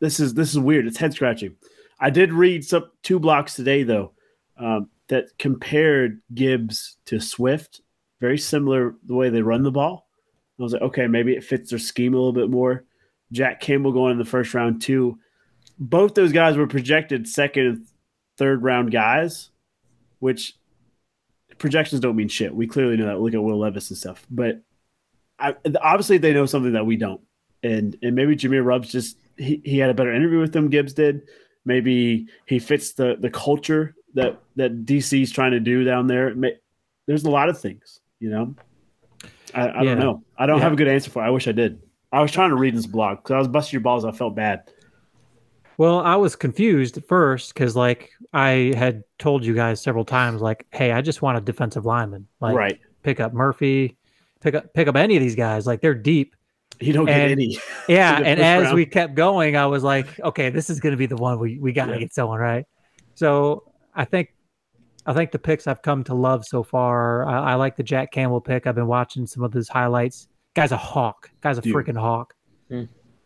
this 0.00 0.20
is 0.20 0.34
this 0.34 0.50
is 0.50 0.58
weird. 0.58 0.86
It's 0.86 0.98
head 0.98 1.14
scratching. 1.14 1.56
I 1.98 2.10
did 2.10 2.32
read 2.32 2.64
some 2.64 2.90
two 3.02 3.18
blocks 3.18 3.54
today 3.54 3.82
though 3.82 4.12
um, 4.56 4.88
that 5.08 5.26
compared 5.38 6.20
Gibbs 6.34 6.96
to 7.06 7.20
Swift. 7.20 7.82
Very 8.20 8.38
similar 8.38 8.94
the 9.04 9.14
way 9.14 9.30
they 9.30 9.42
run 9.42 9.62
the 9.62 9.70
ball. 9.70 10.09
I 10.60 10.64
was 10.64 10.72
like, 10.72 10.82
okay, 10.82 11.06
maybe 11.06 11.32
it 11.32 11.44
fits 11.44 11.70
their 11.70 11.78
scheme 11.78 12.14
a 12.14 12.16
little 12.16 12.32
bit 12.32 12.50
more. 12.50 12.84
Jack 13.32 13.60
Campbell 13.60 13.92
going 13.92 14.12
in 14.12 14.18
the 14.18 14.24
first 14.24 14.52
round 14.54 14.82
too. 14.82 15.18
Both 15.78 16.14
those 16.14 16.32
guys 16.32 16.56
were 16.56 16.66
projected 16.66 17.28
second 17.28 17.66
and 17.66 17.86
third 18.36 18.62
round 18.62 18.90
guys, 18.90 19.50
which 20.18 20.56
projections 21.58 22.00
don't 22.00 22.16
mean 22.16 22.28
shit. 22.28 22.54
We 22.54 22.66
clearly 22.66 22.96
know 22.96 23.06
that. 23.06 23.20
Look 23.20 23.34
at 23.34 23.42
Will 23.42 23.58
Levis 23.58 23.90
and 23.90 23.98
stuff. 23.98 24.26
But 24.30 24.62
I, 25.38 25.54
obviously, 25.80 26.18
they 26.18 26.32
know 26.32 26.46
something 26.46 26.72
that 26.72 26.86
we 26.86 26.96
don't. 26.96 27.20
And 27.62 27.96
and 28.02 28.14
maybe 28.14 28.36
Jahmyr 28.36 28.64
Rubs 28.64 28.90
just 28.90 29.18
he, 29.36 29.60
he 29.64 29.78
had 29.78 29.90
a 29.90 29.94
better 29.94 30.12
interview 30.12 30.40
with 30.40 30.52
them. 30.52 30.68
Gibbs 30.68 30.92
did. 30.92 31.22
Maybe 31.64 32.28
he 32.46 32.58
fits 32.58 32.92
the 32.92 33.16
the 33.18 33.30
culture 33.30 33.94
that 34.14 34.40
that 34.56 34.84
DC's 34.84 35.30
trying 35.30 35.52
to 35.52 35.60
do 35.60 35.84
down 35.84 36.06
there. 36.06 36.34
There's 37.06 37.24
a 37.24 37.30
lot 37.30 37.48
of 37.48 37.60
things, 37.60 38.00
you 38.18 38.30
know. 38.30 38.54
I, 39.54 39.68
I 39.68 39.82
Yeah. 39.82 39.94
don't 39.94 39.98
know. 39.98 40.22
I 40.38 40.46
don't 40.46 40.58
Yeah. 40.58 40.64
have 40.64 40.72
a 40.72 40.76
good 40.76 40.88
answer 40.88 41.10
for. 41.10 41.22
it. 41.22 41.26
I 41.26 41.30
wish 41.30 41.48
I 41.48 41.52
did. 41.52 41.80
I 42.12 42.20
was 42.22 42.32
trying 42.32 42.50
to 42.50 42.56
read 42.56 42.74
this 42.76 42.86
blog 42.86 43.18
because 43.18 43.34
I 43.34 43.38
was 43.38 43.48
busting 43.48 43.76
your 43.76 43.82
balls. 43.82 44.04
I 44.04 44.10
felt 44.12 44.34
bad. 44.34 44.62
Well, 45.78 46.00
I 46.00 46.16
was 46.16 46.36
confused 46.36 46.98
at 46.98 47.06
first 47.08 47.54
because, 47.54 47.74
like, 47.74 48.10
I 48.34 48.72
had 48.76 49.02
told 49.18 49.44
you 49.44 49.54
guys 49.54 49.80
several 49.80 50.04
times, 50.04 50.42
like, 50.42 50.66
hey, 50.72 50.92
I 50.92 51.00
just 51.00 51.22
want 51.22 51.38
a 51.38 51.40
defensive 51.40 51.86
lineman. 51.86 52.26
Like, 52.40 52.54
right. 52.54 52.78
pick 53.02 53.18
up 53.20 53.32
Murphy, 53.32 53.96
pick 54.40 54.54
up 54.54 54.74
pick 54.74 54.88
up 54.88 54.96
any 54.96 55.16
of 55.16 55.22
these 55.22 55.36
guys. 55.36 55.66
Like, 55.66 55.80
they're 55.80 55.94
deep. 55.94 56.36
You 56.80 56.92
don't 56.92 57.06
get 57.06 57.30
any. 57.30 57.58
Yeah, 57.88 58.16
and 58.24 58.40
as 58.40 58.64
round. 58.64 58.74
we 58.74 58.84
kept 58.86 59.14
going, 59.14 59.56
I 59.56 59.66
was 59.66 59.82
like, 59.82 60.18
okay, 60.20 60.50
this 60.50 60.68
is 60.68 60.80
going 60.80 60.92
to 60.92 60.96
be 60.98 61.06
the 61.06 61.16
one 61.16 61.38
we 61.38 61.58
we 61.58 61.72
got 61.72 61.86
to 61.86 61.92
Yeah. 61.92 61.98
get 62.00 62.12
someone 62.14 62.40
right. 62.40 62.66
So 63.14 63.64
I 63.94 64.04
think 64.04 64.34
I 65.06 65.12
think 65.14 65.30
the 65.32 65.38
picks 65.38 65.66
I've 65.66 65.82
come 65.82 66.04
to 66.04 66.14
love 66.14 66.44
so 66.44 66.62
far. 66.62 67.26
I, 67.26 67.52
I 67.52 67.54
like 67.54 67.76
the 67.76 67.82
Jack 67.82 68.12
Campbell 68.12 68.40
pick. 68.40 68.66
I've 68.66 68.74
been 68.74 68.86
watching 68.86 69.26
some 69.26 69.42
of 69.42 69.52
his 69.52 69.68
highlights. 69.68 70.28
Guy's 70.54 70.72
a 70.72 70.76
hawk. 70.76 71.30
Guy's 71.40 71.58
a 71.58 71.62
Dude. 71.62 71.74
freaking 71.74 71.98
hawk. 71.98 72.34
Hmm. 72.68 72.84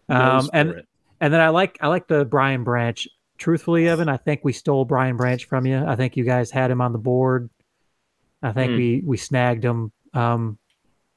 Um, 0.08 0.50
and 0.52 0.70
it. 0.70 0.86
and 1.20 1.32
then 1.32 1.40
I 1.40 1.48
like 1.48 1.78
I 1.80 1.88
like 1.88 2.06
the 2.06 2.24
Brian 2.24 2.64
Branch. 2.64 3.08
Truthfully, 3.38 3.88
Evan, 3.88 4.08
I 4.08 4.16
think 4.16 4.42
we 4.44 4.52
stole 4.52 4.84
Brian 4.84 5.16
Branch 5.16 5.44
from 5.44 5.66
you. 5.66 5.84
I 5.84 5.96
think 5.96 6.16
you 6.16 6.24
guys 6.24 6.50
had 6.50 6.70
him 6.70 6.80
on 6.80 6.92
the 6.92 6.98
board. 6.98 7.50
I 8.42 8.52
think 8.52 8.72
Hmm. 8.72 8.76
we 8.76 9.02
we 9.04 9.16
snagged 9.16 9.64
him. 9.64 9.90
Um, 10.12 10.58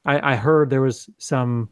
I, 0.04 0.32
I 0.32 0.36
heard 0.36 0.70
there 0.70 0.80
was 0.82 1.08
some 1.18 1.68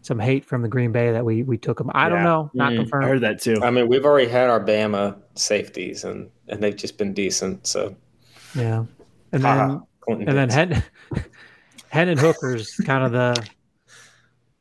some 0.00 0.18
hate 0.18 0.44
from 0.44 0.62
the 0.62 0.68
Green 0.68 0.92
Bay 0.92 1.12
that 1.12 1.24
we 1.24 1.42
we 1.42 1.58
took 1.58 1.78
him. 1.80 1.90
I 1.94 2.08
don't 2.08 2.22
know, 2.22 2.50
not 2.54 2.72
Hmm. 2.72 2.84
I 2.94 3.06
heard 3.06 3.20
that 3.22 3.40
too. 3.42 3.56
I 3.62 3.70
mean, 3.70 3.88
we've 3.88 4.04
already 4.04 4.28
had 4.30 4.48
our 4.48 4.60
Bama 4.64 5.16
safeties, 5.34 6.04
and 6.04 6.30
and 6.48 6.62
they've 6.62 6.76
just 6.76 6.96
been 6.98 7.12
decent. 7.12 7.66
So, 7.66 7.94
Yeah, 8.54 8.84
and 9.32 9.42
then 9.42 9.82
and 10.08 10.28
then 10.28 10.48
Dix. 10.48 10.54
Hen 10.54 10.84
Hendon 11.88 12.18
Hooker's 12.18 12.74
kind 12.76 13.04
of 13.04 13.12
the, 13.12 13.48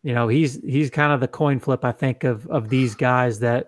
you 0.03 0.13
know, 0.13 0.27
he's 0.27 0.61
he's 0.63 0.89
kind 0.89 1.13
of 1.13 1.19
the 1.19 1.27
coin 1.27 1.59
flip. 1.59 1.83
I 1.83 1.91
think 1.91 2.23
of 2.23 2.47
of 2.47 2.69
these 2.69 2.95
guys 2.95 3.39
that 3.39 3.67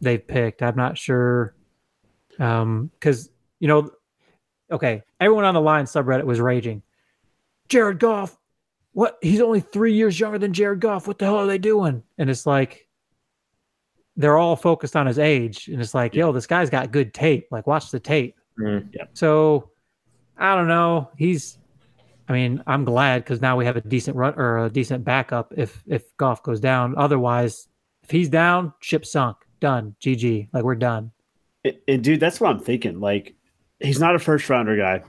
they've 0.00 0.26
picked. 0.26 0.62
I'm 0.62 0.76
not 0.76 0.98
sure, 0.98 1.54
um, 2.38 2.90
because 2.94 3.30
you 3.60 3.68
know, 3.68 3.90
okay, 4.70 5.02
everyone 5.20 5.44
on 5.44 5.54
the 5.54 5.60
line 5.60 5.84
subreddit 5.84 6.24
was 6.24 6.40
raging. 6.40 6.82
Jared 7.68 8.00
Goff, 8.00 8.36
what? 8.92 9.18
He's 9.22 9.40
only 9.40 9.60
three 9.60 9.94
years 9.94 10.18
younger 10.18 10.38
than 10.38 10.52
Jared 10.52 10.80
Goff. 10.80 11.06
What 11.06 11.18
the 11.18 11.24
hell 11.24 11.38
are 11.38 11.46
they 11.46 11.58
doing? 11.58 12.02
And 12.18 12.30
it's 12.30 12.46
like. 12.46 12.88
They're 14.14 14.36
all 14.36 14.56
focused 14.56 14.94
on 14.94 15.06
his 15.06 15.18
age, 15.18 15.68
and 15.68 15.80
it's 15.80 15.94
like, 15.94 16.14
yo, 16.14 16.32
this 16.32 16.46
guy's 16.46 16.68
got 16.68 16.92
good 16.92 17.14
tape. 17.14 17.46
Like, 17.50 17.66
watch 17.66 17.90
the 17.90 17.98
tape. 17.98 18.36
Mm. 18.58 18.88
So 19.14 19.70
I 20.36 20.54
don't 20.54 20.68
know. 20.68 21.10
He's 21.16 21.58
I 22.28 22.32
mean, 22.32 22.62
I'm 22.66 22.84
glad 22.84 23.24
because 23.24 23.40
now 23.40 23.56
we 23.56 23.64
have 23.64 23.76
a 23.76 23.80
decent 23.80 24.16
run 24.16 24.34
or 24.38 24.64
a 24.64 24.70
decent 24.70 25.04
backup 25.04 25.52
if 25.56 25.82
if 25.86 26.16
Goff 26.16 26.42
goes 26.42 26.60
down. 26.60 26.94
Otherwise, 26.96 27.68
if 28.02 28.10
he's 28.10 28.28
down, 28.28 28.72
ship 28.80 29.04
sunk. 29.04 29.36
Done. 29.60 29.94
GG. 30.00 30.48
Like 30.52 30.64
we're 30.64 30.74
done. 30.74 31.12
And, 31.64 31.76
and 31.86 32.02
dude, 32.02 32.20
that's 32.20 32.40
what 32.40 32.50
I'm 32.50 32.58
thinking. 32.58 33.00
Like, 33.00 33.34
he's 33.80 34.00
not 34.00 34.14
a 34.14 34.18
first 34.18 34.48
rounder 34.48 34.76
guy, 34.76 35.02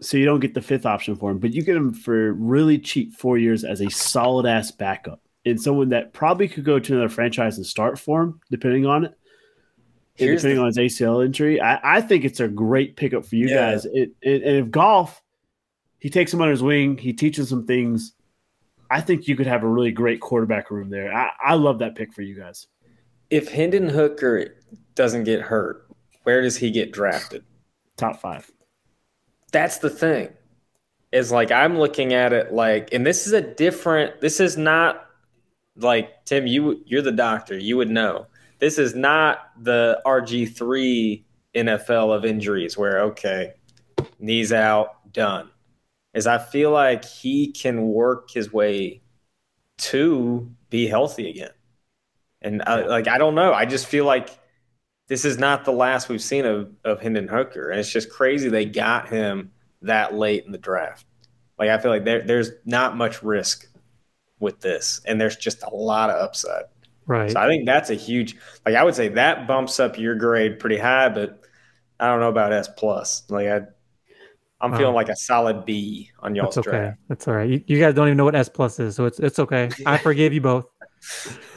so 0.00 0.16
you 0.16 0.24
don't 0.24 0.40
get 0.40 0.54
the 0.54 0.62
fifth 0.62 0.86
option 0.86 1.16
for 1.16 1.30
him, 1.30 1.38
but 1.38 1.52
you 1.52 1.62
get 1.62 1.76
him 1.76 1.92
for 1.92 2.32
really 2.34 2.78
cheap 2.78 3.14
four 3.14 3.36
years 3.36 3.64
as 3.64 3.80
a 3.80 3.90
solid 3.90 4.46
ass 4.46 4.70
backup 4.70 5.20
and 5.44 5.60
someone 5.60 5.88
that 5.90 6.12
probably 6.12 6.48
could 6.48 6.64
go 6.64 6.78
to 6.78 6.92
another 6.94 7.08
franchise 7.08 7.56
and 7.56 7.66
start 7.66 7.98
for 7.98 8.22
him, 8.22 8.40
depending 8.50 8.86
on 8.86 9.04
it. 9.06 9.17
Here's 10.18 10.42
depending 10.42 10.56
the- 10.56 10.62
on 10.62 10.66
his 10.68 10.78
ACL 10.78 11.24
injury. 11.24 11.60
I, 11.60 11.98
I 11.98 12.00
think 12.00 12.24
it's 12.24 12.40
a 12.40 12.48
great 12.48 12.96
pickup 12.96 13.24
for 13.26 13.36
you 13.36 13.48
Yeah. 13.48 13.72
guys. 13.72 13.84
It, 13.86 14.10
it, 14.22 14.42
and 14.42 14.56
if 14.66 14.70
Goff, 14.70 15.22
he 15.98 16.10
takes 16.10 16.32
him 16.32 16.40
under 16.40 16.50
his 16.52 16.62
wing, 16.62 16.96
he 16.98 17.12
teaches 17.12 17.50
him 17.52 17.66
things. 17.66 18.14
I 18.90 19.00
think 19.00 19.28
you 19.28 19.36
could 19.36 19.46
have 19.46 19.62
a 19.64 19.68
really 19.68 19.90
great 19.92 20.20
quarterback 20.20 20.70
room 20.70 20.90
there. 20.90 21.12
I, 21.14 21.30
I 21.42 21.54
love 21.54 21.80
that 21.80 21.94
pick 21.94 22.12
for 22.12 22.22
you 22.22 22.34
guys. 22.34 22.66
if 23.30 23.48
Hendon 23.50 23.88
Hooker 23.88 24.56
doesn't 24.94 25.24
get 25.24 25.40
hurt, 25.42 25.86
where 26.22 26.40
does 26.42 26.56
he 26.56 26.70
get 26.70 26.92
drafted? 26.92 27.44
Top 27.96 28.20
five. 28.20 28.50
That's 29.52 29.78
the 29.78 29.90
thing. 29.90 30.30
Is 31.10 31.32
like 31.32 31.50
I'm 31.50 31.78
looking 31.78 32.12
at 32.12 32.32
it 32.34 32.52
like, 32.52 32.92
and 32.92 33.04
this 33.06 33.26
is 33.26 33.32
a 33.32 33.40
different. 33.40 34.20
This 34.20 34.40
is 34.40 34.56
not 34.58 35.06
like 35.76 36.24
Tim. 36.26 36.46
You 36.46 36.82
you're 36.84 37.00
the 37.02 37.12
doctor. 37.12 37.56
You 37.58 37.78
would 37.78 37.88
know. 37.88 38.26
This 38.58 38.78
is 38.78 38.94
not 38.94 39.50
the 39.60 40.00
RG 40.04 40.56
three 40.56 41.24
NFL 41.54 42.14
of 42.14 42.24
injuries 42.24 42.76
where 42.76 43.00
okay, 43.02 43.54
knees 44.18 44.52
out, 44.52 45.12
done. 45.12 45.50
Is 46.14 46.26
I 46.26 46.38
feel 46.38 46.70
like 46.70 47.04
he 47.04 47.52
can 47.52 47.88
work 47.88 48.30
his 48.30 48.52
way 48.52 49.02
to 49.78 50.50
be 50.70 50.86
healthy 50.88 51.30
again, 51.30 51.52
and 52.42 52.62
I, 52.62 52.86
like 52.86 53.06
I 53.06 53.18
don't 53.18 53.34
know. 53.34 53.52
I 53.52 53.66
just 53.66 53.86
feel 53.86 54.04
like 54.04 54.30
this 55.06 55.24
is 55.24 55.38
not 55.38 55.64
the 55.64 55.72
last 55.72 56.08
we've 56.08 56.22
seen 56.22 56.44
of 56.44 56.72
of 56.84 57.00
Hendon 57.00 57.28
Hooker, 57.28 57.70
and 57.70 57.78
it's 57.78 57.92
just 57.92 58.10
crazy 58.10 58.48
they 58.48 58.64
got 58.64 59.08
him 59.08 59.52
that 59.82 60.14
late 60.14 60.44
in 60.44 60.52
the 60.52 60.58
draft. 60.58 61.06
Like 61.58 61.70
I 61.70 61.78
feel 61.78 61.90
like 61.90 62.04
there 62.04 62.22
there's 62.22 62.50
not 62.64 62.96
much 62.96 63.22
risk 63.22 63.66
with 64.40 64.60
this, 64.60 65.00
and 65.04 65.20
there's 65.20 65.36
just 65.36 65.62
a 65.62 65.74
lot 65.74 66.10
of 66.10 66.16
upside. 66.16 66.64
Right. 67.08 67.30
So 67.32 67.40
I 67.40 67.48
think 67.48 67.66
that's 67.66 67.90
a 67.90 67.94
huge. 67.94 68.36
Like 68.64 68.76
I 68.76 68.84
would 68.84 68.94
say 68.94 69.08
that 69.08 69.46
bumps 69.48 69.80
up 69.80 69.98
your 69.98 70.14
grade 70.14 70.58
pretty 70.60 70.78
high, 70.78 71.08
but 71.08 71.42
I 71.98 72.06
don't 72.08 72.20
know 72.20 72.28
about 72.28 72.52
S 72.52 72.68
plus. 72.68 73.22
Like 73.28 73.48
I, 73.48 73.62
I'm 74.60 74.72
Wow. 74.72 74.78
feeling 74.78 74.94
like 74.94 75.08
a 75.08 75.16
solid 75.16 75.64
B 75.64 76.10
on 76.20 76.34
y'all's 76.34 76.56
That's 76.56 76.68
okay. 76.68 76.78
draft. 76.78 76.98
That's 77.08 77.28
all 77.28 77.34
right. 77.34 77.48
You, 77.48 77.62
you 77.66 77.80
guys 77.80 77.94
don't 77.94 78.08
even 78.08 78.16
know 78.16 78.24
what 78.24 78.34
S 78.34 78.48
plus 78.48 78.78
is, 78.80 78.94
so 78.96 79.06
it's 79.06 79.18
it's 79.20 79.38
okay. 79.38 79.70
I 79.86 79.98
forgive 79.98 80.32
you 80.32 80.40
both. 80.40 80.66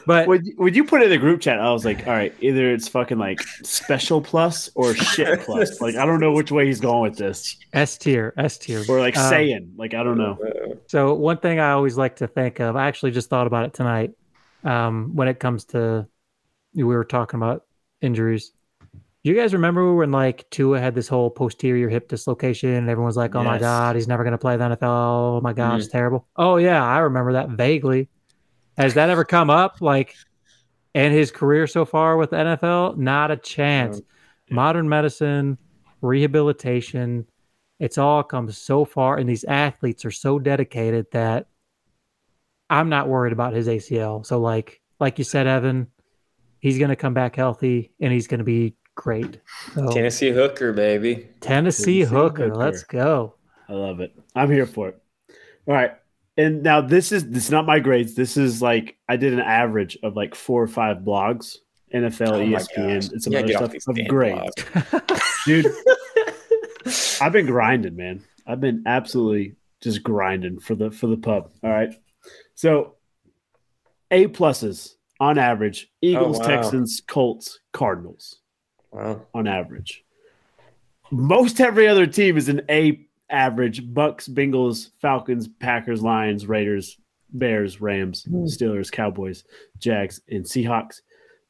But 0.06 0.28
Would, 0.28 0.44
would 0.58 0.76
you 0.76 0.84
put 0.84 1.02
it 1.02 1.06
in 1.06 1.10
the 1.12 1.18
group 1.18 1.42
chat? 1.42 1.60
I 1.60 1.72
was 1.72 1.86
like, 1.86 2.08
all 2.08 2.14
right, 2.14 2.34
either 2.42 2.72
it's 2.72 2.88
fucking 2.88 3.20
like 3.20 3.40
special 3.64 4.22
plus 4.22 4.70
or 4.76 4.94
shit 4.96 5.40
plus. 5.46 5.80
Like, 5.82 5.96
I 5.96 6.06
don't 6.06 6.20
know 6.20 6.32
which 6.32 6.52
way 6.52 6.66
he's 6.66 6.80
going 6.80 7.02
with 7.12 7.18
this. 7.18 7.56
S 7.74 7.98
tier, 7.98 8.34
S 8.38 8.58
tier. 8.58 8.86
Or 8.88 9.00
like 9.00 9.16
Um, 9.16 9.30
saying, 9.30 9.74
like, 9.78 9.94
I 9.94 10.04
don't 10.04 10.18
know. 10.18 10.40
Uh, 10.44 10.76
So 10.88 11.14
one 11.14 11.38
thing 11.38 11.60
I 11.60 11.72
always 11.72 11.98
like 11.98 12.18
to 12.18 12.28
think 12.28 12.60
of, 12.60 12.76
I 12.76 12.88
actually 12.88 13.12
just 13.12 13.30
thought 13.30 13.48
about 13.48 13.66
it 13.66 13.74
tonight. 13.74 14.12
Um, 14.64 15.16
when 15.16 15.28
it 15.28 15.40
comes 15.40 15.66
to, 15.66 16.08
we 16.74 16.84
were 16.84 17.04
talking 17.04 17.40
about 17.40 17.66
injuries. 18.02 18.52
You 19.24 19.36
guys 19.36 19.54
remember 19.54 19.94
when 19.94 20.12
like 20.12 20.50
Tua 20.50 20.80
had 20.80 20.96
this 20.96 21.08
whole 21.08 21.30
posterior 21.30 21.90
hip 21.90 22.08
dislocation, 22.08 22.70
and 22.70 22.90
everyone's 22.90 23.18
like, 23.18 23.36
"Oh 23.36 23.44
my 23.44 23.60
god, 23.60 23.96
he's 23.96 24.08
never 24.08 24.24
going 24.24 24.32
to 24.32 24.38
play 24.38 24.58
the 24.58 24.64
NFL. 24.64 25.38
Oh 25.38 25.42
my 25.42 25.54
god, 25.54 25.80
it's 25.80 25.88
terrible." 25.88 26.28
Oh 26.36 26.58
yeah, 26.58 26.84
I 26.84 27.00
remember 27.00 27.34
that 27.34 27.50
vaguely. 27.50 28.10
Has 28.78 28.96
that 28.96 29.10
ever 29.10 29.24
come 29.24 29.50
up? 29.50 29.80
Like, 29.80 30.16
in 30.94 31.12
his 31.12 31.32
career 31.32 31.68
so 31.68 31.86
far 31.86 32.18
with 32.18 32.32
the 32.32 32.38
NFL, 32.38 32.98
not 32.98 33.32
a 33.32 33.38
chance. 33.38 34.02
Modern 34.50 34.90
medicine, 34.90 35.58
rehabilitation, 36.02 37.28
it's 37.80 37.98
all 37.98 38.24
come 38.24 38.52
so 38.52 38.86
far, 38.86 39.18
and 39.18 39.30
these 39.30 39.44
athletes 39.44 40.04
are 40.06 40.12
so 40.12 40.40
dedicated 40.40 41.08
that 41.14 41.48
I'm 42.72 42.90
not 42.90 43.08
worried 43.10 43.34
about 43.34 43.54
his 43.54 43.68
ACL. 43.68 44.26
So, 44.26 44.40
like, 44.40 44.82
like 45.00 45.18
you 45.20 45.24
said, 45.26 45.46
Evan, 45.46 45.88
he's 46.60 46.78
going 46.78 46.90
to 46.90 46.96
come 46.96 47.14
back 47.14 47.36
healthy, 47.36 47.92
and 48.00 48.12
he's 48.14 48.28
going 48.28 48.38
to 48.40 48.44
be 48.46 48.76
great. 48.96 49.40
So, 49.76 49.92
Tennessee 49.92 50.32
Hooker, 50.32 50.72
baby. 50.74 51.28
Tennessee, 51.42 51.42
Tennessee 51.42 52.02
Hooker, 52.04 52.46
Hooker. 52.46 52.56
let's 52.56 52.84
go. 52.84 53.36
I 53.68 53.74
love 53.74 54.00
it. 54.00 54.14
I'm 54.36 54.50
here 54.50 54.66
for 54.66 54.90
it. 54.90 55.02
All 55.68 55.74
right. 55.74 55.92
And 56.38 56.64
now 56.64 56.80
this 56.82 57.12
is 57.12 57.30
this 57.30 57.46
is 57.46 57.52
not 57.52 57.66
my 57.66 57.80
grades. 57.80 58.16
This 58.16 58.38
is 58.38 58.62
like 58.62 58.98
I 59.10 59.18
did 59.18 59.34
an 59.34 59.40
average 59.42 59.98
of 60.02 60.16
like 60.16 60.34
four 60.34 60.64
or 60.64 60.68
five 60.68 61.00
blogs, 61.00 61.58
NFL, 61.94 62.32
Oh 62.32 62.40
ESPN, 62.40 62.96
gosh. 63.02 63.10
and 63.12 63.22
some 63.22 63.34
Yeah, 63.34 63.40
other 63.40 63.52
stuff 63.54 63.72
these 63.72 63.88
of 63.88 64.08
grades. 64.08 64.54
Dude, 65.46 65.68
I've 67.22 67.34
been 67.34 67.46
grinding, 67.46 67.96
man. 67.98 68.24
I've 68.48 68.62
been 68.62 68.84
absolutely 68.86 69.56
just 69.82 70.04
grinding 70.04 70.60
for 70.60 70.74
the 70.76 70.90
for 70.90 71.08
the 71.08 71.18
pub. 71.18 71.52
All 71.64 71.70
right. 71.70 71.94
So 72.56 72.96
A 74.12 74.28
pluses 74.28 74.96
on 75.20 75.38
average. 75.38 75.92
Eagles, 76.02 76.38
oh, 76.38 76.42
wow. 76.42 76.48
Texans, 76.48 77.02
Colts, 77.08 77.60
Cardinals 77.72 78.40
Wow. 78.92 79.22
on 79.34 79.48
average. 79.48 80.04
Most 81.12 81.62
every 81.62 81.88
other 81.88 82.08
team 82.08 82.38
is 82.38 82.50
an 82.50 82.62
A 82.70 83.06
average. 83.30 83.94
Bucks, 83.94 84.28
Bengals, 84.28 84.90
Falcons, 85.02 85.48
Packers, 85.48 86.02
Lions, 86.02 86.46
Raiders, 86.46 86.98
Bears, 87.30 87.80
Rams, 87.80 88.24
hmm. 88.24 88.44
Steelers, 88.44 88.92
Cowboys, 88.92 89.44
Jags, 89.80 90.22
and 90.30 90.44
Seahawks. 90.44 91.02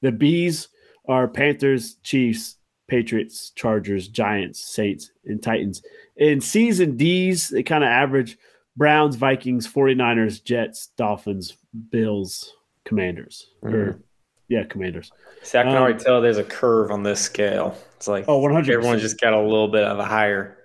The 0.02 0.12
B's 0.12 0.68
are 1.08 1.28
Panthers, 1.28 1.95
Chiefs, 2.04 2.58
Patriots, 2.88 3.52
Chargers, 3.56 4.08
Giants, 4.08 4.60
Saints, 4.60 5.12
and 5.26 5.41
Titans. 5.41 5.82
In 6.18 6.41
C's 6.41 6.80
and 6.80 6.97
D's, 6.97 7.49
they 7.49 7.64
kind 7.64 7.84
of 7.84 7.89
average 7.89 8.38
Browns, 8.78 9.16
Vikings, 9.16 9.68
49ers, 9.68 10.44
Jets, 10.44 10.88
Dolphins, 10.98 11.58
Bills, 11.90 12.54
Commanders. 12.86 13.48
Or, 13.62 14.00
yeah, 14.48 14.64
Commanders. 14.64 15.12
See, 15.44 15.58
I 15.58 15.64
can 15.64 15.72
Um, 15.72 15.78
already 15.78 16.00
tell 16.00 16.22
there's 16.22 16.38
a 16.38 16.44
curve 16.44 16.92
on 16.92 17.04
this 17.04 17.20
scale. 17.20 17.78
It's 17.96 18.08
like 18.08 18.26
Oh, 18.28 18.38
100 18.38 18.74
everyone 18.74 19.00
just 19.00 19.20
got 19.20 19.34
a 19.34 19.42
little 19.42 19.68
bit 19.68 19.84
of 19.84 20.00
a 20.00 20.06
higher, 20.06 20.58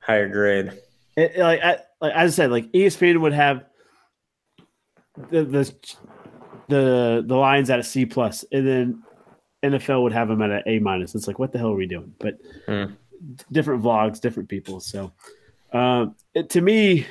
higher 0.00 0.28
grade. 0.28 0.72
it, 1.16 1.36
like, 1.38 1.60
I, 1.62 1.78
like 2.00 2.12
as 2.14 2.32
I 2.32 2.34
said, 2.34 2.50
like 2.50 2.70
ESPN 2.72 3.20
would 3.20 3.32
have 3.32 3.64
the 5.30 5.44
the 5.44 5.74
the 6.68 7.24
the 7.26 7.34
Lions 7.36 7.70
at 7.70 7.78
a 7.78 7.82
C 7.82 8.06
plus, 8.06 8.44
and 8.52 8.66
then 8.66 9.02
NFL 9.62 10.02
would 10.02 10.12
have 10.12 10.28
them 10.28 10.42
at 10.42 10.50
an 10.50 10.62
A 10.66 10.78
minus. 10.78 11.14
It's 11.14 11.26
like, 11.26 11.38
what 11.38 11.52
the 11.52 11.58
hell 11.58 11.72
are 11.72 11.76
we 11.76 11.86
doing? 11.86 12.12
But 12.18 12.38
Hmm. 12.66 12.92
different 13.50 13.82
vlogs, 13.82 14.20
different 14.20 14.48
people. 14.48 14.80
So, 14.80 15.12
um, 15.72 16.16
it, 16.34 16.50
to 16.50 16.60
me, 16.60 17.06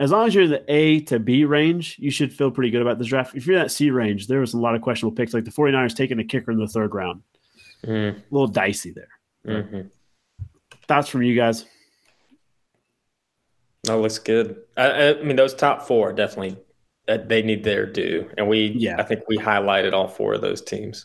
as 0.00 0.10
long 0.10 0.26
as 0.26 0.34
you're 0.34 0.44
in 0.44 0.50
the 0.50 0.64
A 0.68 1.00
to 1.02 1.18
B 1.18 1.44
range, 1.44 1.96
you 1.98 2.10
should 2.10 2.32
feel 2.32 2.50
pretty 2.50 2.70
good 2.70 2.82
about 2.82 2.98
this 2.98 3.06
draft. 3.08 3.34
If 3.36 3.46
you're 3.46 3.56
in 3.56 3.62
that 3.62 3.70
C 3.70 3.90
range, 3.90 4.26
there 4.26 4.40
was 4.40 4.54
a 4.54 4.58
lot 4.58 4.74
of 4.74 4.82
questionable 4.82 5.14
picks, 5.16 5.32
like 5.34 5.44
the 5.44 5.50
49ers 5.50 5.94
taking 5.94 6.18
a 6.18 6.24
kicker 6.24 6.50
in 6.50 6.58
the 6.58 6.66
third 6.66 6.94
round. 6.94 7.22
Mm, 7.86 8.16
A 8.16 8.22
little 8.30 8.48
dicey 8.48 8.92
there. 8.92 9.08
mhm. 9.46 9.90
Thoughts 10.88 11.08
from 11.08 11.22
you 11.22 11.34
guys? 11.36 11.64
That 13.84 13.96
looks 13.98 14.18
good. 14.18 14.62
I, 14.76 15.10
I 15.10 15.22
mean, 15.22 15.36
those 15.36 15.54
top 15.54 15.82
four 15.86 16.12
definitely 16.12 16.56
uh, 17.06 17.18
they 17.26 17.42
need 17.42 17.62
their 17.64 17.84
due, 17.86 18.30
and 18.38 18.48
we 18.48 18.68
Yeah. 18.76 18.96
I 18.98 19.02
think 19.02 19.20
we 19.28 19.36
highlighted 19.36 19.92
all 19.92 20.08
four 20.08 20.34
of 20.34 20.40
those 20.40 20.62
teams. 20.62 21.04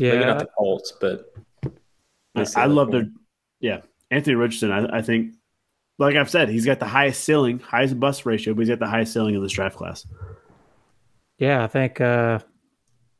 Yeah, 0.00 0.12
maybe 0.12 0.24
not 0.24 0.38
the 0.38 0.48
Colts, 0.56 0.94
but 1.00 1.34
I, 2.34 2.46
I 2.56 2.64
love 2.66 2.88
we- 2.88 2.92
their, 3.00 3.08
yeah, 3.60 3.80
Anthony 4.10 4.36
Richardson. 4.36 4.72
I, 4.72 4.98
I 4.98 5.02
think, 5.02 5.34
like 5.98 6.16
I've 6.16 6.30
said, 6.30 6.48
he's 6.48 6.66
got 6.66 6.78
the 6.80 6.86
highest 6.86 7.22
ceiling, 7.24 7.58
highest 7.60 7.98
bust 8.00 8.26
ratio, 8.26 8.54
but 8.54 8.60
he's 8.60 8.68
got 8.68 8.78
the 8.78 8.86
highest 8.88 9.12
ceiling 9.12 9.34
in 9.34 9.42
this 9.42 9.52
draft 9.52 9.76
class. 9.76 10.06
yeah. 11.38 11.62
I 11.62 11.66
think 11.66 12.00
uh, 12.00 12.38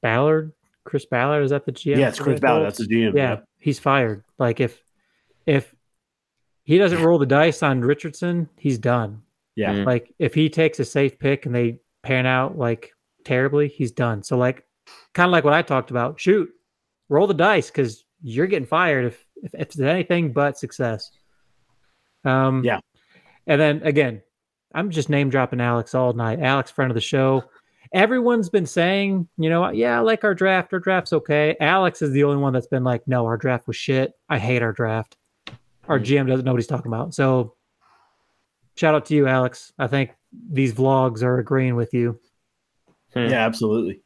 Ballard, 0.00 0.52
Chris 0.84 1.04
Ballard, 1.06 1.44
is 1.44 1.50
that 1.50 1.64
the 1.66 1.72
GM? 1.72 1.98
Yeah, 1.98 2.08
it's 2.08 2.18
Chris 2.18 2.40
Ballard. 2.40 2.66
That's 2.66 2.78
the 2.78 2.86
GM. 2.88 3.14
yeah, 3.16 3.40
he's 3.58 3.78
fired. 3.78 4.24
Like 4.38 4.60
if 4.60 4.82
if 5.46 5.74
he 6.64 6.78
doesn't 6.78 7.02
roll 7.02 7.18
the 7.18 7.26
dice 7.26 7.62
on 7.62 7.80
Richardson, 7.80 8.48
he's 8.56 8.78
done. 8.78 9.22
yeah, 9.56 9.74
Mm. 9.74 9.86
Like 9.86 10.12
if 10.18 10.34
he 10.34 10.48
takes 10.48 10.80
a 10.80 10.84
safe 10.84 11.18
pick 11.18 11.46
and 11.46 11.54
they 11.54 11.78
pan 12.02 12.26
out 12.26 12.56
like 12.58 12.92
terribly, 13.24 13.68
he's 13.68 13.92
done. 13.92 14.22
So 14.22 14.36
like 14.38 14.64
kind 15.14 15.28
of 15.28 15.32
like 15.32 15.44
what 15.44 15.54
I 15.54 15.62
talked 15.62 15.90
about. 15.90 16.18
Shoot, 16.20 16.50
roll 17.08 17.26
the 17.26 17.34
dice 17.34 17.70
because 17.70 18.04
you're 18.22 18.46
getting 18.46 18.66
fired 18.66 19.06
if, 19.06 19.24
if 19.42 19.54
if 19.54 19.60
it's 19.60 19.80
anything 19.80 20.32
but 20.32 20.56
success. 20.58 21.10
Um 22.24 22.64
Yeah. 22.64 22.80
And 23.46 23.60
then 23.60 23.82
again, 23.82 24.22
I'm 24.74 24.90
just 24.90 25.08
name 25.08 25.30
dropping 25.30 25.60
Alex 25.60 25.94
all 25.94 26.12
night. 26.12 26.40
Alex, 26.40 26.70
friend 26.70 26.90
of 26.90 26.94
the 26.94 27.00
show. 27.00 27.44
Everyone's 27.92 28.48
been 28.48 28.64
saying, 28.64 29.28
you 29.36 29.50
know, 29.50 29.68
yeah, 29.70 29.98
I 29.98 30.00
like 30.00 30.24
our 30.24 30.34
draft. 30.34 30.72
Our 30.72 30.78
draft's 30.78 31.12
okay. 31.12 31.56
Alex 31.60 32.00
is 32.00 32.12
the 32.12 32.24
only 32.24 32.38
one 32.38 32.54
that's 32.54 32.66
been 32.66 32.84
like, 32.84 33.06
no, 33.06 33.26
our 33.26 33.36
draft 33.36 33.66
was 33.66 33.76
shit. 33.76 34.12
I 34.30 34.38
hate 34.38 34.62
our 34.62 34.72
draft. 34.72 35.16
Our 35.88 35.98
GM 35.98 36.26
doesn't 36.26 36.44
know 36.46 36.52
what 36.52 36.60
he's 36.60 36.66
talking 36.66 36.90
about. 36.90 37.14
So 37.14 37.54
shout 38.76 38.94
out 38.94 39.04
to 39.06 39.14
you, 39.14 39.26
Alex. 39.26 39.72
I 39.78 39.88
think 39.88 40.12
these 40.50 40.72
vlogs 40.72 41.22
are 41.22 41.38
agreeing 41.38 41.76
with 41.76 41.92
you. 41.92 42.18
Hmm. 43.12 43.26
yeah, 43.26 43.44
absolutely. 43.44 44.00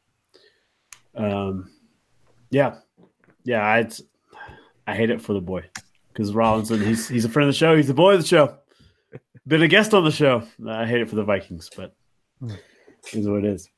Um, 1.15 1.71
yeah, 2.49 2.75
yeah. 3.45 3.65
I 3.65 3.87
I 4.85 4.95
hate 4.95 5.09
it 5.09 5.21
for 5.21 5.33
the 5.33 5.41
boy 5.41 5.63
because 6.17 6.31
Rollinson. 6.33 6.83
He's 6.83 7.07
he's 7.07 7.25
a 7.25 7.29
friend 7.29 7.47
of 7.47 7.53
the 7.53 7.57
show. 7.57 7.75
He's 7.75 7.87
the 7.87 7.93
boy 7.93 8.15
of 8.15 8.21
the 8.21 8.27
show. 8.27 8.57
Been 9.45 9.61
a 9.61 9.67
guest 9.67 9.93
on 9.93 10.03
the 10.03 10.11
show. 10.11 10.43
I 10.67 10.85
hate 10.87 11.01
it 11.01 11.09
for 11.09 11.15
the 11.15 11.23
Vikings, 11.23 11.69
but 11.77 11.95
Hmm. 12.39 12.51
is 13.13 13.27
what 13.27 13.43
it 13.43 13.45
is. 13.45 13.69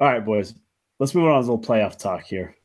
All 0.00 0.08
right, 0.08 0.24
boys. 0.24 0.54
Let's 0.98 1.14
move 1.14 1.24
on 1.26 1.32
to 1.32 1.36
a 1.38 1.40
little 1.40 1.60
playoff 1.60 1.98
talk 1.98 2.22
here. 2.24 2.56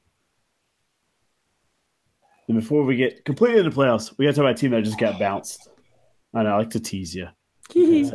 And 2.47 2.57
before 2.59 2.83
we 2.83 2.95
get 2.95 3.25
completely 3.25 3.59
into 3.59 3.71
playoffs, 3.71 4.17
we 4.17 4.25
got 4.25 4.31
to 4.31 4.35
talk 4.37 4.43
about 4.43 4.55
a 4.57 4.57
team 4.57 4.71
that 4.71 4.83
just 4.83 4.97
got 4.99 5.19
bounced. 5.19 5.67
I 6.33 6.43
know, 6.43 6.49
I 6.49 6.57
like 6.57 6.71
to 6.71 6.79
tease 6.79 7.13
you. 7.13 7.27
I 7.75 8.11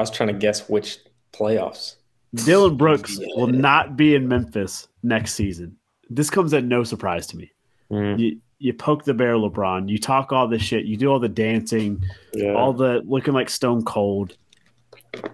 was 0.00 0.10
trying 0.10 0.28
to 0.28 0.32
guess 0.32 0.68
which 0.68 0.98
playoffs. 1.32 1.96
Dillon 2.34 2.76
Brooks 2.76 3.18
will 3.36 3.46
not 3.46 3.96
be 3.96 4.14
in 4.14 4.26
Memphis 4.26 4.88
next 5.02 5.34
season. 5.34 5.76
This 6.10 6.30
comes 6.30 6.52
at 6.54 6.64
no 6.64 6.82
surprise 6.82 7.26
to 7.28 7.36
me. 7.36 7.52
Mm, 7.90 8.18
You 8.18 8.40
you 8.62 8.72
poke 8.72 9.04
the 9.04 9.12
bear, 9.12 9.34
LeBron. 9.34 9.88
You 9.88 9.98
talk 9.98 10.32
all 10.32 10.46
this 10.46 10.62
shit. 10.62 10.84
You 10.84 10.96
do 10.96 11.10
all 11.10 11.18
the 11.18 11.28
dancing, 11.28 12.04
yeah. 12.32 12.52
all 12.54 12.72
the 12.72 13.02
looking 13.04 13.34
like 13.34 13.50
Stone 13.50 13.84
Cold, 13.84 14.36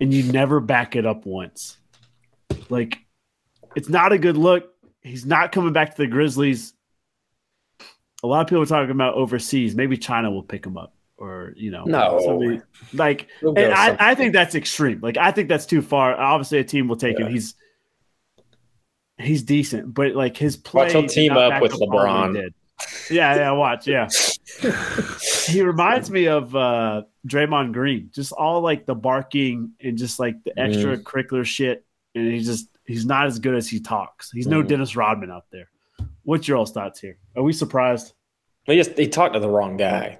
and 0.00 0.12
you 0.12 0.32
never 0.32 0.60
back 0.60 0.96
it 0.96 1.04
up 1.04 1.26
once. 1.26 1.76
Like, 2.70 2.98
it's 3.76 3.90
not 3.90 4.12
a 4.12 4.18
good 4.18 4.38
look. 4.38 4.72
He's 5.02 5.26
not 5.26 5.52
coming 5.52 5.74
back 5.74 5.94
to 5.94 6.02
the 6.02 6.06
Grizzlies. 6.06 6.72
A 8.22 8.26
lot 8.26 8.40
of 8.40 8.46
people 8.48 8.62
are 8.62 8.66
talking 8.66 8.90
about 8.90 9.14
overseas. 9.14 9.74
Maybe 9.76 9.98
China 9.98 10.30
will 10.30 10.42
pick 10.42 10.64
him 10.64 10.78
up, 10.78 10.94
or 11.18 11.52
you 11.54 11.70
know, 11.70 11.84
No. 11.84 12.20
somebody- 12.24 12.62
like 12.94 13.28
and 13.42 13.58
I, 13.58 13.96
I 14.00 14.14
think 14.14 14.32
that's 14.32 14.54
extreme. 14.54 15.00
Like 15.02 15.18
I 15.18 15.32
think 15.32 15.50
that's 15.50 15.66
too 15.66 15.82
far. 15.82 16.16
Obviously, 16.18 16.58
a 16.60 16.64
team 16.64 16.88
will 16.88 16.96
take 16.96 17.18
him. 17.18 17.30
He's 17.30 17.54
he's 19.18 19.42
decent, 19.42 19.92
but 19.92 20.14
like 20.14 20.36
his 20.36 20.56
play. 20.56 20.84
Watch 20.84 20.92
he'll 20.92 21.06
team 21.06 21.32
up 21.32 21.60
with 21.60 21.72
LeBron. 21.72 22.52
Yeah, 23.10 23.34
yeah. 23.36 23.50
Watch, 23.52 23.86
yeah. 23.86 24.08
he 25.46 25.62
reminds 25.62 26.10
me 26.10 26.26
of 26.28 26.54
uh 26.54 27.02
Draymond 27.26 27.72
Green. 27.72 28.10
Just 28.14 28.32
all 28.32 28.60
like 28.60 28.86
the 28.86 28.94
barking 28.94 29.72
and 29.82 29.96
just 29.98 30.18
like 30.18 30.36
the 30.44 30.52
Mm. 30.52 31.02
extracurricular 31.02 31.44
shit. 31.44 31.84
And 32.14 32.32
he's 32.32 32.46
just 32.46 32.68
he's 32.86 33.06
not 33.06 33.26
as 33.26 33.38
good 33.38 33.54
as 33.54 33.68
he 33.68 33.80
talks. 33.80 34.30
He's 34.30 34.46
no 34.46 34.62
Mm. 34.62 34.68
Dennis 34.68 34.96
Rodman 34.96 35.30
out 35.30 35.44
there. 35.50 35.68
What's 36.24 36.46
your 36.48 36.58
all's 36.58 36.72
thoughts 36.72 37.00
here? 37.00 37.16
Are 37.36 37.42
we 37.42 37.52
surprised? 37.52 38.12
He 38.64 38.76
just 38.76 38.98
he 38.98 39.08
talked 39.08 39.32
to 39.34 39.40
the 39.40 39.48
wrong 39.48 39.78
guy. 39.78 40.18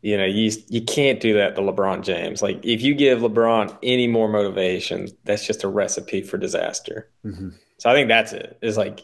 You- 0.00 0.16
know, 0.16 0.24
you 0.24 0.50
you 0.68 0.80
can't 0.82 1.20
do 1.20 1.34
that 1.34 1.54
to 1.56 1.60
LeBron 1.60 2.02
James. 2.02 2.40
Like 2.42 2.64
if 2.64 2.80
you 2.80 2.94
give 2.94 3.18
LeBron 3.20 3.76
any 3.82 4.06
more 4.06 4.26
motivation, 4.28 5.08
that's 5.24 5.46
just 5.46 5.64
a 5.64 5.68
recipe 5.68 6.22
for 6.22 6.38
disaster. 6.38 7.10
So 7.78 7.90
I 7.90 7.92
think 7.92 8.08
that's 8.08 8.32
it. 8.32 8.56
It's 8.62 8.78
like 8.78 9.00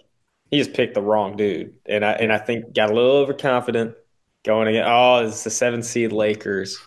he 0.51 0.59
just 0.59 0.73
picked 0.73 0.95
the 0.95 1.03
wrong 1.03 1.37
dude, 1.37 1.75
and 1.87 2.05
I 2.05 2.13
and 2.13 2.33
I 2.33 2.39
think 2.39 2.75
got 2.75 2.91
a 2.91 2.95
little 2.95 3.13
overconfident 3.13 3.95
going 4.45 4.69
again. 4.69 4.85
Oh, 4.87 5.25
it's 5.25 5.45
the 5.45 5.51
seven 5.51 5.83
seed 5.83 6.13
Lakers. 6.13 6.79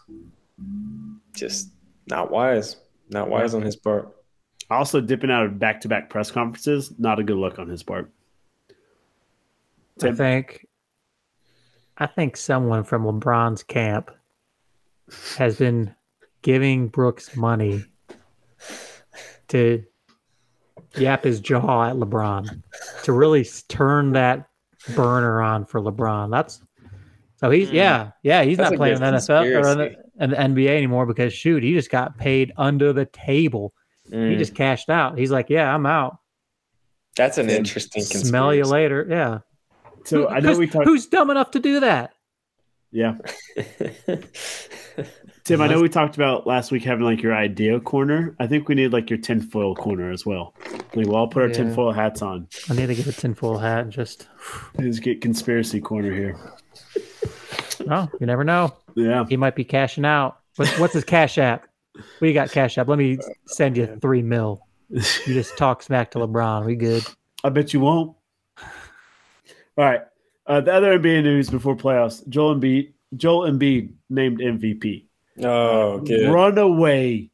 Just 1.35 1.69
not 2.07 2.31
wise. 2.31 2.77
Not 3.09 3.29
wise 3.29 3.53
on 3.53 3.61
his 3.61 3.75
part. 3.75 4.13
Also 4.69 4.99
dipping 5.01 5.31
out 5.31 5.45
of 5.45 5.59
back 5.59 5.81
to 5.81 5.87
back 5.87 6.09
press 6.09 6.31
conferences, 6.31 6.93
not 6.97 7.19
a 7.19 7.23
good 7.23 7.37
look 7.37 7.59
on 7.59 7.67
his 7.69 7.83
part. 7.83 8.11
I 10.01 10.11
think 10.11 10.67
I 11.97 12.07
think 12.07 12.35
someone 12.35 12.83
from 12.83 13.03
LeBron's 13.03 13.63
camp 13.63 14.11
has 15.37 15.57
been 15.57 15.95
giving 16.41 16.87
Brooks 16.87 17.35
money 17.35 17.85
to 19.49 19.83
yap 20.97 21.23
his 21.23 21.39
jaw 21.39 21.89
at 21.89 21.95
LeBron 21.95 22.61
to 23.03 23.11
really 23.13 23.45
turn 23.69 24.11
that 24.13 24.47
burner 24.95 25.41
on 25.41 25.65
for 25.65 25.81
LeBron. 25.81 26.29
That's 26.31 26.61
so 27.37 27.49
he's 27.49 27.69
Mm. 27.69 27.73
yeah 27.73 28.11
yeah 28.23 28.43
he's 28.43 28.57
That's 28.57 28.71
not 28.71 28.77
playing 28.77 28.95
in 28.95 28.99
good 29.01 29.13
the 29.13 29.17
NFL 29.17 29.63
or 29.63 29.71
in 29.71 29.77
the, 29.77 30.23
in 30.23 30.29
the 30.55 30.63
NBA 30.63 30.75
anymore 30.77 31.05
because 31.05 31.33
shoot 31.33 31.63
he 31.63 31.73
just 31.73 31.89
got 31.89 32.17
paid 32.17 32.51
under 32.57 32.93
the 32.93 33.05
table. 33.05 33.73
He 34.09 34.15
Mm, 34.15 34.37
just 34.37 34.53
cashed 34.55 34.89
out. 34.89 35.17
He's 35.17 35.31
like 35.31 35.49
yeah 35.49 35.73
I'm 35.73 35.85
out. 35.85 36.17
that's 37.15 37.37
an 37.37 37.49
interesting 37.49 38.01
conspiracy. 38.01 38.27
Smell 38.27 38.53
you 38.53 38.65
later. 38.65 39.05
Yeah. 39.09 39.39
So 40.05 40.27
I 40.27 40.39
know 40.41 40.49
Who's- 40.49 40.57
we 40.59 40.67
talked. 40.67 40.85
Who's 40.85 41.05
dumb 41.07 41.29
enough 41.29 41.51
to 41.51 41.59
do 41.59 41.79
that? 41.79 42.11
Yeah, 42.95 43.15
Tim. 45.43 45.61
I 45.61 45.67
know 45.67 45.81
we 45.81 45.89
talked 45.89 46.15
about 46.15 46.45
last 46.45 46.71
week 46.71 46.83
having 46.83 47.03
like 47.05 47.21
your 47.23 47.33
idea 47.35 47.79
corner. 47.79 48.35
I 48.39 48.45
think 48.47 48.69
we 48.69 48.75
need 48.75 48.93
like 48.93 49.09
your 49.09 49.17
tinfoil 49.19 49.75
corner 49.75 50.11
as 50.11 50.25
well. 50.25 50.53
Like 50.95 51.07
we'll 51.07 51.15
all 51.15 51.27
put 51.27 51.41
our 51.43 51.47
Yeah. 51.49 51.55
tinfoil 51.55 51.91
hats 51.91 52.21
on. 52.21 52.47
I 52.69 52.73
need 52.73 52.87
to 52.87 52.95
get 52.95 53.07
a 53.07 53.11
tinfoil 53.13 53.57
hat 53.57 53.79
and 53.81 53.91
just. 53.91 54.27
Let's 54.77 54.99
get 54.99 55.21
conspiracy 55.21 55.81
corner 55.81 56.13
here. 56.13 56.37
Oh, 57.89 58.07
you 58.19 58.25
never 58.27 58.43
know. 58.43 58.75
Yeah, 58.95 59.25
He 59.27 59.37
might 59.37 59.55
be 59.55 59.63
cashing 59.63 60.05
out. 60.05 60.37
What, 60.55 60.69
what's 60.79 60.93
his 60.93 61.03
cash 61.03 61.37
app? 61.37 61.67
We 62.21 62.31
got 62.33 62.51
cash 62.51 62.77
app. 62.77 62.87
Let 62.87 62.97
me 62.99 63.17
send 63.47 63.75
you 63.77 63.97
three 64.01 64.21
mil. 64.21 64.61
You 64.91 65.33
just 65.33 65.57
talk 65.57 65.81
smack 65.81 66.11
to 66.11 66.19
LeBron. 66.19 66.65
We 66.65 66.75
good. 66.75 67.03
I 67.43 67.49
bet 67.49 67.73
you 67.73 67.79
won't. 67.79 68.15
All 68.59 68.65
right. 69.85 70.01
Uh, 70.45 70.61
the 70.61 70.71
other 70.73 70.99
NBA 70.99 71.23
news 71.23 71.49
before 71.49 71.75
playoffs: 71.75 72.27
Joel 72.27 72.55
Embiid. 72.55 72.93
Joel 73.15 73.49
Embiid 73.49 73.93
named 74.09 74.39
MVP. 74.39 75.05
oh, 75.43 75.99
good. 76.01 76.31
Runaway 76.31 77.31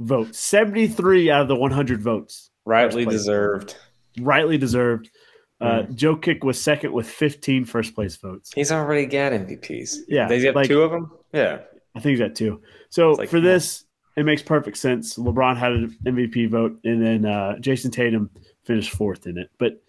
vote. 0.00 0.34
Seventy-three 0.34 1.30
out 1.30 1.42
of 1.42 1.48
the 1.48 1.56
one 1.56 1.70
hundred 1.72 2.00
votes. 2.00 2.50
Rightly 2.64 3.04
First 3.04 3.10
place. 3.10 3.20
deserved. 3.20 3.76
Rightly 4.20 4.58
deserved. 4.58 5.10
Uh, 5.60 5.82
Mm. 5.82 5.94
Jokic 5.96 6.42
was 6.44 6.60
second 6.60 6.92
with 6.92 7.08
15 7.08 7.64
first 7.64 7.94
place 7.94 8.16
votes. 8.16 8.52
He's 8.54 8.72
already 8.72 9.06
got 9.06 9.32
MVPs. 9.32 9.98
Yeah, 10.08 10.26
Does 10.26 10.40
he 10.42 10.46
have 10.46 10.56
like- 10.56 10.66
two 10.68 10.82
of 10.82 10.90
them? 10.90 11.10
Yeah. 11.32 11.60
I 11.94 12.00
think 12.00 12.10
he's 12.10 12.18
got 12.18 12.34
two. 12.34 12.60
So 12.90 13.12
like, 13.12 13.28
for 13.28 13.40
this, 13.40 13.84
it 14.16 14.24
makes 14.24 14.42
perfect 14.42 14.76
sense. 14.76 15.16
LeBron 15.18 15.56
had 15.56 15.72
an 15.72 15.96
MVP 16.04 16.50
vote, 16.50 16.78
and 16.84 17.04
then 17.04 17.24
uh, 17.26 17.56
Jayson 17.60 17.90
Tatum 17.92 18.28
finished 18.64 18.90
fourth 18.90 19.26
in 19.26 19.38
it. 19.38 19.50
But 19.58 19.82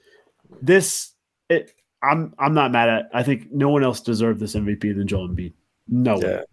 this, 0.62 1.14
it, 1.50 1.72
I'm 2.04 2.34
I'm 2.38 2.54
not 2.54 2.72
mad 2.72 2.90
at. 2.90 3.10
I 3.14 3.24
think 3.24 3.52
no 3.52 3.70
one 3.70 3.84
else 3.84 4.00
deserved 4.02 4.40
this 4.40 4.56
MVP 4.56 4.96
than 4.96 5.08
Joel 5.08 5.30
Embiid. 5.30 5.54
No 5.88 6.18
one. 6.18 6.44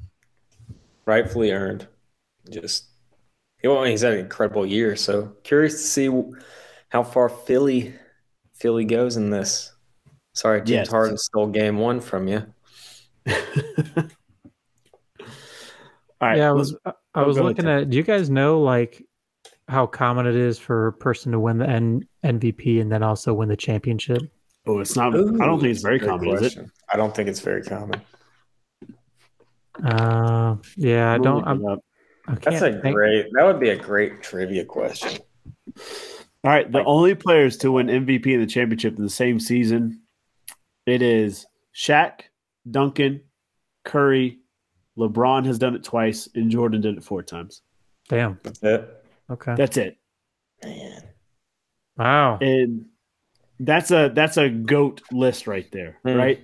Rightfully 1.04 1.50
earned. 1.52 1.86
Just 2.48 2.86
he 3.62 3.68
well, 3.68 3.84
he's 3.84 4.00
had 4.02 4.14
an 4.14 4.20
incredible 4.20 4.66
year. 4.66 4.96
So 4.96 5.32
curious 5.44 5.74
to 5.74 5.78
see 5.78 6.22
how 6.88 7.02
far 7.02 7.28
Philly 7.28 7.94
Philly 8.54 8.84
goes 8.84 9.16
in 9.16 9.30
this. 9.30 9.72
Sorry, 10.34 10.60
James 10.60 10.70
Yes. 10.70 10.88
Harden 10.88 11.18
stole 11.18 11.48
game 11.48 11.78
one 11.78 12.00
from 12.00 12.28
you. 12.28 12.42
All 13.28 13.34
right. 16.28 16.38
yeah, 16.38 16.50
I 16.50 16.52
was 16.52 16.76
I- 16.84 16.92
oh, 17.14 17.24
was 17.24 17.38
looking 17.38 17.68
at. 17.68 17.90
Do 17.90 17.96
you 17.96 18.02
guys 18.02 18.30
know 18.30 18.60
like 18.60 19.04
how 19.68 19.86
common 19.86 20.26
it 20.26 20.36
is 20.36 20.58
for 20.58 20.88
a 20.88 20.92
person 20.92 21.32
to 21.32 21.40
win 21.40 21.58
the 21.58 21.68
N- 21.68 22.06
MVP 22.24 22.80
and 22.80 22.90
then 22.92 23.02
also 23.02 23.32
win 23.32 23.48
the 23.48 23.56
championship? 23.56 24.22
oh, 24.66 24.78
it's 24.80 24.96
not. 24.96 25.14
I 25.14 25.18
don't 25.18 25.60
think 25.60 25.72
it's 25.72 25.82
very 25.82 25.98
Good 25.98 26.08
common, 26.08 26.28
is 26.30 26.56
it? 26.56 26.66
I 26.92 26.96
don't 26.96 27.14
think 27.14 27.28
it's 27.28 27.40
very 27.40 27.62
common. 27.62 28.00
Uh, 29.82 30.56
yeah, 30.76 31.12
I 31.12 31.18
don't. 31.18 31.46
I'm, 31.46 31.64
it 32.32 32.38
up. 32.38 32.46
I 32.46 32.50
can't 32.50 32.60
That's 32.60 32.76
a 32.76 32.80
think. 32.82 32.94
great. 32.94 33.26
That 33.32 33.44
would 33.44 33.60
be 33.60 33.70
a 33.70 33.76
great 33.76 34.22
trivia 34.22 34.64
question. 34.64 35.20
All 36.42 36.50
right, 36.50 36.70
the 36.70 36.84
only 36.84 37.14
players 37.14 37.56
to 37.58 37.72
win 37.72 37.88
MVP 37.88 38.26
in 38.26 38.40
the 38.40 38.46
championship 38.46 38.96
in 38.96 39.02
the 39.04 39.10
same 39.10 39.38
season, 39.38 40.00
it 40.86 41.02
is 41.02 41.46
Shaq, 41.76 42.20
Duncan, 42.70 43.20
Curry, 43.84 44.38
LeBron 44.98 45.44
has 45.46 45.58
done 45.58 45.74
it 45.74 45.84
twice, 45.84 46.28
and 46.34 46.50
Jordan 46.50 46.80
did 46.80 46.96
it 46.96 47.04
four 47.04 47.22
times. 47.22 47.62
Damn. 48.08 48.38
That's 48.42 48.62
it. 48.62 49.04
Okay. 49.30 49.54
That's 49.54 49.76
it, 49.76 49.98
Man. 50.64 51.02
Wow. 51.96 52.38
and 52.40 52.86
that's 53.60 53.90
a 53.90 54.10
that's 54.14 54.36
a 54.38 54.48
goat 54.48 55.02
list 55.12 55.46
right 55.46 55.70
there, 55.70 55.98
Hmm. 56.04 56.14
right? 56.16 56.40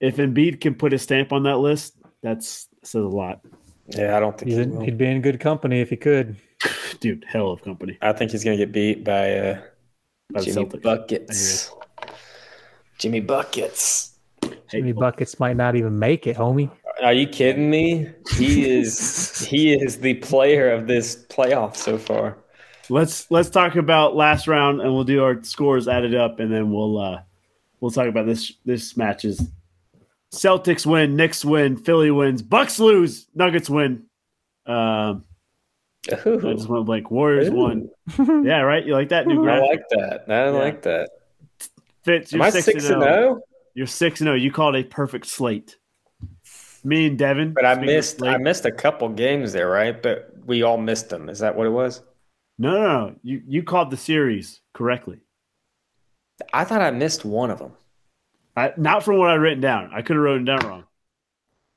If 0.00 0.16
Embiid 0.16 0.60
can 0.60 0.74
put 0.74 0.92
a 0.94 0.98
stamp 0.98 1.32
on 1.32 1.44
that 1.44 1.58
list, 1.58 1.96
that's 2.22 2.66
says 2.82 3.04
a 3.04 3.08
lot, 3.08 3.42
Yeah, 3.96 4.16
I 4.16 4.20
don't 4.20 4.36
think 4.38 4.48
He's 4.48 4.56
he 4.56 4.62
in, 4.64 4.74
will. 4.74 4.82
he'd 4.82 4.98
be 4.98 5.06
in 5.06 5.20
good 5.22 5.40
company 5.40 5.80
if 5.80 5.90
he 5.90 5.96
could. 5.96 6.36
dude. 7.00 7.24
Hell 7.28 7.50
of 7.50 7.62
company. 7.62 7.98
I 8.00 8.12
think 8.12 8.30
he's 8.30 8.44
gonna 8.44 8.56
get 8.56 8.72
beat 8.72 9.04
by 9.04 9.32
uh, 9.34 9.60
By 10.32 10.40
the 10.40 10.46
Jimmy 10.46 10.66
Celtics. 10.66 10.82
Buckets. 10.82 11.70
Jimmy 12.98 13.20
Buckets. 13.20 14.18
Hey, 14.42 14.50
Jimmy 14.70 14.92
Buckets 14.92 15.38
might 15.40 15.56
not 15.56 15.76
even 15.76 15.98
make 15.98 16.26
it, 16.26 16.36
homie. 16.36 16.70
Are 17.02 17.12
you 17.12 17.26
kidding 17.26 17.68
me? 17.70 18.08
He 18.36 18.70
is 18.70 19.40
he 19.48 19.72
is 19.72 19.98
the 19.98 20.14
player 20.14 20.70
of 20.70 20.86
this 20.86 21.24
playoff 21.28 21.76
so 21.76 21.98
far. 21.98 22.38
let's 22.88 23.30
let's 23.30 23.50
talk 23.50 23.76
about 23.76 24.14
last 24.14 24.46
round, 24.46 24.80
and 24.80 24.92
we'll 24.92 25.04
do 25.04 25.22
our 25.24 25.42
scores 25.42 25.88
added 25.88 26.14
up, 26.14 26.38
and 26.38 26.52
then 26.52 26.70
we'll 26.72 26.98
uh 26.98 27.22
we'll 27.80 27.90
talk 27.90 28.06
about 28.08 28.26
this 28.26 28.52
this 28.64 28.96
matches. 28.96 29.42
Celtics 30.32 30.86
win, 30.86 31.16
Knicks 31.16 31.44
win, 31.44 31.76
Philly 31.76 32.10
wins, 32.10 32.42
Bucks 32.42 32.78
lose, 32.78 33.26
Nuggets 33.34 33.68
win. 33.68 34.04
Um, 34.66 35.24
I 36.08 36.14
just 36.14 36.26
Ooh, 36.26 36.72
went 36.72 36.86
blank. 36.86 37.10
Warriors 37.10 37.48
Ooh. 37.48 37.52
won. 37.54 37.90
Yeah, 38.44 38.60
right. 38.60 38.84
You 38.84 38.94
like 38.94 39.10
that 39.10 39.26
new 39.26 39.48
I 39.48 39.58
like 39.60 39.82
that. 39.90 40.24
I 40.28 40.48
like 40.50 40.82
that. 40.82 41.10
Fitz, 42.04 42.32
Am 42.32 42.38
you're 42.38 42.46
I 42.46 42.50
six, 42.50 42.64
six 42.64 42.84
and 42.84 42.94
and 42.94 43.02
zero. 43.02 43.14
zero? 43.14 43.40
You're 43.74 43.86
six 43.86 44.20
and 44.20 44.26
zero. 44.26 44.36
You 44.36 44.50
called 44.50 44.74
a 44.74 44.82
perfect 44.84 45.26
slate. 45.26 45.76
Me 46.84 47.06
and 47.06 47.16
Devin, 47.18 47.52
But 47.52 47.64
I 47.64 47.76
missed 47.76 48.18
slate- 48.18 48.34
I 48.34 48.38
missed 48.38 48.64
a 48.64 48.72
couple 48.72 49.08
games 49.10 49.52
there, 49.52 49.68
right? 49.68 50.02
But 50.02 50.32
we 50.44 50.62
all 50.64 50.78
missed 50.78 51.10
them. 51.10 51.28
Is 51.28 51.38
that 51.38 51.54
what 51.54 51.66
it 51.68 51.70
was? 51.70 52.02
No, 52.58 52.72
no, 52.72 52.80
no. 52.80 53.14
You 53.22 53.42
you 53.46 53.62
called 53.62 53.90
the 53.90 53.96
series 53.96 54.60
correctly. 54.74 55.20
I 56.52 56.64
thought 56.64 56.82
I 56.82 56.90
missed 56.90 57.24
one 57.24 57.50
of 57.52 57.58
them. 57.60 57.72
I, 58.56 58.72
not 58.76 59.02
from 59.02 59.18
what 59.18 59.30
I 59.30 59.34
written 59.34 59.60
down. 59.60 59.90
I 59.94 60.02
could 60.02 60.16
have 60.16 60.22
written 60.24 60.44
down 60.44 60.60
wrong. 60.66 60.84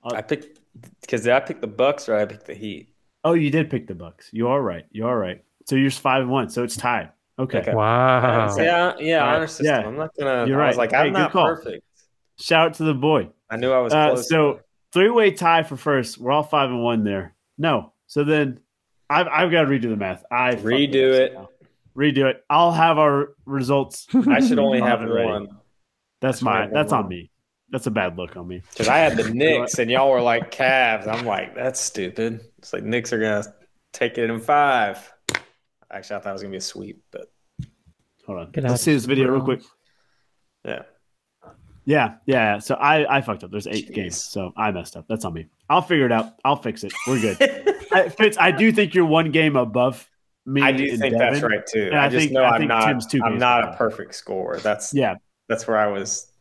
I 0.04 0.22
picked 0.22 0.60
because 1.02 1.28
I 1.28 1.40
picked 1.40 1.62
the 1.62 1.68
Bucks 1.68 2.08
or 2.10 2.16
I 2.16 2.26
picked 2.26 2.46
the 2.46 2.54
Heat? 2.54 2.90
Oh, 3.24 3.34
you 3.34 3.50
did 3.50 3.70
pick 3.70 3.88
the 3.88 3.96
Bucks. 3.96 4.30
You 4.32 4.50
are 4.50 4.62
right. 4.62 4.86
You 4.92 5.08
are 5.08 5.18
right. 5.18 5.44
So 5.66 5.76
you're 5.76 5.90
five 5.90 6.22
and 6.24 6.30
one. 6.32 6.50
So 6.50 6.64
it's 6.64 6.76
tied. 6.78 7.10
Okay. 7.40 7.60
Okay. 7.60 7.74
Wow. 7.74 8.56
Yeah, 8.58 8.94
yeah, 9.00 9.20
All 9.22 9.28
right. 9.28 9.36
honor 9.38 9.48
system. 9.48 9.66
Yeah. 9.66 9.88
I'm 9.88 9.98
not 9.98 10.12
gonna. 10.18 10.46
You're 10.48 10.62
I 10.62 10.68
was 10.68 10.78
right. 10.78 10.92
like, 10.92 10.92
Hey, 10.92 11.08
I'm 11.08 11.14
not 11.14 11.32
call. 11.32 11.48
perfect. 11.48 11.84
Shout 12.38 12.68
out 12.68 12.74
to 12.76 12.84
the 12.84 12.94
boy. 12.94 13.30
I 13.50 13.58
knew 13.58 13.72
I 13.72 13.80
was 13.80 13.94
Uh, 13.94 14.10
close. 14.12 14.30
so 14.30 14.60
three 14.94 15.10
way 15.10 15.32
tie 15.32 15.64
for 15.64 15.76
first. 15.78 16.18
We're 16.18 16.32
all 16.32 16.44
five 16.44 16.70
and 16.70 16.84
one 16.84 17.04
there. 17.04 17.34
No. 17.58 17.94
So 18.08 18.24
then 18.24 18.60
I've 19.10 19.28
I've 19.28 19.52
got 19.52 19.62
to 19.62 19.68
redo 19.68 19.84
the 19.90 19.96
math. 19.96 20.24
I 20.30 20.56
Redo 20.56 20.96
it. 21.14 21.34
somehow. 21.34 21.48
Redo 21.98 22.30
it. 22.30 22.44
I'll 22.50 22.74
have 22.74 22.98
our 23.00 23.30
results. 23.46 24.08
I 24.14 24.40
should 24.42 24.60
only 24.60 24.80
have 24.82 25.00
have 25.00 25.10
it 25.10 25.14
ready. 25.14 25.30
one 25.30 25.48
That's 26.26 26.38
That's 26.40 26.44
my 26.44 26.68
that's 26.68 26.92
one. 26.92 27.04
on 27.04 27.10
me. 27.10 27.32
That's 27.70 27.88
a 27.88 27.92
bad 27.92 28.18
look 28.18 28.36
on 28.38 28.48
me. 28.48 28.62
because 28.72 28.88
I 28.88 28.98
had 28.98 29.18
the 29.18 29.30
Knicks 29.34 29.80
and 29.80 29.90
y'all 29.92 30.12
were 30.12 30.22
like 30.22 30.52
Cavs. 30.52 31.08
I'm 31.08 31.26
like, 31.26 31.56
that's 31.56 31.80
stupid. 31.80 32.42
It's 32.60 32.74
like 32.74 32.84
Knicks 32.84 33.12
are 33.14 33.20
gonna 33.20 33.44
take 33.94 34.18
it 34.18 34.30
in 34.30 34.40
five. 34.40 35.12
Actually, 35.92 36.16
I 36.18 36.20
thought 36.20 36.30
it 36.30 36.34
was 36.34 36.42
gonna 36.42 36.52
be 36.52 36.58
a 36.58 36.62
sweep, 36.62 37.04
but 37.12 37.32
Hold 38.26 38.40
on. 38.40 38.52
Gonna 38.52 38.70
Let's 38.70 38.82
have 38.82 38.86
see 38.86 38.94
this 38.94 39.06
video 39.06 39.30
real 39.32 39.44
quick. 39.44 39.62
yeah. 40.64 40.82
Yeah, 41.88 42.16
yeah. 42.26 42.58
So 42.60 42.74
I 42.76 43.18
I 43.18 43.22
fucked 43.22 43.44
up. 43.44 43.52
There's 43.52 43.68
eight 43.68 43.90
Jeez. 43.90 43.94
games, 43.94 44.24
so 44.24 44.52
I 44.58 44.72
messed 44.72 44.98
up. 44.98 45.06
That's 45.08 45.24
on 45.26 45.34
me. 45.34 45.46
I'll 45.70 45.84
figure 45.84 46.08
it 46.08 46.12
out. 46.12 46.34
I'll 46.44 46.56
fix 46.56 46.84
it. 46.84 46.92
We're 47.08 47.22
good. 47.22 47.38
I, 47.92 48.10
Fitz, 48.10 48.38
I 48.40 48.50
do 48.52 48.72
think 48.72 48.96
you're 48.96 49.06
one 49.06 49.30
game 49.32 49.56
above 49.56 50.10
me. 50.48 50.64
I 50.64 50.72
do 50.72 50.84
and 50.90 51.00
think 51.00 51.16
Devin. 51.18 51.34
that's 51.34 51.42
right 51.44 51.66
too. 51.68 51.86
And 51.92 51.96
I 52.00 52.06
I 52.06 52.10
just 52.10 52.20
think- 52.24 52.32
know 52.32 52.42
I 52.42 52.50
I'm 52.54 52.60
think 52.62 52.70
not. 52.70 52.88
Tim's 52.88 53.06
two 53.06 53.22
I'm 53.24 53.38
not 53.38 53.74
a 53.74 53.78
perfect 53.78 54.16
scorer. 54.16 54.58
That's 54.58 54.94
Yeah. 54.94 55.16
That's 55.50 55.68
where 55.68 55.78
I 55.78 55.88
was. 55.88 56.32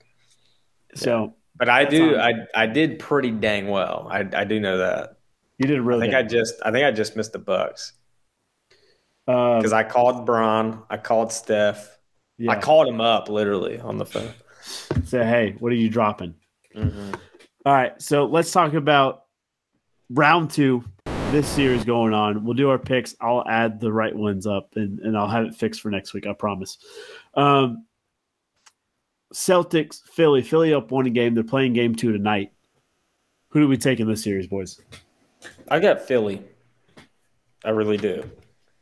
So 0.94 1.34
But 1.56 1.68
I 1.68 1.84
do. 1.84 2.16
I 2.16 2.32
I 2.54 2.66
did 2.66 2.98
pretty 2.98 3.30
dang 3.30 3.68
well. 3.68 4.08
I 4.10 4.26
I 4.34 4.44
do 4.44 4.60
know 4.60 4.78
that. 4.78 5.18
you 5.58 5.66
did 5.66 5.80
really. 5.80 6.02
I 6.08 6.10
think 6.10 6.14
I 6.14 6.22
just. 6.28 6.54
I 6.64 6.70
think 6.70 6.84
I 6.84 6.90
just 6.90 7.16
missed 7.16 7.32
the 7.32 7.38
Bucks 7.38 7.92
Um, 9.28 9.58
because 9.58 9.72
I 9.72 9.82
called 9.84 10.26
Bron. 10.26 10.82
I 10.90 10.96
called 10.96 11.32
Steph. 11.32 11.98
yeah. 12.38 12.52
I 12.52 12.60
called 12.60 12.88
him 12.88 13.00
up 13.00 13.28
literally 13.28 13.78
on 13.78 13.98
the 13.98 14.06
phone. 14.06 14.30
Say, 15.04 15.24
hey, 15.24 15.56
what 15.58 15.72
are 15.72 15.76
you 15.76 15.88
dropping? 15.90 16.34
Mhm. 16.74 17.14
All 17.66 17.72
right, 17.72 18.00
so 18.00 18.24
let's 18.26 18.50
talk 18.52 18.74
about 18.74 19.24
round 20.10 20.50
two. 20.50 20.84
This 21.30 21.48
series 21.48 21.84
going 21.84 22.14
on. 22.14 22.44
We'll 22.44 22.54
do 22.54 22.70
our 22.70 22.78
picks. 22.78 23.16
I'll 23.20 23.44
add 23.48 23.80
the 23.80 23.92
right 23.92 24.14
ones 24.14 24.46
up, 24.46 24.68
and, 24.76 25.00
and 25.00 25.16
I'll 25.18 25.28
have 25.28 25.44
it 25.46 25.54
fixed 25.54 25.80
for 25.80 25.90
next 25.90 26.14
week. 26.14 26.26
I 26.26 26.32
promise. 26.32 26.78
Um, 27.34 27.86
Celtics, 29.34 30.02
Philly. 30.08 30.42
Philly 30.42 30.72
up 30.72 30.90
one 30.90 31.12
game. 31.12 31.34
They're 31.34 31.44
playing 31.44 31.74
game 31.74 31.94
two 31.94 32.12
tonight. 32.12 32.52
Who 33.48 33.60
do 33.60 33.68
we 33.68 33.76
take 33.76 34.00
in 34.00 34.08
this 34.08 34.22
series, 34.22 34.46
boys? 34.46 34.80
I 35.68 35.80
got 35.80 36.00
Philly. 36.00 36.42
I 37.64 37.70
really 37.70 37.96
do. 37.96 38.28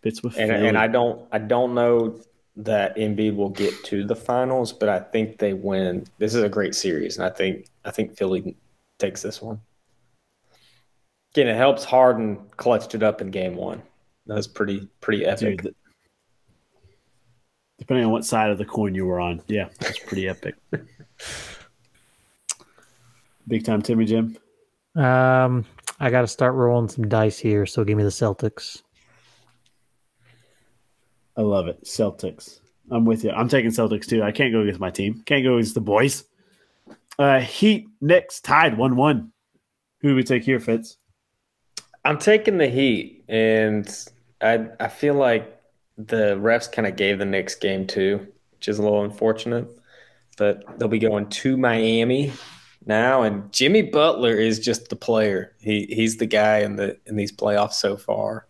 Fits 0.03 0.23
with 0.23 0.37
and 0.37 0.51
Philly. 0.51 0.69
and 0.69 0.79
I 0.79 0.87
don't 0.87 1.27
I 1.33 1.39
don't 1.39 1.75
know 1.75 2.21
that 2.57 2.97
Embiid 2.97 3.35
will 3.35 3.49
get 3.49 3.83
to 3.85 4.05
the 4.05 4.17
finals, 4.17 4.73
but 4.73 4.89
I 4.89 5.01
think 5.01 5.39
they 5.39 5.55
win. 5.55 6.05
This 6.19 6.35
is 6.35 6.43
a 6.43 6.49
great 6.49 6.75
series, 6.75 7.17
and 7.17 7.27
I 7.27 7.31
think 7.31 7.67
I 7.85 7.91
think 7.91 8.17
Philly 8.17 8.57
takes 8.99 9.23
this 9.23 9.41
one. 9.41 9.61
Again, 11.35 11.49
it 11.49 11.57
helps 11.57 11.85
Harden 11.85 12.39
clutched 12.59 12.95
it 12.95 13.03
up 13.03 13.23
in 13.23 13.31
game 13.31 13.57
one. 13.57 13.83
That 14.27 14.35
was 14.35 14.47
pretty 14.47 14.89
pretty 15.01 15.25
epic. 15.25 15.63
Dude, 15.63 15.75
depending 17.83 18.07
on 18.07 18.13
what 18.13 18.25
side 18.25 18.49
of 18.49 18.59
the 18.59 18.65
coin 18.65 18.95
you 18.95 19.05
were 19.05 19.19
on, 19.19 19.43
yeah, 19.49 19.69
that's 19.81 19.99
pretty 19.99 20.29
epic. 20.29 20.55
Big 23.49 23.65
time, 23.65 23.83
Timmy 23.83 24.05
Jim. 24.05 24.39
Um, 24.95 25.65
I 25.99 26.09
got 26.11 26.21
to 26.21 26.29
start 26.29 26.55
rolling 26.55 26.89
some 26.89 27.09
dice 27.09 27.41
here. 27.41 27.67
So 27.67 27.83
give 27.83 27.99
me 27.99 28.05
the 28.05 28.11
Celtics. 28.11 28.83
I 31.37 31.41
love 31.41 31.67
it. 31.67 31.83
Celtics. 31.83 32.61
I'm 32.89 33.05
with 33.05 33.25
you. 33.25 33.33
I'm 33.33 33.49
taking 33.49 33.73
Celtics 33.73 34.07
too. 34.07 34.23
I 34.23 34.31
can't 34.31 34.53
go 34.53 34.61
against 34.61 34.79
my 34.79 34.91
team. 34.91 35.21
Can't 35.27 35.43
go 35.43 35.55
against 35.55 35.75
the 35.75 35.81
boys. 35.81 36.23
Uh, 37.19 37.41
Heat 37.41 37.89
Knicks 38.01 38.41
tied 38.41 38.79
one 38.79 38.95
one. 38.95 39.33
Who 40.03 40.11
do 40.11 40.15
we 40.15 40.23
take 40.23 40.45
here, 40.45 40.61
Fitz? 40.61 40.99
I'm 42.05 42.19
taking 42.19 42.59
the 42.59 42.69
Heat, 42.69 43.25
and 43.29 43.89
I 44.41 44.69
I 44.79 44.87
feel 44.87 45.15
like 45.15 45.62
the 45.97 46.37
refs 46.37 46.71
kind 46.71 46.87
of 46.87 46.97
gave 46.97 47.19
the 47.19 47.25
Knicks 47.25 47.55
game 47.55 47.87
too, 47.87 48.27
which 48.53 48.69
is 48.69 48.79
a 48.79 48.83
little 48.83 49.05
unfortunate. 49.05 49.69
But 50.39 50.79
they'll 50.79 50.89
be 50.89 50.99
going 50.99 51.29
to 51.29 51.57
Miami 51.57 52.33
now, 52.87 53.23
and 53.23 53.53
Jimmy 53.53 53.83
Butler 53.83 54.35
is 54.35 54.59
just 54.59 54.89
the 54.89 54.97
player. 54.97 55.55
He 55.61 55.87
he's 55.91 56.17
the 56.17 56.27
guy 56.27 56.59
in 56.59 56.77
the 56.77 56.99
in 57.07 57.17
these 57.17 57.33
playoffs 57.33 57.75
so 57.75 57.97
far. 57.97 58.47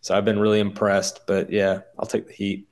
So 0.00 0.14
I've 0.14 0.24
been 0.24 0.38
really 0.38 0.60
impressed. 0.60 1.26
But 1.26 1.50
yeah, 1.50 1.80
I'll 1.98 2.06
take 2.06 2.26
the 2.26 2.32
Heat. 2.32 2.68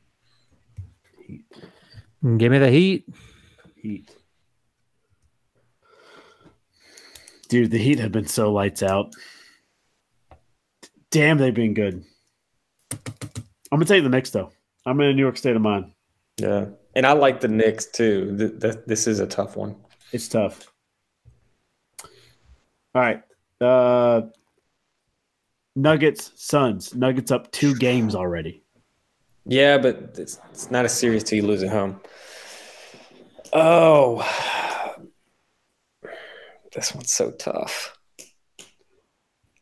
Give 2.36 2.52
me 2.52 2.58
the 2.58 2.70
Heat. 2.70 3.08
Heat. 3.76 4.14
Dude, 7.48 7.70
the 7.70 7.78
Heat 7.78 7.98
have 7.98 8.12
been 8.12 8.28
so 8.28 8.52
lights 8.52 8.82
out. 8.82 9.12
Damn, 11.10 11.36
they've 11.36 11.52
been 11.52 11.74
good. 11.74 12.04
I'm 13.72 13.78
gonna 13.78 13.86
take 13.86 14.02
the 14.02 14.10
Knicks 14.10 14.30
though. 14.30 14.52
I'm 14.84 15.00
in 15.00 15.08
a 15.08 15.14
New 15.14 15.22
York 15.22 15.38
state 15.38 15.56
of 15.56 15.62
mind. 15.62 15.92
Yeah, 16.36 16.66
and 16.94 17.06
I 17.06 17.12
like 17.12 17.40
the 17.40 17.48
Knicks 17.48 17.86
too. 17.86 18.36
Th- 18.38 18.60
th- 18.60 18.84
this 18.86 19.06
is 19.06 19.18
a 19.18 19.26
tough 19.26 19.56
one. 19.56 19.76
It's 20.12 20.28
tough. 20.28 20.70
All 22.94 23.00
right. 23.00 23.22
Uh 23.60 24.22
Nuggets, 25.74 26.32
Suns. 26.36 26.94
Nuggets 26.94 27.30
up 27.30 27.50
two 27.50 27.74
games 27.74 28.14
already. 28.14 28.62
Yeah, 29.46 29.78
but 29.78 30.16
it's, 30.18 30.38
it's 30.50 30.70
not 30.70 30.84
a 30.84 30.88
series 30.88 31.24
till 31.24 31.36
you 31.36 31.46
lose 31.46 31.62
at 31.62 31.70
home. 31.70 31.98
Oh, 33.54 34.20
this 36.74 36.94
one's 36.94 37.12
so 37.12 37.30
tough. 37.30 37.98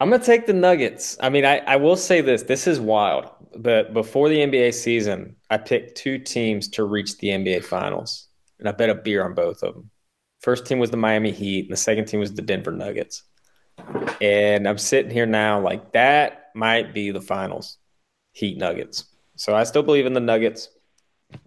I'm 0.01 0.11
gonna 0.11 0.23
take 0.25 0.47
the 0.47 0.53
Nuggets. 0.53 1.17
I 1.21 1.29
mean, 1.29 1.45
I, 1.45 1.59
I 1.59 1.77
will 1.77 1.97
say 1.97 2.21
this: 2.23 2.43
this 2.43 2.67
is 2.67 2.81
wild. 2.81 3.31
But 3.57 3.93
before 3.93 4.29
the 4.29 4.39
NBA 4.39 4.75
season, 4.75 5.37
I 5.51 5.59
picked 5.59 5.97
two 5.97 6.19
teams 6.19 6.69
to 6.71 6.85
reach 6.85 7.19
the 7.19 7.29
NBA 7.29 7.65
Finals, 7.65 8.29
and 8.59 8.69
I 8.69 8.73
bet 8.73 8.91
a 8.91 8.95
beer 8.95 9.25
on 9.25 9.35
both 9.35 9.63
of 9.63 9.75
them. 9.75 9.91
First 10.41 10.67
team 10.67 10.79
was 10.79 10.91
the 10.91 10.97
Miami 10.97 11.33
Heat, 11.33 11.65
and 11.65 11.73
the 11.73 11.77
second 11.77 12.07
team 12.07 12.21
was 12.21 12.33
the 12.33 12.43
Denver 12.43 12.73
Nuggets. 12.73 13.25
And 14.21 14.69
I'm 14.69 14.79
sitting 14.79 15.11
here 15.11 15.27
now, 15.27 15.61
like 15.61 15.93
that 15.93 16.51
might 16.55 16.95
be 16.95 17.11
the 17.11 17.21
finals, 17.21 17.79
Heat 18.33 18.59
Nuggets. 18.59 19.05
So 19.37 19.55
I 19.55 19.65
still 19.65 19.83
believe 19.83 20.07
in 20.07 20.13
the 20.13 20.21
Nuggets. 20.21 20.69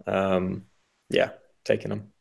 Um, 0.06 0.64
yeah, 1.10 1.30
taking 1.64 1.90
them. 1.90 2.12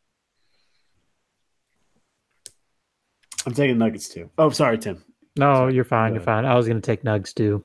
I'm 3.45 3.53
taking 3.53 3.77
Nuggets 3.77 4.07
too. 4.09 4.29
Oh, 4.37 4.49
sorry, 4.49 4.77
Tim. 4.77 5.03
No, 5.35 5.67
you're 5.67 5.83
fine. 5.83 6.13
You're 6.13 6.23
fine. 6.23 6.45
I 6.45 6.55
was 6.55 6.67
going 6.67 6.79
to 6.79 6.85
take 6.85 7.03
Nugs 7.03 7.33
too. 7.33 7.63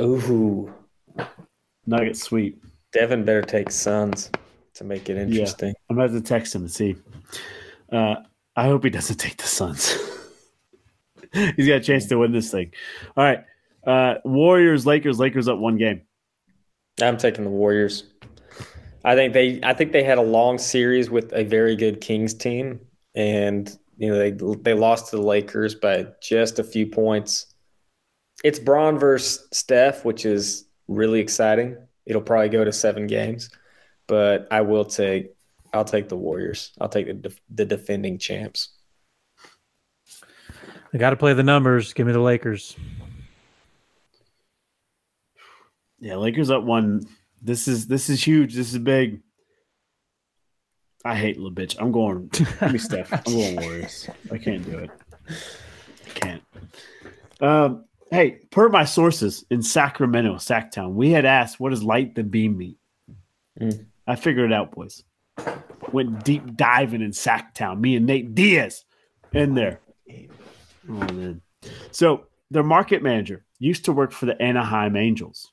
Ooh, 0.00 0.72
Nuggets 1.86 2.22
sweep. 2.22 2.62
Devin 2.92 3.24
better 3.24 3.42
take 3.42 3.70
Suns 3.70 4.30
to 4.74 4.84
make 4.84 5.08
it 5.08 5.16
interesting. 5.16 5.74
I'm 5.90 5.98
about 5.98 6.12
to 6.12 6.20
text 6.20 6.54
him 6.54 6.62
and 6.62 6.70
see. 6.70 6.96
Uh, 7.90 8.16
I 8.56 8.66
hope 8.66 8.84
he 8.84 8.90
doesn't 8.90 9.16
take 9.16 9.36
the 9.36 9.46
Suns. 9.46 9.96
He's 11.32 11.66
got 11.66 11.76
a 11.76 11.80
chance 11.80 12.06
to 12.06 12.18
win 12.18 12.32
this 12.32 12.50
thing. 12.50 12.72
All 13.16 13.24
right. 13.24 13.44
Uh, 13.86 14.20
Warriors, 14.24 14.86
Lakers, 14.86 15.18
Lakers 15.18 15.48
up 15.48 15.58
one 15.58 15.76
game. 15.76 16.02
I'm 17.02 17.16
taking 17.16 17.44
the 17.44 17.50
Warriors. 17.50 18.04
I 19.04 19.14
think 19.14 19.34
they 19.34 19.60
I 19.62 19.74
think 19.74 19.92
they 19.92 20.02
had 20.02 20.18
a 20.18 20.22
long 20.22 20.58
series 20.58 21.10
with 21.10 21.32
a 21.34 21.44
very 21.44 21.76
good 21.76 22.00
Kings 22.00 22.32
team 22.32 22.80
and 23.14 23.76
you 23.96 24.08
know 24.10 24.18
they 24.18 24.30
they 24.62 24.74
lost 24.74 25.10
to 25.10 25.16
the 25.16 25.22
Lakers 25.22 25.74
by 25.74 26.06
just 26.22 26.58
a 26.58 26.64
few 26.64 26.86
points. 26.86 27.46
It's 28.42 28.58
Bron 28.58 28.98
versus 28.98 29.46
Steph, 29.52 30.04
which 30.04 30.24
is 30.24 30.63
really 30.88 31.20
exciting. 31.20 31.76
It'll 32.06 32.22
probably 32.22 32.50
go 32.50 32.64
to 32.64 32.72
7 32.72 33.06
games, 33.06 33.50
but 34.06 34.46
I 34.50 34.60
will 34.60 34.84
take 34.84 35.34
I'll 35.74 35.84
take 35.84 36.08
the 36.08 36.16
Warriors. 36.16 36.72
I'll 36.80 36.88
take 36.88 37.06
the 37.06 37.14
def- 37.14 37.40
the 37.50 37.64
defending 37.64 38.16
champs. 38.18 38.68
I 40.92 40.98
got 40.98 41.10
to 41.10 41.16
play 41.16 41.34
the 41.34 41.42
numbers. 41.42 41.92
Give 41.92 42.06
me 42.06 42.12
the 42.12 42.20
Lakers. 42.20 42.76
Yeah, 45.98 46.16
Lakers 46.16 46.50
up 46.50 46.62
one. 46.62 47.08
This 47.42 47.66
is 47.66 47.88
this 47.88 48.08
is 48.08 48.24
huge. 48.24 48.54
This 48.54 48.72
is 48.72 48.78
big. 48.78 49.20
I 51.04 51.16
hate 51.16 51.36
little 51.36 51.52
bitch. 51.52 51.76
I'm 51.80 51.90
going. 51.90 52.28
Give 52.28 52.72
me 52.72 52.78
Steph. 52.78 53.12
I'm 53.12 53.34
going 53.34 53.56
Warriors. 53.56 54.08
I 54.30 54.38
can't 54.38 54.64
do 54.64 54.78
it. 54.78 54.90
I 56.06 56.10
can't. 56.10 56.42
Um, 57.40 57.84
hey, 58.10 58.40
per 58.50 58.68
my 58.68 58.84
sources 58.84 59.44
in 59.50 59.62
Sacramento, 59.62 60.34
Sactown, 60.36 60.94
we 60.94 61.10
had 61.10 61.24
asked, 61.24 61.60
"What 61.60 61.70
does 61.70 61.82
light 61.82 62.14
the 62.14 62.22
beam 62.22 62.56
mean?" 62.56 62.76
Mm. 63.60 63.86
I 64.06 64.16
figured 64.16 64.50
it 64.50 64.54
out, 64.54 64.72
boys. 64.72 65.02
went 65.92 66.24
deep 66.24 66.56
diving 66.56 67.02
in 67.02 67.10
Sactown. 67.10 67.80
Me 67.80 67.96
and 67.96 68.06
Nate 68.06 68.34
Diaz 68.34 68.84
in 69.32 69.54
there. 69.54 69.80
Oh, 70.88 71.12
man. 71.12 71.40
So 71.90 72.26
their 72.50 72.62
market 72.62 73.02
manager 73.02 73.44
used 73.58 73.84
to 73.86 73.92
work 73.92 74.12
for 74.12 74.26
the 74.26 74.40
Anaheim 74.40 74.96
Angels. 74.96 75.52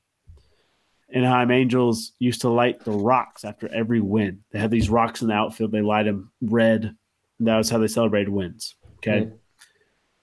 Anaheim 1.14 1.52
Angels 1.52 2.14
used 2.20 2.42
to 2.42 2.50
light 2.50 2.84
the 2.84 2.92
rocks 2.92 3.44
after 3.44 3.74
every 3.74 4.00
win. 4.00 4.44
They 4.52 4.60
had 4.60 4.72
these 4.72 4.90
rocks 4.90 5.22
in 5.22 5.28
the 5.28 5.34
outfield. 5.34 5.72
They 5.72 5.82
light 5.82 6.04
them 6.04 6.32
red. 6.42 6.96
And 7.40 7.48
that 7.48 7.58
was 7.58 7.70
how 7.70 7.78
they 7.78 7.88
celebrated 7.88 8.30
wins. 8.30 8.76
Okay. 8.98 9.26
Mm. 9.26 9.38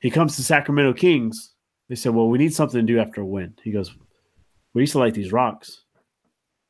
He 0.01 0.11
comes 0.11 0.37
to 0.37 0.45
Sacramento 0.45 0.95
Kings. 0.95 1.55
They 1.89 1.95
said, 1.95 2.15
Well, 2.15 2.29
we 2.29 2.39
need 2.39 2.55
something 2.55 2.81
to 2.81 2.93
do 2.93 3.01
after 3.01 3.21
a 3.21 3.27
win. 3.27 3.55
He 3.63 3.71
goes, 3.71 3.95
We 4.75 4.83
used 4.83 4.93
to 4.93 4.99
light 4.99 5.15
these 5.15 5.33
rocks. 5.33 5.85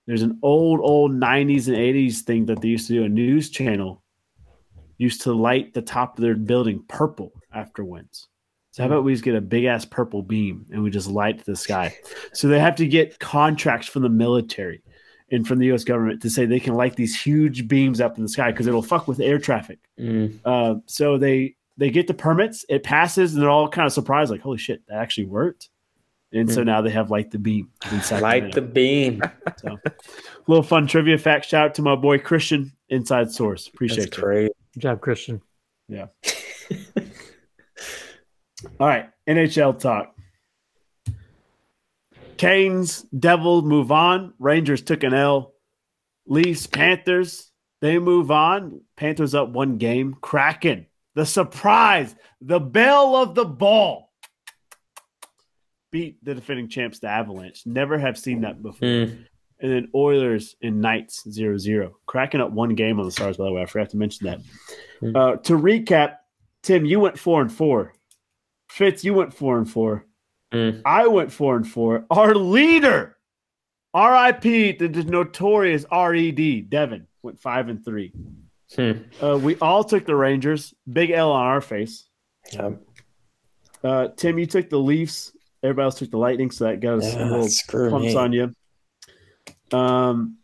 There's 0.06 0.22
an 0.22 0.38
old, 0.42 0.80
old 0.82 1.12
90s 1.12 1.68
and 1.68 1.76
80s 1.76 2.20
thing 2.20 2.46
that 2.46 2.62
they 2.62 2.68
used 2.68 2.86
to 2.88 2.94
do. 2.94 3.04
A 3.04 3.08
news 3.08 3.50
channel 3.50 4.02
used 4.96 5.20
to 5.22 5.32
light 5.32 5.74
the 5.74 5.82
top 5.82 6.16
of 6.16 6.22
their 6.22 6.34
building 6.34 6.82
purple 6.88 7.32
after 7.52 7.84
wins. 7.84 8.28
So 8.70 8.82
how 8.82 8.88
about 8.88 9.04
we 9.04 9.12
just 9.12 9.24
get 9.24 9.34
a 9.34 9.40
big 9.40 9.64
ass 9.64 9.84
purple 9.84 10.22
beam 10.22 10.66
and 10.70 10.82
we 10.82 10.90
just 10.90 11.08
light 11.08 11.44
the 11.44 11.56
sky? 11.56 11.96
So 12.32 12.46
they 12.46 12.60
have 12.60 12.76
to 12.76 12.86
get 12.86 13.18
contracts 13.18 13.88
from 13.88 14.02
the 14.02 14.08
military 14.08 14.82
and 15.30 15.46
from 15.46 15.58
the 15.58 15.66
U.S. 15.66 15.82
government 15.82 16.22
to 16.22 16.30
say 16.30 16.46
they 16.46 16.60
can 16.60 16.74
light 16.74 16.94
these 16.94 17.20
huge 17.20 17.66
beams 17.66 18.00
up 18.00 18.16
in 18.16 18.22
the 18.22 18.28
sky 18.28 18.50
because 18.50 18.66
it'll 18.66 18.82
fuck 18.82 19.08
with 19.08 19.18
air 19.18 19.38
traffic. 19.38 19.78
Mm. 19.98 20.38
Uh, 20.44 20.76
so 20.86 21.18
they 21.18 21.56
they 21.78 21.90
get 21.90 22.06
the 22.06 22.14
permits, 22.14 22.66
it 22.68 22.82
passes, 22.82 23.32
and 23.32 23.42
they're 23.42 23.48
all 23.48 23.68
kind 23.68 23.86
of 23.86 23.92
surprised, 23.92 24.30
like, 24.30 24.42
"Holy 24.42 24.58
shit, 24.58 24.82
that 24.88 24.98
actually 24.98 25.26
worked!" 25.26 25.70
And 26.32 26.50
so 26.50 26.60
mm-hmm. 26.60 26.66
now 26.66 26.82
they 26.82 26.90
have 26.90 27.10
light 27.10 27.30
the 27.30 27.38
beam. 27.38 27.70
in 27.90 28.20
Light 28.20 28.52
the 28.52 28.60
beam. 28.60 29.22
So, 29.56 29.78
little 30.46 30.62
fun 30.62 30.86
trivia 30.86 31.16
fact. 31.16 31.46
Shout 31.46 31.68
out 31.68 31.74
to 31.76 31.82
my 31.82 31.96
boy 31.96 32.18
Christian, 32.18 32.72
Inside 32.90 33.32
Source. 33.32 33.64
That's 33.64 33.74
Appreciate 33.74 34.16
you. 34.16 34.22
great. 34.22 34.52
Good 34.74 34.80
job, 34.80 35.00
Christian. 35.00 35.40
Yeah. 35.88 36.06
all 38.78 38.86
right, 38.86 39.08
NHL 39.26 39.78
talk. 39.78 40.14
Canes, 42.36 43.02
Devils 43.18 43.64
move 43.64 43.90
on. 43.90 44.34
Rangers 44.38 44.82
took 44.82 45.02
an 45.02 45.14
L. 45.14 45.54
Leafs, 46.26 46.66
Panthers, 46.66 47.50
they 47.80 47.98
move 47.98 48.30
on. 48.30 48.82
Panthers 48.96 49.34
up 49.34 49.50
one 49.50 49.78
game. 49.78 50.16
Kraken, 50.20 50.86
the 51.14 51.26
surprise, 51.26 52.14
the 52.40 52.60
belle 52.60 53.16
of 53.16 53.34
the 53.34 53.44
ball. 53.44 54.12
Beat 55.90 56.22
the 56.22 56.34
defending 56.34 56.68
champs, 56.68 56.98
the 56.98 57.08
Avalanche. 57.08 57.62
Never 57.64 57.98
have 57.98 58.18
seen 58.18 58.42
that 58.42 58.62
before. 58.62 58.88
Mm. 58.88 59.24
And 59.60 59.72
then 59.72 59.88
Oilers 59.94 60.54
and 60.62 60.80
Knights 60.80 61.28
0 61.28 61.58
0. 61.58 61.96
Kraken 62.06 62.40
up 62.40 62.52
one 62.52 62.74
game 62.74 63.00
on 63.00 63.06
the 63.06 63.10
Stars, 63.10 63.38
by 63.38 63.46
the 63.46 63.52
way. 63.52 63.62
I 63.62 63.66
forgot 63.66 63.90
to 63.90 63.96
mention 63.96 64.26
that. 64.26 64.40
Hmm. 65.00 65.16
Uh, 65.16 65.36
to 65.36 65.54
recap, 65.54 66.16
Tim, 66.62 66.84
you 66.84 67.00
went 67.00 67.18
4 67.18 67.42
and 67.42 67.52
4. 67.52 67.92
Fitz, 68.70 69.02
you 69.02 69.14
went 69.14 69.34
4 69.34 69.58
and 69.58 69.70
4. 69.70 70.06
Mm. 70.52 70.82
I 70.84 71.06
went 71.06 71.32
4 71.32 71.56
and 71.56 71.68
4. 71.68 72.06
Our 72.10 72.34
leader, 72.34 73.16
RIP, 73.94 74.42
the, 74.78 74.88
the 74.88 75.04
notorious 75.04 75.84
RED, 75.90 76.70
Devin, 76.70 77.06
went 77.22 77.40
5 77.40 77.68
and 77.68 77.84
3. 77.84 78.12
Hmm. 78.74 78.92
Uh, 79.22 79.38
we 79.38 79.56
all 79.56 79.84
took 79.84 80.04
the 80.04 80.14
Rangers. 80.14 80.74
Big 80.90 81.10
L 81.10 81.32
on 81.32 81.46
our 81.46 81.60
face. 81.60 82.06
Yep. 82.52 82.82
Uh, 83.82 84.08
Tim, 84.16 84.38
you 84.38 84.46
took 84.46 84.68
the 84.68 84.78
Leafs. 84.78 85.32
Everybody 85.62 85.84
else 85.84 85.98
took 85.98 86.10
the 86.10 86.18
Lightning, 86.18 86.50
so 86.50 86.64
that 86.64 86.80
got 86.80 86.98
us 86.98 87.14
a 87.14 87.24
little 87.24 87.90
pumps 87.90 88.06
me. 88.06 88.14
on 88.14 88.32
you. 88.32 88.52
Um, 89.76 90.38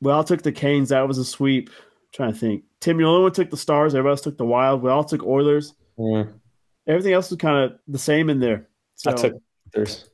well, 0.00 0.20
I 0.20 0.22
took 0.22 0.42
the 0.42 0.52
Canes. 0.52 0.90
That 0.90 1.06
was 1.06 1.18
a 1.18 1.24
sweep. 1.24 1.70
trying 2.12 2.32
to 2.32 2.38
think. 2.38 2.64
Tim, 2.80 3.00
you 3.00 3.06
only 3.06 3.22
one 3.22 3.32
took 3.32 3.50
the 3.50 3.56
Stars. 3.56 3.94
Everybody 3.94 4.12
else 4.12 4.20
took 4.22 4.38
the 4.38 4.46
Wild. 4.46 4.82
We 4.82 4.90
all 4.90 5.04
took 5.04 5.24
Oilers. 5.24 5.74
Mm. 5.98 6.32
Everything 6.86 7.12
else 7.12 7.30
was 7.30 7.38
kind 7.38 7.64
of 7.64 7.78
the 7.88 7.98
same 7.98 8.30
in 8.30 8.40
there. 8.40 8.68
So 8.94 9.10
I 9.10 9.14
took 9.14 9.34
Panthers. 9.72 10.08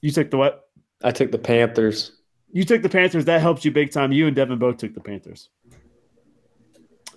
you 0.00 0.10
took 0.10 0.30
the 0.30 0.36
what? 0.36 0.68
I 1.02 1.10
took 1.10 1.32
the 1.32 1.38
Panthers. 1.38 2.12
You 2.52 2.64
took 2.64 2.82
the 2.82 2.88
Panthers. 2.88 3.24
That 3.24 3.40
helps 3.40 3.64
you 3.64 3.72
big 3.72 3.90
time. 3.90 4.12
You 4.12 4.26
and 4.26 4.36
Devin 4.36 4.58
both 4.58 4.76
took 4.76 4.94
the 4.94 5.00
Panthers. 5.00 5.48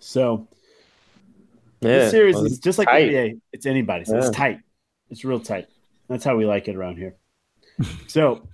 So 0.05 0.47
Yeah, 1.81 1.89
this 1.89 2.11
series 2.11 2.35
well, 2.35 2.45
is 2.45 2.59
just 2.59 2.77
like 2.77 2.87
tight. 2.87 3.09
NBA. 3.09 3.41
It's 3.51 3.65
anybody's. 3.65 4.07
Yeah. 4.07 4.17
It's 4.17 4.29
tight. 4.29 4.59
It's 5.09 5.25
real 5.25 5.39
tight. 5.39 5.67
That's 6.07 6.23
how 6.23 6.35
we 6.35 6.45
like 6.45 6.67
it 6.67 6.75
around 6.75 6.97
here. 6.97 7.15
so 8.07 8.47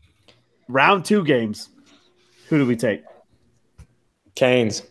round 0.69 1.03
two 1.03 1.25
games. 1.25 1.67
Who 2.47 2.57
do 2.57 2.65
we 2.65 2.77
take? 2.77 3.03
Canes. 4.33 4.83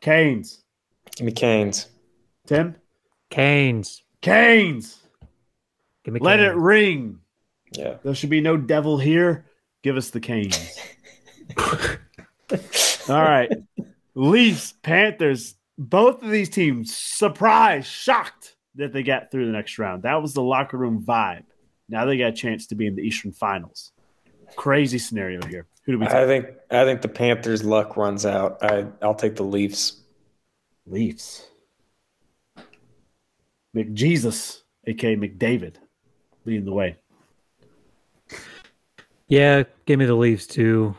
Canes. 0.00 0.62
Give 1.16 1.26
me 1.26 1.32
Canes. 1.32 1.88
Tim? 2.46 2.76
Canes. 3.30 4.04
Canes. 4.22 5.02
Give 6.04 6.14
me 6.14 6.20
Let 6.20 6.38
it 6.38 6.54
ring. 6.54 7.18
Yeah. 7.72 7.96
There 8.04 8.14
should 8.14 8.30
be 8.30 8.40
no 8.40 8.56
devil 8.56 8.96
here. 8.96 9.46
Give 9.82 9.96
us 9.96 10.10
the 10.10 10.20
Canes. 10.20 10.78
All 13.08 13.20
right. 13.22 13.50
Leafs, 14.14 14.72
Panthers, 14.82 15.56
both 15.78 16.22
of 16.22 16.30
these 16.30 16.48
teams 16.48 16.96
surprised, 16.96 17.86
shocked 17.86 18.56
that 18.76 18.92
they 18.92 19.02
got 19.02 19.30
through 19.30 19.46
the 19.46 19.52
next 19.52 19.78
round. 19.78 20.02
That 20.02 20.20
was 20.20 20.34
the 20.34 20.42
locker 20.42 20.76
room 20.76 21.04
vibe. 21.04 21.44
Now 21.88 22.04
they 22.04 22.16
got 22.16 22.28
a 22.28 22.32
chance 22.32 22.66
to 22.68 22.74
be 22.74 22.86
in 22.86 22.96
the 22.96 23.02
Eastern 23.02 23.32
Finals. 23.32 23.92
Crazy 24.56 24.98
scenario 24.98 25.44
here. 25.46 25.66
Who 25.84 25.92
do 25.92 25.98
we 25.98 26.06
take? 26.06 26.14
I 26.14 26.26
think 26.26 26.46
I 26.70 26.84
think 26.84 27.02
the 27.02 27.08
Panthers' 27.08 27.64
luck 27.64 27.96
runs 27.96 28.24
out. 28.24 28.58
I 28.62 28.86
I'll 29.02 29.14
take 29.14 29.36
the 29.36 29.42
Leafs. 29.42 30.00
Leafs. 30.86 31.46
McJesus, 33.76 34.62
aka 34.86 35.16
McDavid, 35.16 35.76
leading 36.44 36.64
the 36.64 36.72
way. 36.72 36.96
Yeah, 39.28 39.64
give 39.86 39.98
me 39.98 40.04
the 40.06 40.14
Leafs 40.14 40.46
too. 40.46 40.94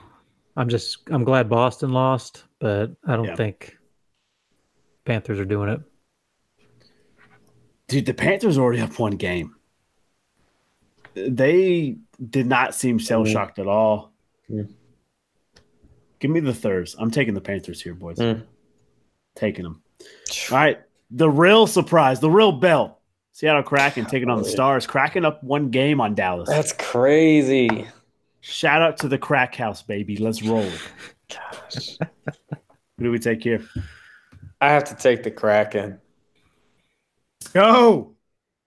I'm 0.57 0.69
just 0.69 0.97
I'm 1.09 1.23
glad 1.23 1.49
Boston 1.49 1.91
lost, 1.91 2.43
but 2.59 2.91
I 3.07 3.15
don't 3.15 3.25
Yeah. 3.25 3.35
think 3.35 3.77
Panthers 5.05 5.39
are 5.39 5.45
doing 5.45 5.69
it. 5.69 5.81
Dude, 7.87 8.05
the 8.05 8.13
Panthers 8.13 8.57
already 8.57 8.81
up 8.81 8.97
one 8.97 9.15
game. 9.15 9.55
They 11.13 11.97
did 12.29 12.47
not 12.47 12.75
seem 12.75 12.97
shell 12.97 13.23
shocked 13.25 13.59
at 13.59 13.67
all. 13.67 14.11
Mm. 14.49 14.73
Give 16.19 16.31
me 16.31 16.39
the 16.39 16.53
thirds. 16.53 16.95
I'm 16.97 17.11
taking 17.11 17.33
the 17.33 17.41
Panthers 17.41 17.81
here, 17.81 17.93
boys. 17.93 18.17
Mm. 18.17 18.43
Taking 19.35 19.63
them. 19.63 19.81
All 20.51 20.57
right. 20.57 20.79
The 21.11 21.29
real 21.29 21.67
surprise, 21.67 22.19
the 22.19 22.29
real 22.29 22.51
belle. 22.51 22.99
Seattle 23.31 23.63
Kraken 23.63 24.05
taking 24.05 24.29
on 24.29 24.39
the. 24.39 24.49
Stars. 24.49 24.87
Kraken 24.87 25.25
up 25.25 25.43
one 25.43 25.69
game 25.69 26.01
on 26.01 26.15
Dallas. 26.15 26.49
That's 26.49 26.73
crazy. 26.73 27.87
Shout 28.41 28.81
out 28.81 28.97
to 28.97 29.07
the 29.07 29.17
crack 29.17 29.55
house, 29.55 29.81
baby. 29.81 30.17
Let's 30.17 30.41
roll. 30.41 30.69
Gosh. 31.29 31.97
Who 32.97 33.03
do 33.03 33.11
we 33.11 33.19
take 33.19 33.43
here? 33.43 33.63
I 34.61 34.69
have 34.69 34.85
to 34.85 34.95
take 34.95 35.23
the 35.23 35.31
Kraken. 35.31 35.99
Go. 37.53 38.15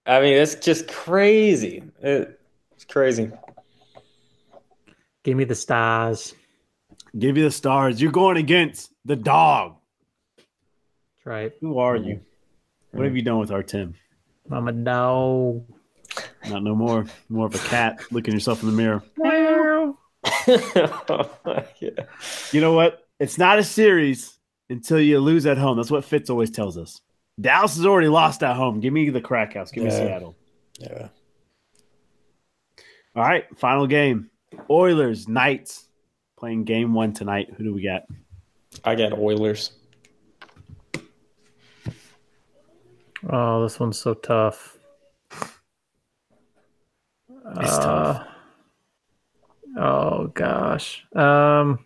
I 0.05 0.21
mean, 0.21 0.33
it's 0.33 0.55
just 0.55 0.87
crazy. 0.87 1.83
It, 2.01 2.39
it's 2.71 2.85
crazy. 2.85 3.31
Give 5.23 5.37
me 5.37 5.43
the 5.43 5.55
stars. 5.55 6.33
Give 7.17 7.37
you 7.37 7.43
the 7.43 7.51
Stars. 7.51 8.01
You're 8.01 8.11
going 8.11 8.37
against 8.37 8.91
the 9.05 9.15
dog. 9.15 9.77
That's 10.37 11.25
right. 11.25 11.51
Who 11.61 11.79
are 11.79 11.95
you? 11.95 12.15
Mm-hmm. 12.15 12.97
What 12.97 13.05
have 13.05 13.15
you 13.15 13.21
done 13.21 13.39
with 13.39 13.51
our 13.51 13.63
Tim? 13.63 13.95
I'm 14.51 14.67
a 14.67 14.71
dog. 14.71 15.63
Not 16.47 16.63
no 16.63 16.75
more. 16.75 17.05
More 17.29 17.47
of 17.47 17.55
a 17.55 17.59
cat 17.59 17.99
looking 18.11 18.33
yourself 18.33 18.61
in 18.63 18.69
the 18.69 18.75
mirror. 18.75 19.03
yeah. 19.17 19.93
Oh 21.09 21.29
you 22.51 22.59
know 22.59 22.73
what? 22.73 23.07
It's 23.19 23.37
not 23.37 23.57
a 23.57 23.63
series 23.63 24.38
until 24.69 24.99
you 24.99 25.19
lose 25.19 25.45
at 25.45 25.57
home. 25.57 25.77
That's 25.77 25.91
what 25.91 26.05
Fitz 26.05 26.29
always 26.29 26.51
tells 26.51 26.77
us. 26.77 27.01
Dallas 27.39 27.75
has 27.77 27.85
already 27.85 28.07
lost 28.09 28.43
at 28.43 28.55
home. 28.55 28.79
Give 28.79 28.91
me 28.93 29.09
the 29.09 29.21
crack 29.21 29.53
house. 29.53 29.71
Give 29.71 29.83
me 29.83 29.89
Yeah. 29.89 29.97
Seattle. 29.97 30.35
Yeah. 30.79 31.07
All 33.15 33.23
right, 33.23 33.45
final 33.57 33.87
game. 33.87 34.29
Oilers, 34.69 35.27
Knights 35.27 35.87
playing 36.37 36.63
game 36.63 36.93
one 36.93 37.13
tonight. 37.13 37.53
Who 37.57 37.63
do 37.63 37.73
we 37.73 37.81
got? 37.83 38.03
I 38.83 38.95
got 38.95 39.13
Oilers. 39.13 39.71
Oh, 43.29 43.63
this 43.63 43.79
one's 43.79 43.99
so 43.99 44.13
tough. 44.13 44.77
It's 47.57 47.77
tough. 47.77 48.17
Uh, 48.17 48.23
Oh 49.77 50.27
gosh. 50.27 51.05
Um. 51.15 51.85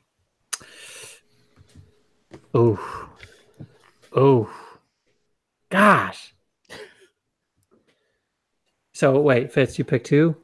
Oh. 2.53 3.09
Oh. 4.15 4.49
Gosh. 5.69 6.33
So 8.93 9.19
wait, 9.19 9.51
Fitz, 9.51 9.77
you 9.79 9.83
picked 9.85 10.05
two. 10.05 10.35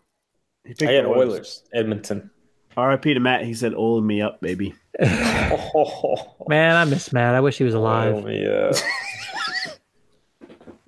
He 0.63 0.73
picked 0.73 0.83
I 0.89 0.95
got 1.01 1.03
the 1.03 1.09
Oilers. 1.09 1.63
Edmonton. 1.73 2.31
RIP 2.75 3.01
to 3.03 3.19
Matt. 3.19 3.43
He 3.43 3.53
said, 3.53 3.73
"Oil 3.73 4.01
me 4.01 4.21
up, 4.21 4.39
baby." 4.41 4.73
Oh, 5.01 6.35
Man, 6.47 6.75
I 6.75 6.85
miss 6.85 7.11
Matt. 7.13 7.35
I 7.35 7.41
wish 7.41 7.57
he 7.57 7.63
was 7.63 7.73
alive. 7.73 8.15
oil 8.15 8.21
me 8.21 8.47
up. 8.47 8.75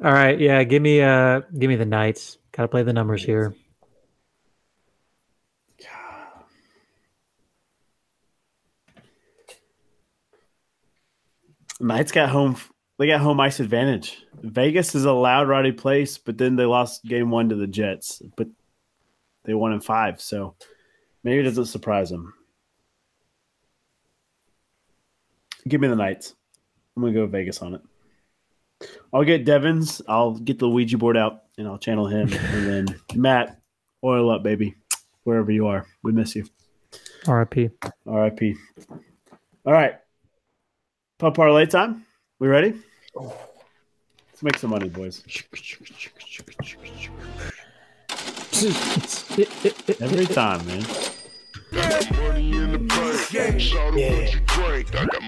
All 0.04 0.12
right, 0.12 0.40
yeah, 0.40 0.64
give 0.64 0.82
me 0.82 1.02
uh 1.02 1.42
give 1.58 1.70
me 1.70 1.76
the 1.76 1.86
Knights. 1.86 2.38
Gotta 2.52 2.68
play 2.68 2.84
the 2.84 2.94
numbers 2.94 3.24
here. 3.24 3.54
Knights 11.82 12.12
got 12.12 12.30
home. 12.30 12.56
They 12.98 13.08
got 13.08 13.22
home 13.22 13.40
ice 13.40 13.60
advantage. 13.60 14.24
Vegas 14.44 14.94
is 14.94 15.06
a 15.06 15.12
loud, 15.12 15.48
rowdy 15.48 15.72
place, 15.72 16.18
but 16.20 16.38
then 16.38 16.56
they 16.56 16.66
lost 16.66 17.04
game 17.04 17.32
one 17.32 17.50
to 17.50 17.56
the 17.56 17.68
Jets, 17.68 18.22
but 18.36 18.48
they 19.44 19.56
won 19.56 19.74
in 19.74 19.82
five. 19.82 20.22
So 20.22 20.56
maybe 21.24 21.40
it 21.40 21.44
doesn't 21.44 21.66
surprise 21.66 22.12
them. 22.12 22.34
Give 25.68 25.82
me 25.82 25.88
the 25.88 25.96
Knights. 25.96 26.36
I'm 26.96 27.02
gonna 27.02 27.14
go 27.14 27.26
Vegas 27.26 27.62
on 27.62 27.76
it. 27.76 27.82
I'll 29.14 29.24
get 29.24 29.46
Devins. 29.46 30.02
I'll 30.08 30.34
get 30.34 30.60
the 30.60 30.70
Ouija 30.70 30.98
board 30.98 31.18
out 31.18 31.44
and 31.58 31.68
I'll 31.68 31.78
channel 31.78 32.08
him. 32.08 32.32
and 32.34 32.68
then 32.90 33.00
Matt, 33.16 33.60
oil 34.04 34.30
up, 34.30 34.44
baby. 34.44 34.76
Wherever 35.24 35.52
you 35.52 35.68
are, 35.68 35.86
we 36.04 36.12
miss 36.12 36.36
you. 36.36 36.46
RIP. 37.28 37.72
R.I.P. 38.08 38.56
All 39.66 39.74
right. 39.74 39.96
Pub 41.22 41.36
parlay 41.36 41.68
time. 41.68 42.04
We 42.40 42.48
ready? 42.48 42.74
Let's 43.16 44.42
make 44.42 44.58
some 44.58 44.72
money, 44.72 44.90
boys. 44.90 45.22
Every 50.02 50.26
time, 50.26 50.66
man. 50.66 50.82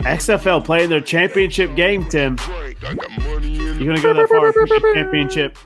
XFL 0.01 0.65
playing 0.65 0.89
their 0.89 0.99
championship 0.99 1.75
game, 1.75 2.09
Tim. 2.09 2.37
You 2.41 3.85
gonna 3.85 4.01
go 4.01 4.15
that 4.15 4.29
far 4.29 4.51
championship? 4.95 5.59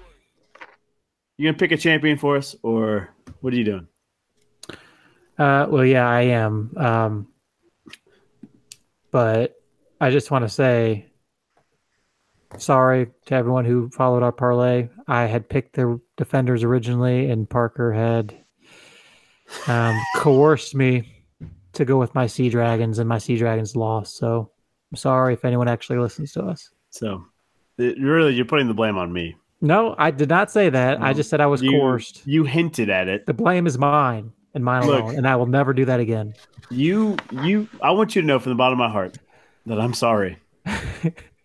You 1.37 1.47
gonna 1.47 1.57
pick 1.57 1.71
a 1.71 1.77
champion 1.77 2.17
for 2.17 2.35
us, 2.35 2.53
or 2.63 3.11
what 3.39 3.53
are 3.53 3.55
you 3.55 3.63
doing? 3.63 3.87
Uh, 5.39 5.67
well, 5.69 5.85
yeah, 5.85 6.05
I 6.05 6.21
am. 6.23 6.73
Um, 6.75 7.27
but 9.09 9.57
I 9.99 10.11
just 10.11 10.31
want 10.31 10.43
to 10.43 10.49
say 10.49 11.07
sorry 12.57 13.07
to 13.25 13.35
everyone 13.35 13.65
who 13.65 13.89
followed 13.89 14.23
our 14.23 14.31
parlay. 14.31 14.89
I 15.07 15.23
had 15.23 15.49
picked 15.49 15.75
the 15.75 15.99
defenders 16.15 16.63
originally, 16.63 17.29
and 17.29 17.49
Parker 17.49 17.91
had 17.91 18.35
um, 19.67 19.99
coerced 20.15 20.75
me 20.75 21.23
to 21.73 21.85
go 21.85 21.97
with 21.97 22.13
my 22.15 22.27
Sea 22.27 22.49
Dragons, 22.49 22.99
and 22.99 23.07
my 23.09 23.17
Sea 23.17 23.37
Dragons 23.37 23.75
lost. 23.75 24.17
So 24.17 24.51
I'm 24.91 24.97
sorry 24.97 25.33
if 25.33 25.45
anyone 25.45 25.67
actually 25.67 25.99
listens 25.99 26.31
to 26.33 26.43
us. 26.43 26.69
So, 26.89 27.25
it, 27.77 27.99
really, 27.99 28.33
you're 28.33 28.45
putting 28.45 28.67
the 28.67 28.73
blame 28.73 28.97
on 28.97 29.11
me. 29.11 29.35
No, 29.61 29.95
I 29.97 30.11
did 30.11 30.29
not 30.29 30.51
say 30.51 30.69
that. 30.69 31.01
I 31.01 31.13
just 31.13 31.29
said 31.29 31.41
I 31.41 31.47
was 31.47 31.61
You, 31.61 31.71
coerced. 31.71 32.21
you 32.25 32.43
hinted 32.43 32.89
at 32.89 33.07
it. 33.07 33.25
The 33.25 33.33
blame 33.33 33.65
is 33.65 33.77
mine 33.77 34.31
and 34.53 34.63
mine 34.63 34.85
Look. 34.85 35.01
alone, 35.03 35.15
and 35.15 35.27
I 35.27 35.35
will 35.35 35.47
never 35.47 35.73
do 35.73 35.85
that 35.85 35.99
again. 35.99 36.33
You, 36.69 37.17
you. 37.31 37.67
I 37.81 37.91
want 37.91 38.15
you 38.15 38.21
to 38.21 38.27
know 38.27 38.39
from 38.39 38.51
the 38.51 38.55
bottom 38.55 38.79
of 38.79 38.87
my 38.87 38.91
heart 38.91 39.17
that 39.67 39.79
I'm 39.79 39.93
sorry. 39.93 40.37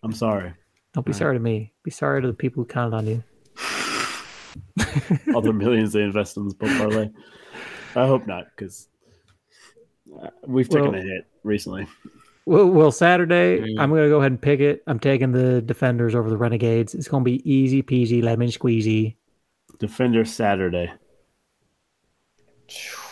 I'm 0.01 0.13
sorry. 0.13 0.53
Don't 0.93 1.05
be 1.05 1.11
Right. 1.11 1.17
sorry 1.19 1.35
to 1.35 1.39
me. 1.39 1.73
Be 1.83 1.91
sorry 1.91 2.21
to 2.21 2.27
the 2.27 2.33
people 2.33 2.63
who 2.63 2.67
counted 2.67 2.95
on 2.95 3.07
you. 3.07 3.23
Other 5.35 5.53
millions 5.53 5.93
they 5.93 6.01
invest 6.03 6.37
in 6.37 6.45
this 6.45 6.53
book 6.53 6.69
parlay. 6.77 7.09
I 7.95 8.07
hope 8.07 8.25
not, 8.27 8.45
because 8.55 8.87
we've 10.45 10.69
taken 10.69 10.91
Well- 10.91 10.99
a 10.99 11.03
hit 11.03 11.25
recently. 11.43 11.87
Well, 12.45 12.67
well 12.67 12.91
Saturday, 12.91 13.59
Mm. 13.61 13.79
I'm 13.79 13.89
going 13.89 14.03
to 14.03 14.09
go 14.09 14.19
ahead 14.19 14.33
and 14.33 14.41
pick 14.41 14.59
it. 14.59 14.83
I'm 14.85 14.99
taking 14.99 15.31
the 15.31 15.61
Defenders 15.61 16.13
over 16.13 16.29
the 16.29 16.35
Renegades. 16.37 16.93
It's 16.93 17.07
going 17.07 17.23
to 17.23 17.25
be 17.25 17.49
easy 17.49 17.81
peasy, 17.81 18.21
lemon 18.21 18.49
squeezy. 18.49 19.15
Defender 19.79 20.25
Saturday. 20.25 20.91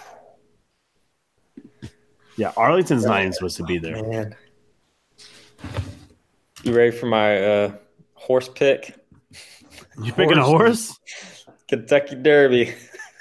Yeah, 2.37 2.53
Arlington's 2.57 3.05
not 3.05 3.19
even 3.21 3.33
supposed 3.33 3.57
to 3.57 3.63
be 3.63 3.77
there. 3.77 4.01
Man. 4.03 4.35
You 6.63 6.73
ready 6.75 6.91
for 6.95 7.07
my 7.07 7.37
uh, 7.43 7.71
horse 8.13 8.47
pick? 8.49 8.95
You 10.03 10.13
picking 10.13 10.37
a 10.37 10.43
horse? 10.43 10.99
Kentucky 11.67 12.15
Derby. 12.15 12.73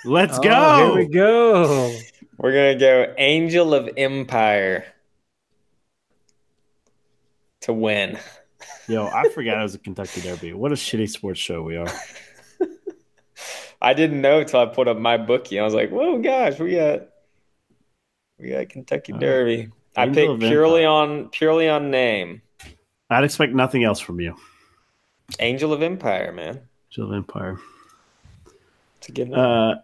Let's 0.04 0.38
Oh, 0.38 0.42
go. 0.42 0.86
Here 0.94 0.96
we 0.96 1.06
go. 1.12 1.96
We're 2.38 2.52
gonna 2.52 2.78
go 2.78 3.14
Angel 3.18 3.74
of 3.74 3.88
Empire 3.96 4.84
to 7.62 7.72
win. 7.72 8.18
Yo, 8.88 9.06
I 9.06 9.28
forgot 9.28 9.58
it 9.58 9.62
was 9.62 9.74
a 9.74 9.78
Kentucky 9.78 10.20
Derby. 10.22 10.52
What 10.52 10.72
a 10.72 10.74
shitty 10.74 11.08
sports 11.08 11.38
show 11.38 11.62
we 11.62 11.76
are. 11.76 11.86
I 13.82 13.94
didn't 13.94 14.20
know 14.20 14.40
until 14.40 14.60
I 14.60 14.66
put 14.66 14.88
up 14.88 14.98
my 14.98 15.16
bookie. 15.16 15.58
I 15.60 15.64
was 15.64 15.74
like, 15.74 15.90
"Whoa, 15.90 16.18
gosh, 16.18 16.58
we 16.58 16.74
got 16.74 17.02
we 18.38 18.50
got 18.50 18.68
Kentucky 18.68 19.12
Uh, 19.12 19.18
Derby." 19.18 19.68
I 20.00 20.08
picked 20.08 20.40
purely 20.40 20.84
on 20.84 21.28
purely 21.28 21.68
on 21.68 21.90
name. 21.90 22.42
I'd 23.08 23.24
expect 23.24 23.52
nothing 23.54 23.84
else 23.84 24.00
from 24.00 24.20
you. 24.20 24.36
Angel 25.38 25.72
of 25.72 25.82
Empire, 25.82 26.32
man. 26.32 26.60
Angel 26.90 27.08
of 27.08 27.16
Empire. 27.16 27.58
To 29.02 29.12
name. 29.12 29.34
Uh, 29.34 29.74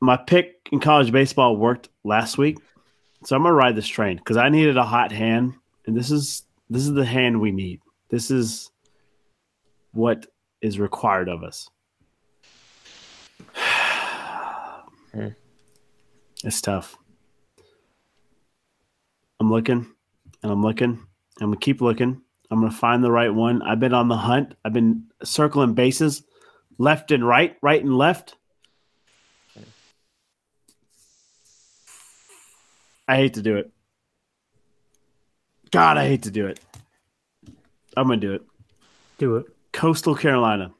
my 0.00 0.16
pick 0.16 0.68
in 0.70 0.80
college 0.80 1.10
baseball 1.12 1.56
worked 1.56 1.88
last 2.04 2.38
week, 2.38 2.58
so 3.24 3.36
I'm 3.36 3.42
gonna 3.42 3.54
ride 3.54 3.76
this 3.76 3.88
train 3.88 4.16
because 4.16 4.36
I 4.36 4.48
needed 4.48 4.76
a 4.76 4.84
hot 4.84 5.12
hand, 5.12 5.54
and 5.86 5.96
this 5.96 6.10
is 6.10 6.44
this 6.70 6.82
is 6.82 6.92
the 6.92 7.04
hand 7.04 7.40
we 7.40 7.50
need. 7.50 7.80
This 8.10 8.30
is 8.30 8.70
what 9.92 10.26
is 10.60 10.78
required 10.78 11.28
of 11.28 11.42
us. 11.42 11.68
Hmm. 15.12 15.28
It's 16.44 16.60
tough. 16.60 16.98
I'm 19.40 19.50
looking, 19.50 19.86
and 20.42 20.52
I'm 20.52 20.62
looking. 20.62 20.98
I'm 21.40 21.48
gonna 21.48 21.56
keep 21.56 21.80
looking. 21.80 22.20
I'm 22.50 22.60
gonna 22.60 22.70
find 22.72 23.04
the 23.04 23.10
right 23.10 23.32
one. 23.32 23.62
I've 23.62 23.80
been 23.80 23.94
on 23.94 24.08
the 24.08 24.16
hunt. 24.16 24.54
I've 24.64 24.72
been 24.72 25.04
circling 25.22 25.74
bases, 25.74 26.22
left 26.78 27.10
and 27.10 27.26
right, 27.26 27.56
right 27.62 27.82
and 27.82 27.96
left. 27.96 28.36
I 33.06 33.16
hate 33.16 33.34
to 33.34 33.42
do 33.42 33.56
it. 33.56 33.70
God, 35.70 35.96
I 35.96 36.06
hate 36.06 36.24
to 36.24 36.30
do 36.30 36.46
it. 36.46 36.60
I'm 37.96 38.08
gonna 38.08 38.16
do 38.20 38.34
it. 38.34 38.42
Do 39.18 39.36
it. 39.36 39.46
Coastal 39.72 40.14
Carolina 40.14 40.72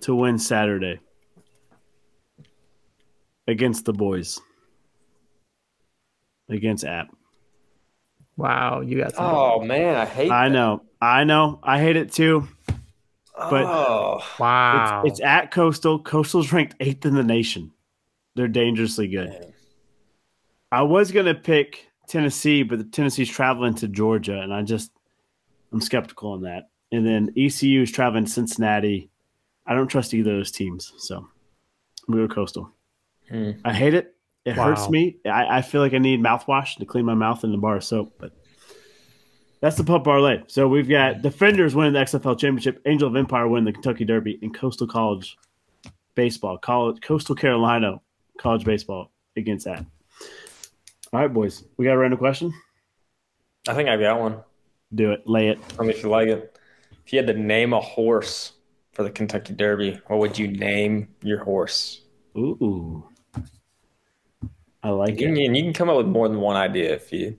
to 0.00 0.14
win 0.14 0.38
Saturday 0.38 1.00
against 3.48 3.84
the 3.84 3.92
boys. 3.92 4.40
Against 6.48 6.84
App. 6.84 7.15
Wow, 8.36 8.80
you 8.80 8.98
got 8.98 9.14
some. 9.14 9.24
oh 9.24 9.60
man, 9.62 9.96
I 9.96 10.04
hate. 10.04 10.30
I 10.30 10.48
that. 10.48 10.54
know. 10.54 10.82
I 11.00 11.24
know. 11.24 11.58
I 11.62 11.78
hate 11.80 11.96
it 11.96 12.12
too. 12.12 12.48
but- 13.36 13.64
oh, 13.64 14.22
wow. 14.38 15.02
It's, 15.04 15.18
it's 15.18 15.26
at 15.26 15.50
Coastal. 15.50 15.98
Coastal's 16.02 16.52
ranked 16.52 16.74
eighth 16.80 17.04
in 17.06 17.14
the 17.14 17.22
nation. 17.24 17.72
They're 18.34 18.48
dangerously 18.48 19.08
good. 19.08 19.28
man. 19.30 19.52
I 20.72 20.82
was 20.82 21.12
gonna 21.12 21.34
pick 21.34 21.88
Tennessee, 22.08 22.62
but 22.62 22.92
Tennessee's 22.92 23.30
traveling 23.30 23.74
to 23.76 23.88
Georgia, 23.88 24.40
and 24.40 24.52
I 24.52 24.62
just 24.62 24.90
I'm 25.72 25.80
skeptical 25.80 26.32
on 26.32 26.42
that. 26.42 26.68
And 26.92 27.06
then 27.06 27.30
ECU 27.36 27.82
is 27.82 27.90
traveling 27.92 28.24
to 28.26 28.30
Cincinnati. 28.30 29.10
I 29.66 29.74
don't 29.74 29.88
trust 29.88 30.12
either 30.14 30.30
of 30.32 30.36
those 30.38 30.50
teams, 30.52 30.92
so 30.98 31.26
I'm 32.08 32.14
go 32.14 32.28
Coastal. 32.28 32.70
Hmm. 33.30 33.52
I 33.64 33.72
hate 33.72 33.94
it. 33.94 34.14
It 34.46 34.54
hurts 34.54 34.88
me. 34.88 35.16
I, 35.26 35.58
I 35.58 35.62
feel 35.62 35.80
like 35.80 35.92
I 35.92 35.98
need 35.98 36.20
mouthwash 36.20 36.76
to 36.76 36.86
clean 36.86 37.04
my 37.04 37.14
mouth 37.14 37.42
in 37.42 37.50
the 37.50 37.58
bar 37.58 37.76
of 37.76 37.84
soap, 37.84 38.14
but 38.16 38.30
that's 39.60 39.76
the 39.76 39.82
pub 39.82 40.04
parlay. 40.04 40.42
So 40.46 40.68
we've 40.68 40.88
got 40.88 41.20
Defenders 41.20 41.74
winning 41.74 41.94
the 41.94 41.98
XFL 41.98 42.38
championship, 42.38 42.80
Angel 42.86 43.08
of 43.08 43.16
Empire 43.16 43.48
winning 43.48 43.64
the 43.64 43.72
Kentucky 43.72 44.04
Derby, 44.04 44.38
and 44.42 44.54
Coastal 44.54 44.86
College 44.86 45.36
baseball, 46.14 46.58
college 46.58 47.00
Coastal 47.02 47.34
Carolina 47.34 48.00
college 48.38 48.64
baseball 48.64 49.10
against 49.36 49.64
that. 49.64 49.84
All 51.12 51.20
right, 51.20 51.32
boys. 51.32 51.64
We 51.76 51.84
got 51.84 51.94
a 51.94 51.98
random 51.98 52.18
question. 52.18 52.54
I 53.66 53.74
think 53.74 53.88
I 53.88 53.96
got 53.96 54.20
one. 54.20 54.44
Do 54.94 55.10
it. 55.10 55.26
Lay 55.26 55.48
it. 55.48 55.68
Tell 55.70 55.84
me 55.84 55.92
if 55.92 56.04
you 56.04 56.08
like 56.08 56.28
it. 56.28 56.56
If 57.04 57.12
you 57.12 57.18
had 57.18 57.26
to 57.26 57.34
name 57.34 57.72
a 57.72 57.80
horse 57.80 58.52
for 58.92 59.02
the 59.02 59.10
Kentucky 59.10 59.54
Derby, 59.54 60.00
what 60.06 60.20
would 60.20 60.38
you 60.38 60.46
name 60.46 61.08
your 61.22 61.42
horse? 61.42 62.02
Ooh. 62.36 63.08
I 64.86 64.90
like 64.90 65.20
You 65.20 65.28
it. 65.32 65.34
can, 65.34 65.54
you 65.54 65.62
can 65.64 65.72
come 65.72 65.88
up 65.88 65.96
with 65.96 66.06
more 66.06 66.28
than 66.28 66.40
one 66.40 66.54
idea 66.56 66.94
if 66.94 67.12
you. 67.12 67.36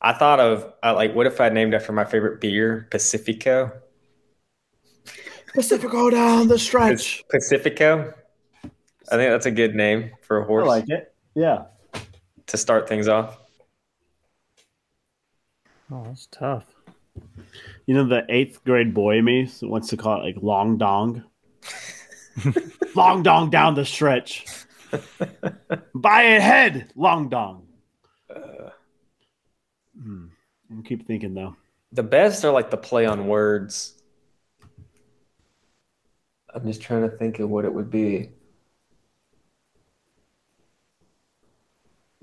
I 0.00 0.12
thought 0.12 0.40
of 0.40 0.72
uh, 0.82 0.92
like, 0.94 1.14
what 1.14 1.26
if 1.26 1.40
I 1.40 1.50
named 1.50 1.72
after 1.72 1.92
my 1.92 2.04
favorite 2.04 2.40
beer, 2.40 2.88
Pacifico? 2.90 3.72
Pacifico 5.54 6.10
down 6.10 6.48
the 6.48 6.58
stretch. 6.58 7.24
Pacifico. 7.30 8.12
I 9.10 9.16
think 9.16 9.30
that's 9.30 9.46
a 9.46 9.50
good 9.52 9.74
name 9.76 10.10
for 10.22 10.38
a 10.38 10.44
horse. 10.44 10.64
I 10.64 10.66
like 10.66 10.88
it. 10.90 11.14
Yeah. 11.34 11.66
to 12.48 12.56
start 12.56 12.88
things 12.88 13.06
off? 13.08 13.38
Oh, 15.92 16.04
that's 16.06 16.26
tough. 16.30 16.64
You 17.86 17.94
know, 17.94 18.04
the 18.06 18.24
eighth 18.28 18.62
grade 18.64 18.92
boy 18.94 19.18
in 19.18 19.24
me 19.24 19.50
wants 19.62 19.88
to 19.88 19.96
call 19.96 20.20
it 20.20 20.24
like 20.24 20.42
long 20.42 20.76
dong. 20.76 21.24
long 22.94 23.22
dong 23.22 23.50
down 23.50 23.74
the 23.74 23.84
stretch. 23.84 24.44
Buy 25.94 26.22
a 26.22 26.40
head, 26.40 26.92
long 26.96 27.28
dong. 27.28 27.66
Hmm. 30.00 30.26
I'll 30.74 30.82
keep 30.82 31.06
thinking 31.06 31.34
though. 31.34 31.56
The 31.92 32.02
best 32.02 32.44
are 32.44 32.52
like 32.52 32.70
the 32.70 32.76
play 32.76 33.06
on 33.06 33.26
words. 33.26 33.94
I'm 36.54 36.66
just 36.66 36.80
trying 36.82 37.08
to 37.08 37.16
think 37.16 37.38
of 37.38 37.48
what 37.50 37.64
it 37.64 37.72
would 37.72 37.90
be. 37.90 38.30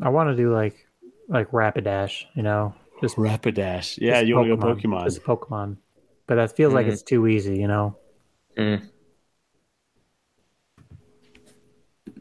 I 0.01 0.09
want 0.09 0.29
to 0.29 0.35
do 0.35 0.53
like 0.53 0.87
like 1.27 1.49
Rapidash, 1.51 2.25
you 2.35 2.43
know, 2.43 2.75
just 3.01 3.15
Rapidash. 3.15 3.97
Yeah, 3.99 4.15
just 4.19 4.27
you 4.27 4.35
want 4.35 4.49
to 4.49 4.57
go 4.57 4.75
Pokemon. 4.75 5.03
Just 5.05 5.23
Pokemon, 5.23 5.77
but 6.27 6.35
that 6.35 6.55
feels 6.55 6.73
like 6.73 6.85
Mm. 6.85 6.91
it's 6.91 7.01
too 7.01 7.27
easy, 7.27 7.57
you 7.57 7.67
know. 7.67 7.97
Mm. 8.57 8.87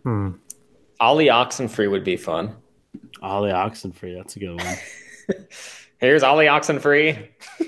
Hmm. 0.04 0.30
Ollie 1.00 1.26
Oxenfree 1.26 1.90
would 1.90 2.04
be 2.04 2.16
fun. 2.16 2.54
Ollie 3.20 3.50
Oxenfree. 3.50 4.16
That's 4.16 4.36
a 4.36 4.38
good 4.38 4.60
one. 4.60 4.76
Here's 5.98 6.22
Ollie 6.22 6.46
Oxenfree. 6.46 7.28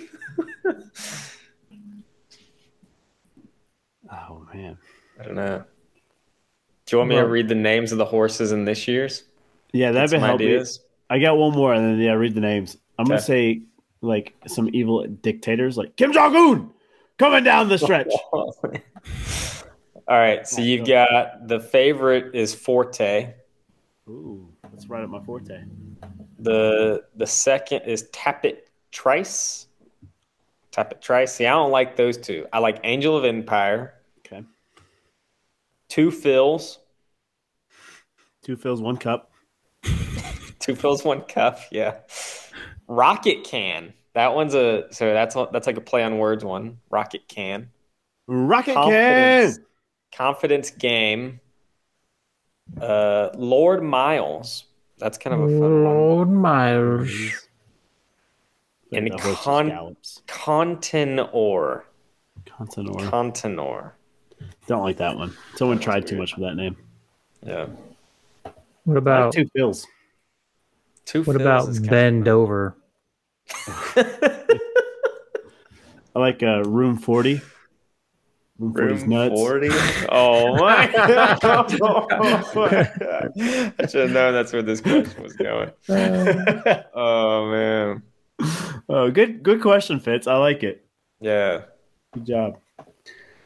Oh 4.29 4.47
man. 4.55 4.79
I 5.21 5.25
don't 5.25 5.35
know. 5.35 5.65
Do 6.87 6.95
you 6.95 6.99
want 6.99 7.11
me 7.11 7.17
to 7.17 7.27
read 7.27 7.49
the 7.49 7.55
names 7.55 7.93
of 7.93 7.99
the 7.99 8.05
horses 8.05 8.53
in 8.53 8.65
this 8.65 8.87
year's? 8.87 9.25
Yeah, 9.73 9.91
that'd 9.91 10.11
be 10.11 10.17
some 10.17 10.21
helpful. 10.21 10.47
ideas. 10.47 10.81
I 11.11 11.19
got 11.19 11.37
one 11.37 11.53
more, 11.53 11.75
and 11.75 11.85
then 11.85 11.99
yeah, 11.99 12.13
read 12.13 12.35
the 12.35 12.41
names. 12.41 12.77
I'm 12.99 13.07
gonna 13.07 13.21
say 13.21 13.63
like 14.01 14.35
some 14.47 14.71
evil 14.73 15.05
dictators, 15.07 15.77
like 15.77 15.97
Kim 15.97 16.13
Jong 16.13 16.37
Un, 16.37 16.71
coming 17.19 17.45
down 17.45 17.69
the 17.69 17.79
stretch. 17.79 18.13
All 20.09 20.17
right, 20.19 20.47
so 20.47 20.61
you've 20.61 20.87
got 20.87 21.49
the 21.49 21.59
favorite 21.59 22.35
is 22.35 22.55
Forte. 22.55 23.35
Ooh, 24.09 24.49
that's 24.63 24.89
right 24.89 25.03
up 25.03 25.11
my 25.11 25.21
forte. 25.21 25.65
The 26.39 27.05
the 27.17 27.27
second 27.27 27.83
is 27.87 28.05
Tapit 28.13 28.59
Trice. 28.93 29.67
Tapit 30.71 31.01
Trice. 31.01 31.33
See, 31.35 31.47
I 31.47 31.51
don't 31.51 31.73
like 31.73 31.97
those 31.97 32.17
two. 32.19 32.47
I 32.53 32.61
like 32.61 32.79
Angel 32.85 33.17
of 33.17 33.25
Empire. 33.25 33.95
Okay, 34.25 34.45
Two 35.89 36.11
Phil's. 36.13 36.79
two 38.45 38.57
fills, 38.57 38.81
one 38.81 38.97
cup. 38.97 39.33
Two 40.61 40.75
fills, 40.77 41.05
one 41.05 41.23
cup. 41.23 41.61
Yeah. 41.71 41.97
Rocket 42.89 43.45
Can. 43.45 43.93
That 44.15 44.35
one's 44.35 44.55
a 44.55 44.87
so 44.93 45.13
that's 45.13 45.35
that's 45.53 45.67
like 45.67 45.77
a 45.77 45.81
play 45.81 46.03
on 46.05 46.19
words 46.19 46.45
one. 46.45 46.79
Rocket 46.91 47.27
Can. 47.29 47.71
Rocket 48.29 48.75
Confidence. 48.75 49.57
can. 49.59 49.66
Confidence 50.17 50.71
Game. 50.71 51.41
Uh, 52.81 53.29
Lord 53.35 53.83
Miles. 53.83 54.65
That's 54.99 55.19
kind 55.19 55.35
of 55.35 55.43
a 55.43 55.49
fun 55.49 55.61
one. 55.61 55.85
Lord 55.85 56.31
Myers. 56.31 57.49
And 58.93 59.11
the 59.11 59.19
horse 59.19 59.39
con- 59.43 59.69
gallops. 59.69 60.23
Contenor. 60.27 61.83
Contenor. 62.47 63.11
Contenor. 63.11 63.93
Don't 64.67 64.83
like 64.83 64.97
that 64.97 65.17
one. 65.17 65.37
Someone 65.57 65.77
That's 65.77 65.85
tried 65.85 66.07
too 66.07 66.17
much 66.17 66.35
with 66.35 66.45
that 66.49 66.55
name. 66.55 66.77
Yeah. 67.45 67.67
What 68.85 68.97
about 68.97 69.33
two 69.33 69.47
fills. 69.55 69.87
Two 71.05 71.25
what 71.25 71.37
about 71.37 71.69
is 71.69 71.79
kind 71.79 71.91
Bend 71.91 72.29
Over? 72.29 72.77
I 73.97 74.45
like 76.15 76.43
uh, 76.43 76.63
Room 76.63 76.97
Forty. 76.97 77.43
Room 78.59 78.73
40's 78.75 79.03
Room 79.03 79.11
nuts. 79.11 79.35
40? 79.35 79.69
Oh 80.11 80.57
my 80.57 80.87
god. 80.93 81.39
I 83.79 83.87
should 83.87 84.03
have 84.03 84.13
known 84.13 84.33
that's 84.33 84.53
where 84.53 84.63
this 84.63 84.81
question 84.81 85.23
was 85.23 85.35
going. 85.35 85.71
Oh 86.95 87.51
man. 87.51 88.03
oh, 88.89 89.11
good, 89.11 89.43
good 89.43 89.61
question, 89.61 90.01
Fitz. 90.01 90.27
I 90.27 90.37
like 90.37 90.63
it. 90.63 90.87
Yeah. 91.21 91.63
Good 92.15 92.27
job. 92.27 92.59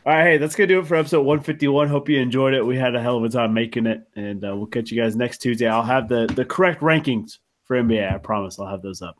All 0.06 0.14
right, 0.14 0.24
hey, 0.24 0.36
that's 0.38 0.56
gonna 0.56 0.66
do 0.66 0.80
it 0.80 0.86
for 0.86 0.96
episode 0.96 1.22
151. 1.22 1.88
Hope 1.88 2.08
you 2.08 2.18
enjoyed 2.18 2.54
it. 2.54 2.64
We 2.64 2.76
had 2.76 2.94
a 2.94 3.02
hell 3.02 3.18
of 3.18 3.24
a 3.24 3.28
time 3.28 3.52
making 3.52 3.86
it, 3.86 4.02
and 4.16 4.44
uh, 4.44 4.56
we'll 4.56 4.66
catch 4.66 4.90
you 4.90 5.00
guys 5.00 5.14
next 5.14 5.38
Tuesday. 5.38 5.68
I'll 5.68 5.82
have 5.82 6.08
the 6.08 6.26
the 6.26 6.44
correct 6.44 6.80
rankings 6.80 7.38
for 7.64 7.76
NBA. 7.76 8.12
I 8.12 8.18
promise. 8.18 8.58
I'll 8.58 8.66
have 8.66 8.82
those 8.82 9.02
up. 9.02 9.16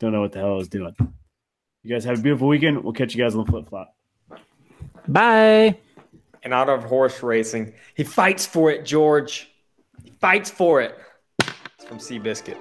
Don't 0.00 0.12
know 0.12 0.22
what 0.22 0.32
the 0.32 0.38
hell 0.38 0.52
I 0.52 0.56
was 0.56 0.68
doing. 0.68 0.94
You 1.82 1.94
guys 1.94 2.04
have 2.04 2.18
a 2.18 2.22
beautiful 2.22 2.48
weekend. 2.48 2.82
We'll 2.82 2.94
catch 2.94 3.14
you 3.14 3.22
guys 3.22 3.34
on 3.34 3.44
the 3.44 3.50
flip 3.50 3.68
flop. 3.68 3.94
Bye. 5.08 5.78
And 6.42 6.54
out 6.54 6.68
of 6.68 6.84
horse 6.84 7.22
racing, 7.22 7.72
he 7.94 8.04
fights 8.04 8.46
for 8.46 8.70
it, 8.70 8.84
George. 8.84 9.50
He 10.04 10.12
fights 10.20 10.50
for 10.50 10.80
it. 10.80 10.96
It's 11.40 11.84
from 11.86 11.98
Seabiscuit. 11.98 12.56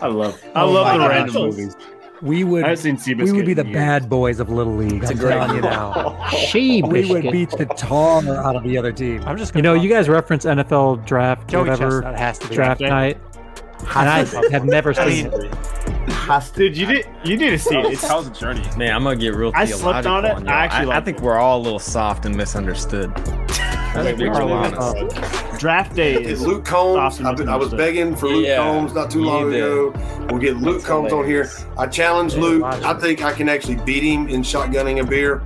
I 0.00 0.06
love 0.08 0.40
I 0.54 0.62
Oh 0.62 0.70
love 0.70 0.86
my 0.86 0.92
the 0.94 0.98
gosh. 0.98 1.10
random 1.10 1.34
movies. 1.34 1.76
We 2.20 2.44
would 2.44 2.64
I 2.64 2.68
haven't 2.70 2.98
seen 2.98 3.16
Seabiscuit. 3.16 3.24
we 3.24 3.32
would 3.32 3.46
be 3.46 3.54
the 3.54 3.64
years. 3.64 3.74
bad 3.74 4.08
boys 4.08 4.40
of 4.40 4.48
Little 4.50 4.74
League. 4.76 5.04
I'm 5.04 5.16
great 5.16 5.32
telling 5.34 5.56
you 5.56 5.62
now. 5.62 6.28
She 6.30 6.82
We 6.86 7.04
would 7.10 7.30
beat 7.32 7.50
the 7.50 7.66
tar 7.66 8.22
out 8.28 8.56
of 8.56 8.62
the 8.64 8.76
other 8.78 8.92
team. 8.92 9.22
I'm 9.26 9.36
just 9.36 9.54
You 9.54 9.62
gonna 9.62 9.74
know, 9.76 9.80
you 9.82 9.88
guys 9.88 10.08
reference 10.08 10.44
NFL 10.44 11.04
draft, 11.06 11.48
Joey 11.48 11.68
whatever 11.68 12.02
Chestnut 12.02 12.18
has 12.18 12.38
to 12.40 12.48
be 12.48 12.54
draft 12.54 12.80
Draft 12.80 12.92
night, 12.92 13.18
and 13.96 14.08
I 14.08 14.50
have 14.50 14.64
never 14.64 14.92
seen 14.94 15.26
it. 15.32 15.52
Dude, 16.54 16.76
you 16.76 16.86
did 16.86 17.06
you 17.24 17.36
need 17.36 17.50
to 17.50 17.58
see 17.58 17.76
it. 17.76 17.86
It's 17.92 18.02
That 18.02 18.16
was 18.16 18.26
a 18.28 18.30
journey. 18.30 18.62
Man, 18.76 18.94
I'm 18.94 19.02
gonna 19.04 19.16
get 19.16 19.34
real 19.34 19.52
I 19.54 19.66
theological 19.66 19.92
slept 19.92 20.06
on 20.06 20.24
it. 20.24 20.28
y'all. 20.28 20.48
I 20.48 20.64
actually 20.64 20.80
I, 20.80 20.84
liked 20.94 21.04
think 21.06 21.20
we're 21.20 21.38
all 21.38 21.60
a 21.60 21.62
little 21.62 21.78
soft 21.78 22.24
and 22.26 22.36
misunderstood. 22.36 23.12
Wait, 23.94 24.16
be 24.16 24.28
which 24.28 24.38
real 24.38 24.48
one? 24.48 24.74
honest. 24.74 25.58
draft 25.60 25.94
day 25.94 26.14
is 26.14 26.40
Luke 26.40 26.64
Combs. 26.64 27.20
I've 27.20 27.40
I 27.48 27.56
was 27.56 27.74
begging 27.74 28.16
for 28.16 28.28
Luke 28.28 28.46
Yeah, 28.46 28.56
Combs 28.56 28.94
not 28.94 29.10
too 29.10 29.22
long 29.22 29.52
ago. 29.52 29.92
We'll 30.30 30.38
get 30.40 30.56
Luke 30.56 30.76
That's 30.76 30.86
Combs 30.86 31.12
on 31.12 31.26
here. 31.26 31.50
I 31.76 31.86
challenge 31.86 32.34
Yeah, 32.34 32.40
Luke. 32.40 32.62
I 32.64 32.94
think 32.94 33.22
I 33.22 33.32
can 33.32 33.48
actually 33.48 33.76
beat 33.84 34.02
him 34.02 34.28
in 34.28 34.42
shotgunning 34.42 35.02
a 35.02 35.06
beer. 35.06 35.42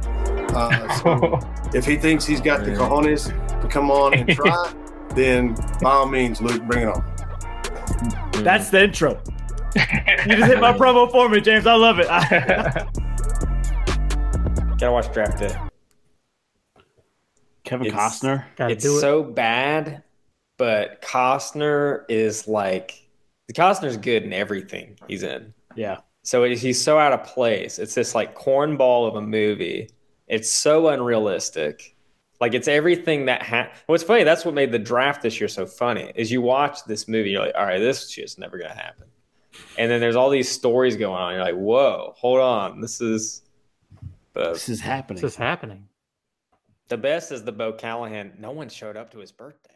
Uh, 0.55 0.89
so 1.03 1.41
if 1.75 1.85
he 1.85 1.97
thinks 1.97 2.25
he's 2.25 2.41
got 2.41 2.65
the 2.65 2.71
cojones 2.71 3.31
to 3.63 3.69
come 3.69 3.91
on 3.91 4.15
and 4.15 4.29
try, 4.37 4.73
then 5.15 5.55
by 5.81 5.91
all 5.91 6.07
means, 6.07 6.41
Luke, 6.41 6.63
bring 6.65 6.83
it 6.83 6.89
on. 6.89 7.03
that's 8.45 8.71
the 8.71 8.85
intro. 8.85 9.21
You 9.77 10.37
just 10.37 10.51
hit 10.51 10.61
my 10.61 10.73
promo 10.73 11.11
for 11.11 11.29
me, 11.29 11.41
James. 11.41 11.67
I 11.67 11.75
love 11.75 11.99
it. 12.01 12.07
Gotta 14.79 14.93
watch 14.93 15.13
draft 15.13 15.39
day. 15.39 15.57
Kevin 17.65 17.87
It's- 17.87 18.21
Costner. 18.21 18.45
Gotta 18.57 18.73
it's 18.75 18.85
do 18.85 18.97
it. 18.97 19.01
so 19.01 19.23
bad, 19.23 20.03
but 20.59 21.01
Costner 21.03 22.05
is 22.09 22.47
like 22.49 23.03
Costner's 23.53 23.97
good 23.97 24.23
in 24.25 24.33
everything 24.33 24.99
he's 25.09 25.23
in. 25.23 25.53
Yeah. 25.75 25.99
So 26.23 26.43
it, 26.45 26.59
he's 26.59 26.83
so 26.83 26.99
out 26.99 27.13
of 27.13 27.25
place. 27.25 27.79
It's 27.79 27.95
this 27.95 28.15
like 28.15 28.37
cornball 28.37 29.09
of 29.09 29.17
a 29.17 29.23
movie. 29.23 29.91
It's 30.27 30.51
so 30.51 30.89
unrealistic. 30.89 31.95
Like 32.41 32.53
it's 32.55 32.69
everything 32.69 33.27
that 33.27 33.43
ha- 33.43 33.71
What's 33.87 34.03
funny? 34.03 34.25
That's 34.25 34.45
what 34.45 34.55
made 34.55 34.73
the 34.73 34.79
draft 34.79 35.23
this 35.23 35.41
year 35.41 35.49
so 35.49 35.67
funny. 35.67 36.13
Is 36.15 36.31
you 36.31 36.43
watch 36.43 36.85
this 36.85 37.09
movie, 37.09 37.31
you're 37.31 37.47
like, 37.47 37.55
all 37.57 37.65
right, 37.65 37.79
this 37.79 38.11
shit's 38.11 38.37
never 38.39 38.59
gonna 38.59 38.75
happen. 38.75 39.06
And 39.79 39.91
then 39.91 40.01
there's 40.01 40.17
all 40.17 40.31
these 40.31 40.49
stories 40.49 40.97
going 40.97 41.21
on. 41.21 41.35
You're 41.35 41.43
like, 41.43 41.55
whoa, 41.55 42.15
hold 42.17 42.41
on, 42.41 42.81
this 42.81 43.01
is 43.01 43.43
the 44.33 44.53
This 44.53 44.69
is 44.69 44.81
happening. 44.81 45.21
This 45.23 45.33
is 45.33 45.37
happening. 45.37 45.89
the 46.89 46.97
best 46.97 47.33
is 47.33 47.45
the 47.45 47.53
Bo 47.53 47.73
Callahan. 47.73 48.35
No 48.39 48.51
one 48.51 48.69
showed 48.69 48.97
up 48.97 49.11
to 49.13 49.19
his 49.19 49.33
birthday. 49.33 49.71